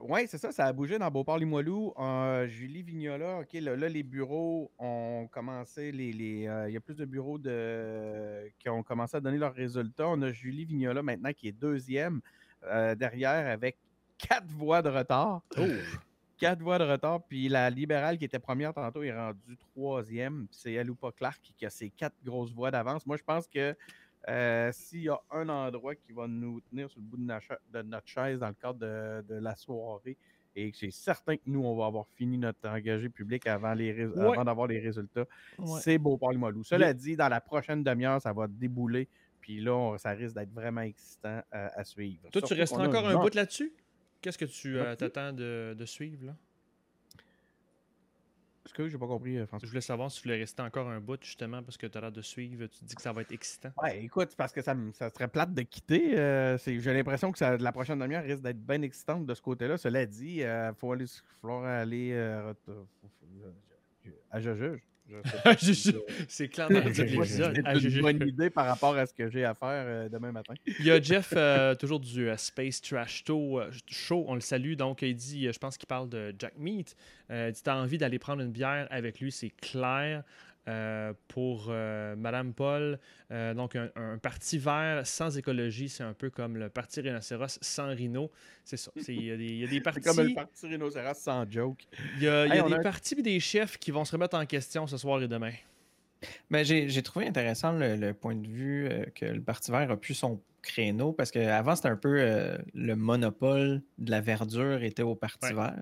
[0.00, 1.94] oui, c'est ça, ça a bougé dans Beauport-Limoilou.
[1.98, 6.96] Euh, Julie Vignola, OK, là, les bureaux ont commencé, les, euh, il y a plus
[6.96, 10.08] de bureaux de, qui ont commencé à donner leurs résultats.
[10.08, 12.20] On a Julie Vignola maintenant qui est deuxième
[12.64, 13.76] euh, derrière avec
[14.18, 15.42] quatre voix de retard.
[15.58, 15.62] Oh!
[16.38, 17.22] Quatre voix de retard.
[17.22, 20.48] Puis la libérale qui était première tantôt est rendue troisième.
[20.50, 23.06] C'est Aloupa Clark qui a ses quatre grosses voix d'avance.
[23.06, 23.76] Moi, je pense que
[24.28, 28.06] euh, s'il y a un endroit qui va nous tenir sur le bout de, notre
[28.06, 30.16] chaise dans le cadre de, la soirée,
[30.54, 34.80] et c'est certain que nous, on va avoir fini notre engagé public avant, d'avoir les
[34.80, 35.26] résultats,
[35.80, 36.62] c'est Beauport-Limoilou.
[36.64, 39.08] Cela dit, dans la prochaine demi-heure, ça va débouler,
[39.40, 42.28] puis là, ça risque d'être vraiment excitant à suivre.
[42.30, 43.72] Toi, tu restes encore un bout là-dessus?
[44.22, 46.26] Qu'est-ce que tu euh, t'attends de, de, suivre?
[46.26, 46.36] Là?
[48.64, 49.66] Ce que j'ai pas compris, euh, François?
[49.66, 52.00] Je voulais savoir si tu voulais rester encore un bout, justement, parce que tu as
[52.00, 52.66] l'air de suivre.
[52.66, 53.70] Tu dis que ça va être excitant.
[53.82, 56.18] Ouais, écoute, parce que ça, ça serait plate de quitter.
[56.18, 59.78] Euh, j'ai l'impression que ça, la prochaine demi-heure risque d'être bien excitante de ce côté-là.
[59.78, 61.06] Cela dit, il euh, faut aller,
[61.40, 62.14] falloir aller
[64.30, 64.91] à Juge.
[66.28, 66.92] C'est clair dans.
[66.92, 70.54] J'ai une bonne idée par rapport à ce que j'ai à faire euh, demain matin.
[70.78, 74.74] Il y a Jeff, euh, toujours du euh, Space Trash Show, on le salue.
[74.74, 76.96] Donc, il dit, je pense qu'il parle de Jack Meat.
[77.30, 80.22] il dit, t'as envie d'aller prendre une bière avec lui, c'est clair.
[80.68, 83.00] Euh, pour euh, Madame Paul.
[83.32, 87.88] Euh, donc, un, parti vert sans écologie, c'est un peu comme le parti rhinocéros sans
[87.88, 88.30] rhino.
[88.64, 88.92] C'est ça.
[89.08, 90.00] Il y, a des partis.
[90.02, 91.84] comme le parti rhinocéros sans joke.
[92.18, 94.96] Il y a, des partis et des chefs qui vont se remettre en question ce
[94.96, 95.52] soir et demain.
[96.50, 100.14] Ben, j'ai trouvé intéressant le, point de vue euh, que le Parti vert a pu
[100.14, 105.14] son créneau parce qu'avant, c'était un peu euh, le monopole de la verdure était au
[105.14, 105.74] Parti vert.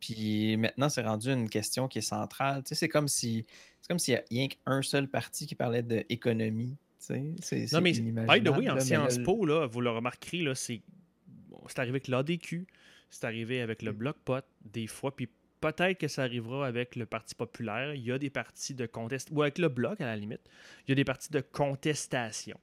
[0.00, 2.62] Puis maintenant, c'est rendu une question qui est centrale.
[2.62, 3.44] Tu sais, c'est comme si
[3.88, 6.76] c'est comme s'il y a rien qu'un seul parti qui parlait d'économie.
[6.98, 10.82] Sais, non, mais by the way, en Sciences Po, là, vous le remarquerez, c'est
[11.76, 12.66] arrivé avec l'ADQ,
[13.08, 15.28] c'est arrivé avec le Bloc Pot, des fois, puis
[15.60, 17.94] peut-être que ça arrivera avec le Parti populaire.
[17.94, 20.42] Il y a des partis de contestation, ou avec le Bloc à la limite,
[20.86, 22.60] il y a des partis de contestation,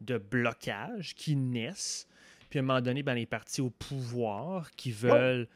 [0.00, 2.08] de blocage qui naissent.
[2.50, 5.46] Puis à un moment donné, ben, les partis au pouvoir qui veulent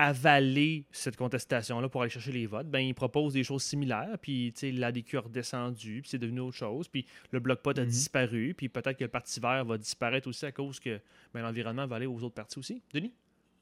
[0.00, 4.54] avaler cette contestation-là pour aller chercher les votes, ben, ils proposent des choses similaires, puis
[4.62, 7.88] l'ADQ a redescendu, puis c'est devenu autre chose, puis le bloc pot a mhm.
[7.88, 11.00] disparu, puis peut-être que le Parti vert va disparaître aussi à cause que
[11.34, 12.80] ben, l'environnement va aller aux autres partis aussi.
[12.94, 13.12] Denis?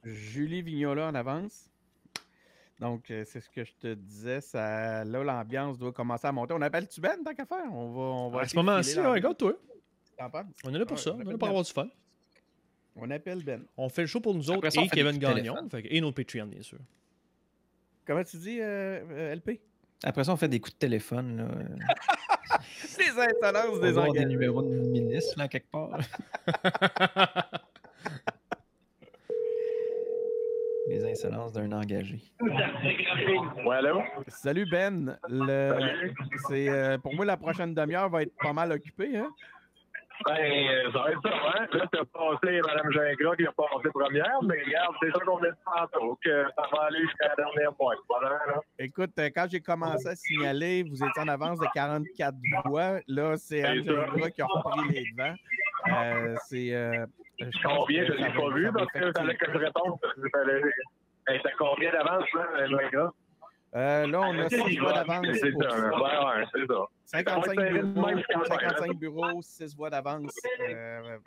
[0.04, 1.70] Julie Vignola en avance.
[2.80, 4.42] Donc, euh, c'est ce que je te disais.
[4.42, 6.52] Ça, là, l'ambiance doit commencer à monter.
[6.52, 7.72] On appelle tu Ben, tant qu'à faire.
[7.72, 9.54] On va, on va à ce moment-ci, regarde-toi.
[10.64, 11.14] On est là pour ça.
[11.14, 11.88] On est là pour avoir du fun.
[12.96, 13.62] On appelle Ben.
[13.76, 15.54] On fait le show pour nous autres et Kevin Gagnon.
[15.74, 16.78] et nos Patreon, bien sûr.
[18.06, 19.60] Comment tu dis, euh, LP?
[20.04, 21.36] Après ça, on fait des coups de téléphone.
[21.38, 21.48] Là.
[22.98, 24.18] des insolences des engagés.
[24.20, 25.98] des numéros de ministre, là, quelque part.
[30.88, 32.20] Les insolences d'un engagé.
[34.28, 35.18] Salut Ben.
[35.28, 36.12] Le...
[36.48, 39.16] C'est, euh, pour moi, la prochaine demi-heure va être pas mal occupée.
[39.16, 39.28] Hein?
[40.24, 41.66] Ben, ça va être ça, hein?
[41.72, 45.44] Là, tu as passé Mme Gingras qui a passé première, mais regarde, c'est ça qu'on
[45.44, 47.98] est tantôt, que ça va aller jusqu'à la dernière pointe.
[48.08, 48.60] Voilà, là.
[48.78, 53.00] Écoute, euh, quand j'ai commencé à signaler, vous étiez en avance de 44 voix.
[53.06, 55.34] Là, c'est Mme Gingras qui a repris les devants.
[55.88, 56.74] Euh, c'est.
[56.74, 57.06] Euh,
[57.62, 58.06] combien?
[58.06, 59.98] je ne l'ai pas vu parce que fallait que je réponde.
[61.26, 63.12] T'as combien d'avance, là, Gingras?
[63.74, 65.26] Euh, là, on a 6 voix d'avance.
[65.32, 66.46] C'est ça.
[66.54, 66.86] c'est ça.
[67.04, 70.32] 55 bureaux, 55 bureaux 6 voix d'avance.
[70.60, 71.18] Euh,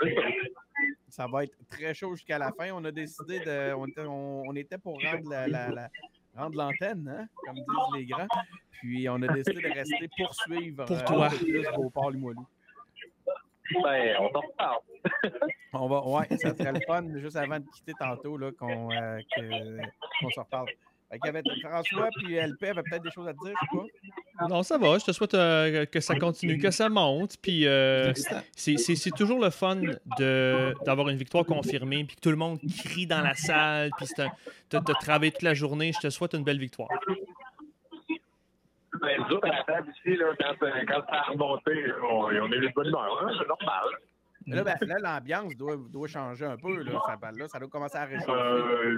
[1.10, 2.72] ça va être très chaud jusqu'à la fin.
[2.74, 3.74] On a décidé de.
[3.74, 5.90] On était, on, était pour rendre la, la,
[6.36, 8.28] rendre l'antenne, hein, comme disent les grands.
[8.72, 11.28] Puis on a décidé de rester poursuivre pour toi.
[11.28, 12.48] Euh, plus au port Limoilou.
[13.84, 14.80] Ben, on t'en reparle.
[15.74, 19.20] on va, ouais, ça serait le fun, juste avant de quitter tantôt, là, qu'on, euh,
[20.20, 20.70] qu'on se reparle.
[21.64, 23.88] François puis LP avait peut-être des choses à te dire, je sais
[24.38, 24.48] pas.
[24.48, 24.98] Non, ça va.
[24.98, 27.38] Je te souhaite euh, que ça continue, que ça monte.
[27.42, 28.14] Puis euh,
[28.56, 29.82] c'est toujours le fun
[30.18, 34.08] d'avoir une victoire confirmée, puis que tout le monde crie dans la salle, puis
[34.70, 35.92] tu as travaillé toute la journée.
[35.94, 36.90] Je te souhaite une belle victoire.
[39.02, 41.72] Ben, nous autres, à la table ici, là, quand, euh, quand ça a remonté,
[42.04, 43.86] on, on est les bonne humeur, hein, c'est normal.
[44.48, 46.84] Là, ben, là l'ambiance doit, doit, changer un peu.
[46.84, 47.00] Là.
[47.06, 48.98] Ça, là, ça doit commencer à réchauffer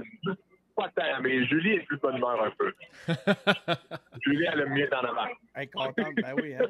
[0.82, 2.74] pas tant, mais Julie est plus bonne humeur un peu.
[4.22, 5.28] Julie, elle aime mieux en avant.
[5.54, 6.56] Elle est contente, ben oui.
[6.56, 6.68] Hein?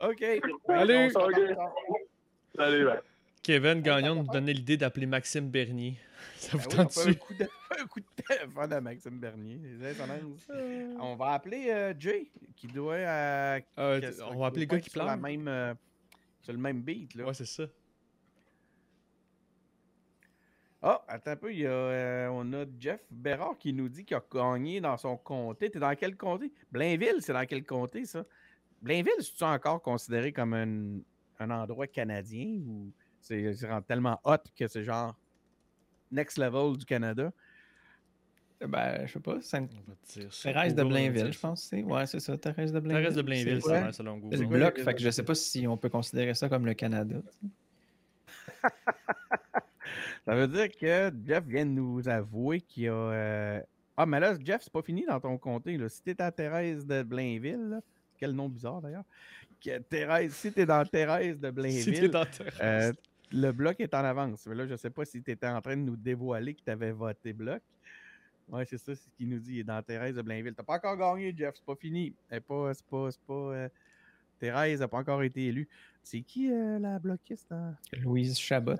[0.08, 0.24] OK.
[0.66, 1.10] Salut.
[2.56, 3.00] Salut, ben.
[3.42, 5.96] Kevin Gagnon nous donnait l'idée d'appeler Maxime Bernier.
[6.36, 7.18] Ça vous ben tente oui,
[7.80, 9.58] un, coup de, téléphone à Maxime Bernier.
[10.50, 10.94] Euh.
[11.00, 12.94] on va appeler euh, Jay, qui doit.
[12.94, 15.16] Euh, euh on va appeler le gars qui pleure.
[15.16, 15.76] Même,
[16.42, 17.14] sur le même beat.
[17.14, 17.24] Là.
[17.24, 17.64] Ouais, c'est ça.
[20.80, 24.04] Ah, attends un peu, il y a, euh, on a Jeff Bérard qui nous dit
[24.04, 25.70] qu'il a gagné dans son comté.
[25.70, 26.52] T'es dans quel comté?
[26.70, 28.24] Blainville, c'est dans quel comté, ça?
[28.80, 31.00] Blainville, c'est-tu encore considéré comme un,
[31.40, 33.52] un endroit canadien ou c'est
[33.88, 35.16] tellement hot que c'est genre
[36.12, 37.32] next level du Canada?
[38.60, 39.38] Ben, je sais pas.
[40.42, 41.70] Thérèse de Blainville, je pense.
[41.72, 43.02] Ouais, c'est ça, Thérèse de Blainville.
[43.02, 45.76] Thérèse de Blainville, c'est selon C'est le bloc, fait que je sais pas si on
[45.76, 47.16] peut considérer ça comme le Canada.
[50.28, 52.92] Ça veut dire que Jeff vient de nous avouer qu'il y a.
[52.92, 53.62] Euh,
[53.96, 55.78] ah, mais là, Jeff, c'est pas fini dans ton comté.
[55.78, 55.88] Là.
[55.88, 57.80] Si t'es à Thérèse de Blainville,
[58.18, 59.04] quel nom bizarre d'ailleurs.
[59.88, 62.10] Thérèse, si t'es dans Thérèse de Blainville,
[62.60, 62.92] euh,
[63.32, 64.46] le bloc est en avance.
[64.46, 66.70] Mais là, je sais pas si tu étais en train de nous dévoiler que tu
[66.70, 67.62] avais voté bloc.
[68.50, 69.54] Oui, c'est ça, c'est ce qu'il nous dit.
[69.54, 70.52] Il est dans Thérèse de Blainville.
[70.54, 72.12] T'as pas encore gagné, Jeff, c'est pas fini.
[72.30, 72.74] C'est pas.
[72.74, 73.68] C'est pas, pas euh,
[74.38, 75.66] Thérèse n'a pas encore été élue.
[76.02, 77.50] C'est qui la bloquiste?
[77.50, 77.74] Hein?
[78.02, 78.74] Louise Chabot.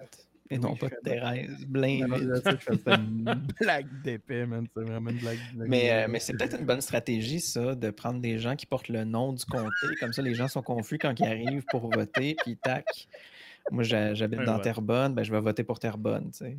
[0.51, 1.51] Et non pas Thérèse.
[1.59, 4.67] C'est une blague d'épée, man.
[4.75, 5.39] C'est vraiment une blague.
[5.55, 8.89] Mais, euh, mais c'est peut-être une bonne stratégie, ça, de prendre des gens qui portent
[8.89, 9.87] le nom du comté.
[10.01, 12.87] Comme ça, les gens sont confus quand ils arrivent pour voter, puis tac.
[13.71, 16.57] Moi, j'habite dans Terrebonne, ben, je vais voter pour Terrebonne, tu sais.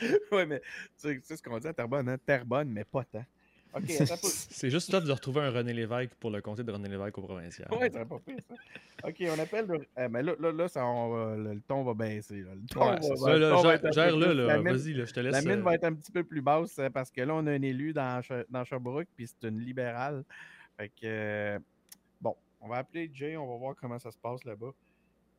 [0.32, 0.60] oui, mais
[1.00, 2.16] tu sais ce qu'on dit à Terrebonne, hein?
[2.24, 3.24] Terrebonne, mais pas tant.
[4.26, 7.22] C'est juste toi de retrouver un René Lévesque pour le comté de René Lévesque au
[7.22, 7.68] provincial.
[7.72, 8.54] Oui, c'est pas pire, ça.
[9.08, 9.86] OK, on appelle.
[9.98, 12.42] Euh, mais là, là, là ça, le, ton va baisser.
[12.42, 12.50] Là.
[12.54, 12.80] Le ton
[13.16, 14.60] va, là.
[14.60, 15.32] Vas-y, je te laisse.
[15.32, 17.46] La mine euh, va être un petit peu plus basse euh, parce que là, on
[17.46, 20.24] a un élu dans, dans Sherbrooke, puis c'est une libérale.
[20.76, 21.58] Fait que.
[22.20, 24.72] Bon, on va appeler Jay, on va voir comment ça se passe là-bas.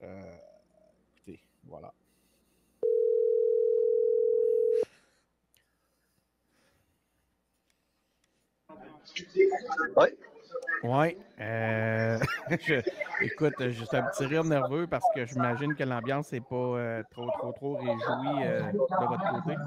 [0.03, 0.35] Euh,
[1.15, 1.93] écoutez, voilà.
[9.95, 10.07] Oui.
[10.83, 11.17] Oui.
[11.39, 12.19] Euh,
[13.21, 17.29] écoute, juste un petit rire nerveux parce que j'imagine que l'ambiance n'est pas euh, trop,
[17.37, 19.57] trop, trop réjouie euh, de votre côté.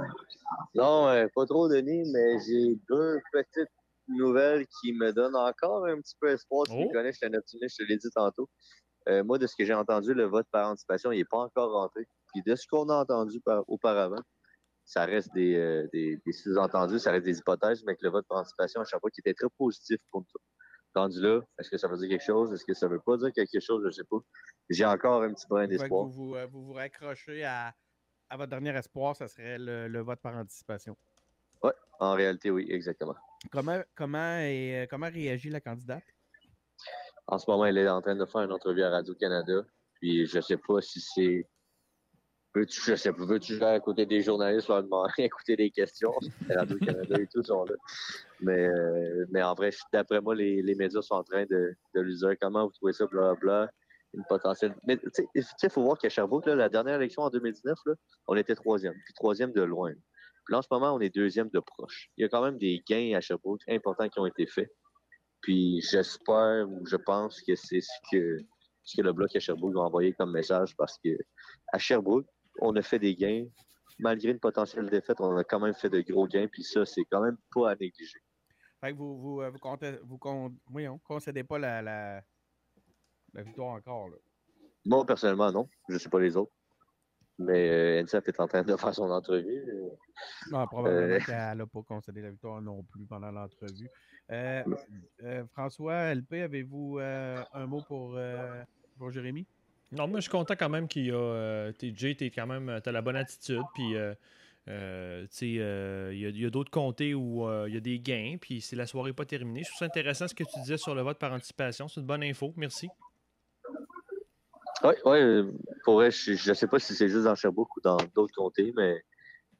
[0.74, 3.72] Non, pas trop, Denis, mais j'ai deux petites
[4.08, 6.66] nouvelles qui me donnent encore un petit peu espoir.
[6.66, 6.90] Tu oh.
[6.92, 8.48] connais, je suis je te l'ai dit tantôt.
[9.24, 12.06] moi, de ce que j'ai entendu, le vote par anticipation, il n'est pas encore rentré.
[12.32, 14.20] Puis de ce qu'on a entendu auparavant,
[14.86, 18.80] ça reste des, des, sous-entendus, ça reste des hypothèses, mais que le vote par anticipation,
[18.80, 20.40] à chaque fois, qui était très positif pour nous
[20.96, 22.52] rendu là, est-ce que ça veut dire quelque chose?
[22.52, 23.82] Est-ce que ça veut pas dire quelque chose?
[23.82, 24.16] Je ne sais pas.
[24.70, 26.06] J'ai encore un petit brin d'espoir.
[26.06, 27.72] Vous, euh, vous, vous raccrochez à,
[28.28, 30.96] à, votre dernier espoir, ça serait le, vote par anticipation.
[31.62, 33.14] Oui, en réalité, oui, exactement.
[33.50, 36.04] Comment, comment, euh, comment réagit la candidate?
[37.26, 39.64] En ce moment, elle est en train de faire une entrevue à Radio-Canada.
[39.94, 41.48] Puis je ne sais pas si c'est
[42.56, 46.14] Veux-tu, je sais veux-tu à côté des journalistes leur demander, écouter des questions?
[47.20, 47.74] Et tout là.
[48.40, 52.00] Mais, euh, mais en vrai, d'après moi, les, les, médias sont en train de, de
[52.00, 53.70] lui dire comment vous trouvez ça, blablabla.
[54.14, 54.74] Une potentielle.
[54.86, 57.94] Mais tu sais, il faut voir qu'à Sherbrooke, là, la dernière élection en 2019, là,
[58.26, 58.94] on était troisième.
[59.04, 59.92] Puis troisième de loin.
[59.92, 62.08] Puis là, en ce moment, on est deuxième de proche.
[62.16, 64.72] Il y a quand même des gains à Sherbrooke importants qui ont été faits.
[65.42, 68.38] Puis j'espère ou je pense que c'est ce que,
[68.82, 71.10] ce que le bloc à Sherbrooke va envoyer comme message parce que
[71.74, 72.26] à Sherbrooke,
[72.60, 73.46] on a fait des gains.
[73.98, 77.04] Malgré une potentielle défaite, on a quand même fait de gros gains, puis ça, c'est
[77.10, 78.18] quand même pas à négliger.
[78.80, 80.18] Fait que vous, vous, euh, vous, comptez, vous
[80.98, 82.22] concédez pas la, la,
[83.42, 84.08] victoire encore.
[84.08, 84.16] Là.
[84.84, 85.68] Moi, personnellement, non.
[85.88, 86.52] Je ne sais pas les autres.
[87.38, 89.64] Mais euh, NCF est en train de faire son entrevue.
[90.50, 93.90] Non, probablement euh, qu'elle n'a pas concédé la victoire non plus pendant l'entrevue.
[94.30, 94.64] Euh,
[95.52, 98.18] François, LP, avez-vous un mot pour,
[98.96, 99.46] pour Jérémy?
[99.96, 101.14] Non, moi, je suis content quand même qu'il y a.
[101.14, 102.80] Euh, Jay, t'es quand même.
[102.84, 103.62] T'as la bonne attitude.
[103.74, 104.14] Puis, euh,
[104.68, 108.36] euh, il y a, d'autres comtés où il y a des gains.
[108.40, 109.62] Puis, c'est la soirée pas terminée.
[109.62, 111.88] Je trouve ça intéressant ce que tu disais sur le vote par anticipation.
[111.88, 112.52] C'est une bonne info.
[112.56, 112.88] Merci.
[114.84, 115.42] Oui, oui.
[115.84, 118.72] Pour vrai, je ne sais pas si c'est juste dans Sherbrooke ou dans d'autres comtés,
[118.76, 119.02] mais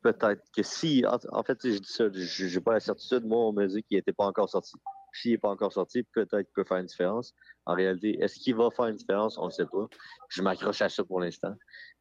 [0.03, 1.03] peut-être que si.
[1.07, 3.25] En, fait, je dis ça, je n'ai pas la certitude.
[3.25, 4.75] Moi, on me dit qu'il n'était pas encore sorti.
[5.17, 7.35] S'il n'est pas encore sorti, peut-être qu'il peut faire une différence.
[7.65, 9.39] En réalité, est-ce qu'il va faire une différence?
[9.39, 9.87] On ne sait pas.
[10.29, 11.55] Je m'accroche à ça pour l'instant.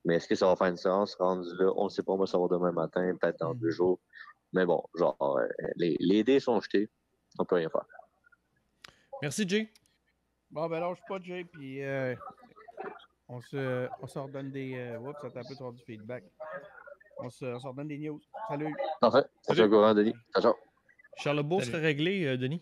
[0.04, 1.16] Mais est-ce que ça va faire une différence?
[1.16, 2.16] Rendu là, on ne sait pas.
[2.16, 3.72] Moi, ça va demain matin, peut-être dans deux mm.
[3.72, 4.00] jours.
[4.54, 6.90] Mais bon, genre, euh, les, les dés sont jetés.
[7.40, 7.86] On ne peut rien faire.
[9.22, 9.72] Merci, Jay.
[10.52, 11.44] Bon, ben lâche pas, Jay.
[11.46, 12.16] Puis euh,
[13.28, 14.76] on, se, on se redonne des.
[14.76, 16.24] Euh, oups, ça t'a un peu trop du feedback.
[17.18, 18.22] On se, on se redonne des news.
[18.48, 18.76] Salut.
[19.02, 19.26] Parfait.
[19.42, 19.64] Salut.
[19.64, 20.14] au courant, Denis.
[20.34, 20.56] Ciao, ciao.
[21.18, 22.62] Charles serait réglé, Denis?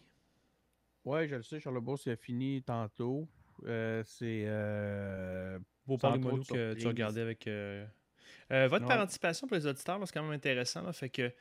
[1.06, 3.28] Oui, je le sais, Charlebourg, c'est fini tantôt.
[3.66, 4.44] Euh, c'est.
[4.46, 7.48] Euh, Beau que tu regardais avec.
[7.48, 7.86] Euh,
[8.52, 10.82] euh, votre par anticipation pour les auditeurs, c'est quand même intéressant.
[10.82, 11.32] Là, fait que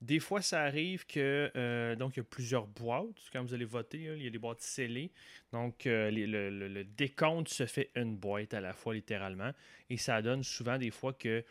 [0.00, 1.94] des fois, ça arrive que.
[1.96, 3.06] donc, il y a plusieurs boîtes.
[3.32, 5.12] Quand vous allez voter, il y a des boîtes scellées.
[5.52, 9.52] Donc, le, le, décompte se fait une boîte à la fois, littéralement.
[9.90, 11.44] Et ça donne souvent des fois que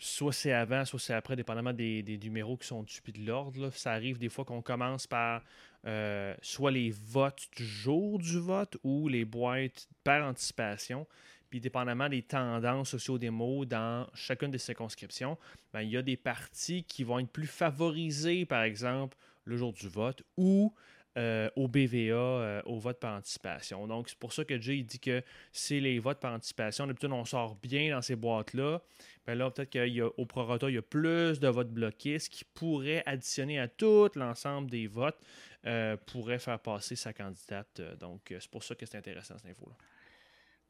[0.00, 3.70] soit c'est avant, soit c'est après, dépendamment des, numéros qui sont dessus de l'ordre.
[3.70, 5.42] Ça arrive des fois qu'on commence par
[5.86, 11.06] euh, soit les votes du jour du vote ou les boîtes par anticipation.
[11.50, 15.36] Puis, dépendamment des tendances socio-démo dans chacune des circonscriptions,
[15.72, 19.72] ben, il y a des partis qui vont être plus favorisés, par exemple, le jour
[19.72, 20.72] du vote ou
[21.18, 23.88] euh, au BVA, euh, au vote par anticipation.
[23.88, 26.86] Donc, c'est pour ça que Jay dit que c'est les votes par anticipation.
[26.86, 28.80] D'habitude, on sort bien dans ces boîtes-là.
[29.26, 33.02] Ben là, peut-être qu'au prorata, il y a plus de votes bloqués, ce qui pourrait
[33.06, 35.18] additionner à tout l'ensemble des votes,
[35.66, 37.80] euh, pourrait faire passer sa candidate.
[37.98, 39.74] Donc, c'est pour ça que c'est intéressant, cette info-là.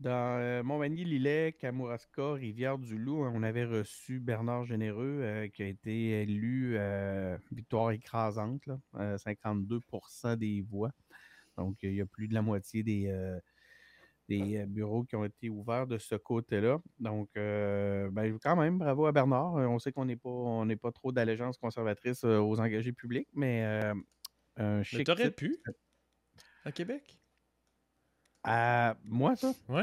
[0.00, 6.22] Dans euh, Montmagny, Lillet, Kamouraska, Rivière-du-Loup, on avait reçu Bernard Généreux euh, qui a été
[6.22, 8.62] élu euh, victoire écrasante,
[8.94, 10.90] 52% des voix.
[11.58, 13.14] Donc, il y a plus de la moitié des,
[14.26, 16.80] des bureaux qui ont été ouverts de ce côté-là.
[16.98, 19.52] Donc, ben, quand même, bravo à Bernard.
[19.52, 23.92] On sait qu'on n'est pas, pas trop d'allégeance conservatrice aux engagés publics, mais
[24.56, 25.00] un chic.
[25.00, 25.58] Mais t'aurais pu
[26.64, 27.19] à Québec?
[28.44, 29.52] Moi, ça?
[29.68, 29.82] Oui.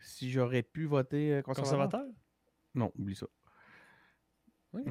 [0.00, 2.04] Si j'aurais pu voter euh, conservateur?
[2.74, 3.26] Non, oublie ça.
[4.72, 4.82] Oui.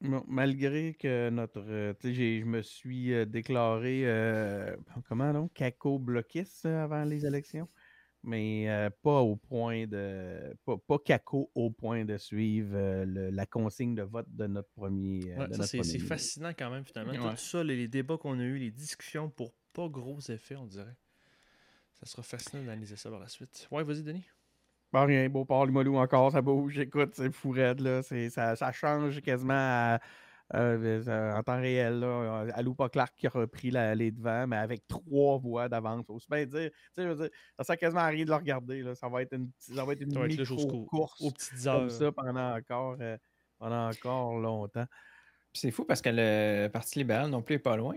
[0.00, 0.24] Non.
[0.26, 1.64] malgré que notre.
[1.66, 4.04] Euh, tu sais, je me suis euh, déclaré.
[5.08, 5.48] comment non?
[5.48, 7.68] Caco bloquiste avant les élections.
[8.22, 8.66] Mais
[9.02, 10.56] pas au point de.
[10.64, 15.36] Pas, caco au point de suivre la consigne de vote de notre premier.
[15.62, 17.30] c'est fascinant quand même, finalement.
[17.30, 20.66] Tout ça, les, les débats qu'on a eus, les discussions pour pas gros effets, on
[20.66, 20.96] dirait.
[22.00, 23.66] Ça sera fascinant d'analyser ça par la suite.
[23.70, 24.26] Ouais, vas-y, Denis.
[24.92, 26.78] Bon, rien, beau port, Molou encore, ça bouge.
[26.78, 28.02] Écoute, c'est fou raide, là.
[28.02, 29.98] Ça, ça change quasiment
[30.54, 32.00] euh, en temps réel.
[32.00, 32.46] Là.
[32.54, 36.06] Aloupa Clark qui a repris la, les devants, mais avec trois voix d'avance.
[36.06, 37.28] Faut se bien dire, dire,
[37.58, 38.82] ça sert quasiment à rien de le regarder.
[38.82, 38.94] Là.
[38.94, 41.80] Ça va être une, ça va être une micro-course aux petites heures.
[41.80, 43.18] comme ça pendant encore, euh,
[43.58, 44.86] pendant encore longtemps.
[45.56, 47.94] C'est fou parce que le Parti libéral non plus n'est pas loin.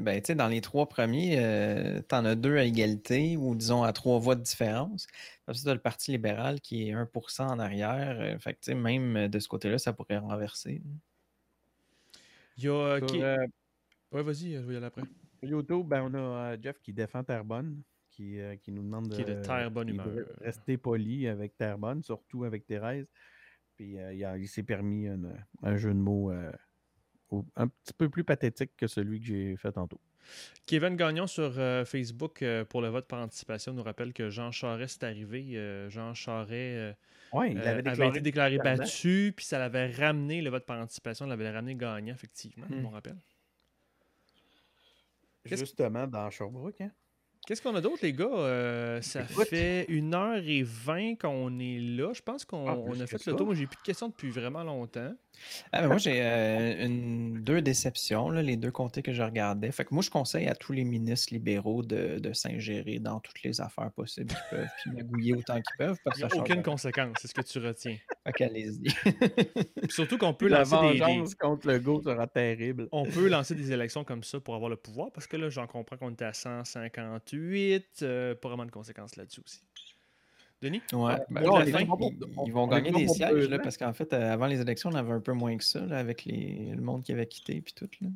[0.00, 3.92] Ben, dans les trois premiers, euh, tu en as deux à égalité ou disons à
[3.92, 5.06] trois voix de différence.
[5.46, 8.18] Ensuite, tu as le Parti libéral qui est 1% en arrière.
[8.20, 10.82] Euh, fait que, même de ce côté-là, ça pourrait renverser.
[12.58, 12.72] Il y a.
[12.72, 13.20] Euh, qui...
[14.12, 15.02] Ouais, vas-y, je vais y aller après.
[15.40, 17.80] Sur YouTube, ben, on a Jeff qui défend Terrebonne,
[18.10, 20.26] qui, qui nous demande qui de, est de Terrebonne humeur.
[20.40, 23.06] rester poli avec Terrebonne, surtout avec Thérèse.
[23.76, 25.06] Puis il, il s'est permis
[25.62, 26.32] un jeu de mots
[27.56, 30.00] un petit peu plus pathétique que celui que j'ai fait tantôt.
[30.66, 34.50] Kevin Gagnon sur euh, Facebook euh, pour le vote par anticipation nous rappelle que Jean
[34.50, 35.56] Charest est arrivé.
[35.56, 36.96] Euh, Jean Charest
[37.34, 41.74] il avait, été déclaré battu, puis ça l'avait ramené, le vote par anticipation, l'avait ramené
[41.74, 42.82] gagnant, effectivement, je hmm.
[42.82, 43.18] me rappelle.
[45.44, 46.80] Justement, dans Sherbrooke.
[46.80, 46.90] Hein?
[47.48, 48.26] Qu'est-ce qu'on a d'autre, les gars?
[48.26, 52.12] Euh, ça fait une heure et vingt qu'on est là.
[52.12, 52.72] Je pense qu'on ah,
[53.02, 53.46] a fait le tour.
[53.46, 55.14] Moi, j'ai plus de questions depuis vraiment longtemps.
[55.72, 59.72] Ah, ben, moi, j'ai euh, une, deux déceptions, les deux comtés que je regardais.
[59.72, 63.62] Fait que moi, je conseille à tous les ministres libéraux de, s'ingérer dans toutes les
[63.62, 65.96] affaires possibles qu'ils peuvent, puis magouiller autant qu'ils peuvent.
[66.16, 67.96] Il n'y a aucune conséquence, c'est ce que tu retiens.
[68.26, 68.90] Fait qu'allez-y.
[69.88, 71.24] surtout qu'on peut lancer des...
[71.38, 72.88] Contre le go sera terrible.
[72.92, 75.66] On peut lancer des élections comme ça pour avoir le pouvoir, parce que là, j'en
[75.66, 77.37] comprends qu'on était à 158.
[78.02, 79.62] Euh, pas vraiment de conséquences là-dessus aussi.
[80.60, 80.82] Denis?
[80.92, 81.16] Ouais.
[81.30, 81.42] Ben,
[82.46, 85.20] ils, vont gagner des sièges, parce qu'en fait, euh, avant les élections, on avait un
[85.20, 87.88] peu moins que ça, avec les, le monde qui avait quitté puis tout.
[88.00, 88.08] Là.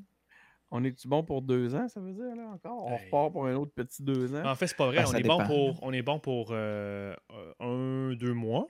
[0.74, 2.86] On est-tu bon pour deux ans, ça veut dire, là, encore?
[2.86, 4.44] On repart pour un autre petit deux ans?
[4.44, 5.04] En fait, c'est pas vrai.
[5.04, 7.14] Ben, on, est bon pour, on est bon pour euh,
[7.60, 8.66] un, deux mois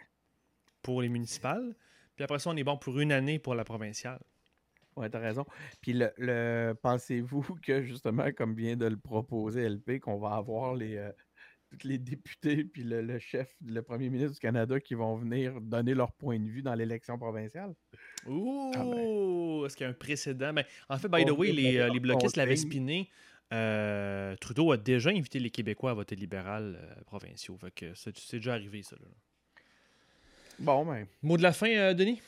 [0.83, 1.75] pour les municipales.
[2.17, 4.21] Puis après ça, on est bon pour une année pour la provinciale.
[4.97, 5.45] Oui, tu as raison.
[5.81, 10.97] Puis le, pensez-vous que justement, comme vient de le proposer LP, qu'on va avoir les,
[10.97, 11.11] euh,
[11.71, 15.95] tous les députés puis le, chef, le premier ministre du Canada qui vont venir donner
[15.95, 17.75] leur point de vue dans l'élection provinciale?
[18.27, 18.73] Ouh!
[18.75, 19.65] Ah ben.
[19.65, 20.53] Est-ce qu'il y a un précédent?
[20.53, 23.09] Ben, en fait, by the way, les, euh, les bloquistes l'avaient spiné.
[23.53, 27.57] Euh, Trudeau a déjà invité les Québécois à voter libéral provinciaux.
[27.59, 28.97] Fait que c'est déjà arrivé, ça.
[28.97, 29.09] Là.
[30.59, 31.07] Bon, ben.
[31.23, 32.21] Mot de la fin, Denis?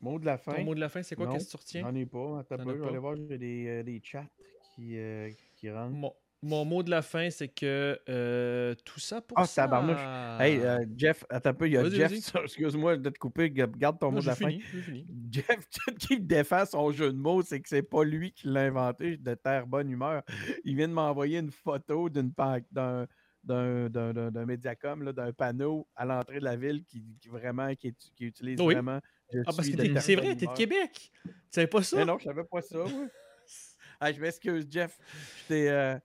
[0.00, 0.54] Mot de la fin?
[0.54, 1.28] Ton mot de la fin, c'est quoi?
[1.28, 1.82] Qu'est-ce que tu retiens?
[1.82, 2.40] J'en ai pas.
[2.40, 4.26] Attends peu, je vais aller voir, j'ai des, euh, des, chats
[4.74, 5.94] qui, euh, qui rentrent.
[5.94, 6.12] Mon,
[6.42, 9.68] mon, mot de la fin, c'est que euh, tout ça pour ah, ça...
[9.70, 10.62] Ah, Hey,
[10.96, 12.12] Jeff, attends un peu, il y a Jeff,
[12.44, 14.56] excuse-moi de te couper, garde ton mot de la fin.
[15.30, 15.68] Jeff,
[15.98, 19.34] qui défend son jeu de mots, c'est que c'est pas lui qui l'a inventé de
[19.34, 20.22] terre bonne humeur.
[20.64, 22.32] Il vient de m'envoyer une photo d'une
[22.72, 23.06] d'un
[23.42, 29.00] d'un médiacom, d'un panneau à l'entrée de la ville qui, vraiment qui, qui utilise vraiment
[29.46, 31.12] ah, parce que c'est vrai, t'es de Québec.
[31.24, 31.96] Tu savais pas ça?
[31.96, 32.78] Mais non, je savais pas ça,
[34.00, 34.98] ah, je m'excuse, Jeff.
[35.40, 35.68] J'étais.
[35.68, 35.98] Euh,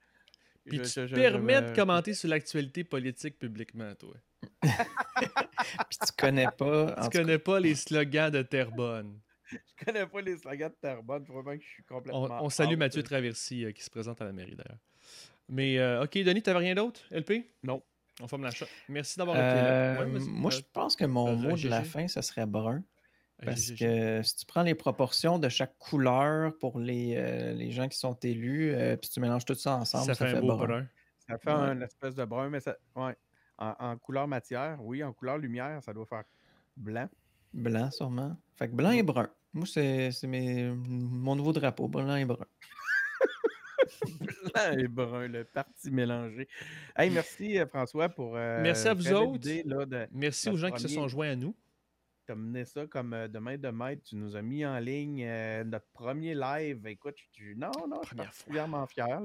[0.65, 4.15] Puis tu te permets de commenter sur l'actualité politique publiquement, toi.
[4.61, 6.95] Puis tu connais pas.
[7.03, 9.19] Tu connais pas les slogans de Terrebonne.
[9.51, 11.23] Je connais pas les slogans de Terrebonne.
[11.23, 12.43] Vraiment que je suis complètement.
[12.43, 14.79] On, salue Mathieu Traversy euh, qui se présente à la mairie d'ailleurs.
[15.47, 17.45] Mais euh, ok, Denis, t'avais rien d'autre, LP?
[17.63, 17.83] Non.
[18.21, 18.51] On forme la
[18.87, 20.05] Merci d'avoir été là.
[20.05, 22.83] moi, je pense que mon mot de la fin, ce serait brun.
[23.43, 27.89] Parce que si tu prends les proportions de chaque couleur pour les, euh, les gens
[27.89, 30.87] qui sont élus, euh, puis tu mélanges tout ça ensemble, ça, fait, un beau brun.
[31.27, 33.15] Ça fait un espèce de brun, mais ça, ouais,
[33.57, 36.23] en, couleur matière, oui, en couleur lumière, ça doit faire
[36.77, 37.09] blanc.
[37.53, 38.37] Blanc, sûrement.
[38.55, 39.29] Fait que blanc et brun.
[39.53, 42.45] Moi, c'est mon nouveau drapeau, blanc et brun.
[44.53, 46.47] blanc et brun, le parti mélangé.
[46.95, 48.33] Hey, merci euh, François pour.
[48.35, 50.07] merci à vous autres.
[50.11, 51.53] merci aux gens qui se sont joints à nous
[52.25, 54.01] tu as mené ça comme euh, de main de maître.
[54.03, 56.85] Tu nous as mis en ligne euh, notre premier live.
[56.87, 59.21] Écoute, je, non, non, je suis particulièrement fier.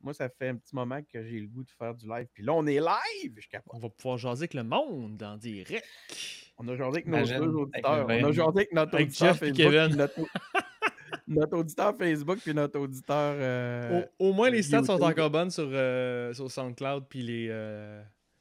[0.00, 2.26] Moi, ça fait un petit moment que j'ai le goût de faire du live.
[2.32, 3.40] Puis là, on est live.
[3.68, 5.84] On va pouvoir jaser avec le monde en direct.
[6.58, 8.06] On a jasé avec nos deux auditeurs.
[8.06, 9.72] On a jasé avec notre auditeur Facebook.
[11.28, 13.34] Notre, auditeur Facebook puis notre auditeur.
[13.36, 15.68] Euh, au, moins, les stats sont encore bonnes sur,
[16.34, 17.48] sur SoundCloud puis les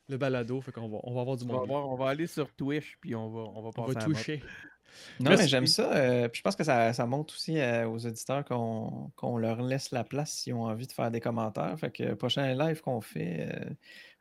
[0.08, 0.62] le balado.
[0.62, 1.70] Fait qu'on va, on va avoir du monde.
[1.70, 4.42] On va, aller sur Twitch, puis on va, on va passer on va toucher.
[5.20, 5.94] Non, mais j'aime ça.
[5.94, 9.92] Euh, puis je pense que ça, ça montre aussi euh, aux auditeurs qu'on leur laisse
[9.92, 11.78] la place s'ils ont envie de faire des commentaires.
[11.78, 13.70] Fait que prochain live qu'on fait, euh,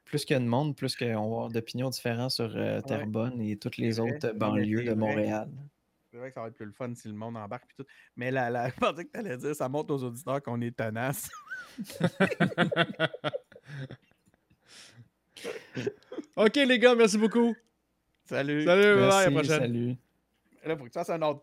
[0.04, 2.52] plus qu'il y a de monde, plus qu'on va avoir d'opinions différentes sur
[2.86, 5.48] Terrebonne et toutes les autres banlieues de Montréal.
[6.10, 7.66] C'est vrai que ça va être plus le fun si le monde embarque.
[7.66, 7.86] Puis tout.
[8.14, 10.76] Mais la, la, je pensais que tu allais dire, ça montre aux auditeurs qu'on est
[10.76, 11.28] tenace.
[16.36, 17.54] OK, les gars, merci beaucoup.
[18.24, 18.64] Salut.
[18.64, 19.60] Salut, bye, à la Merci, prochaine.
[19.60, 19.96] salut.
[20.64, 21.40] Là, faut que tu fasses un autre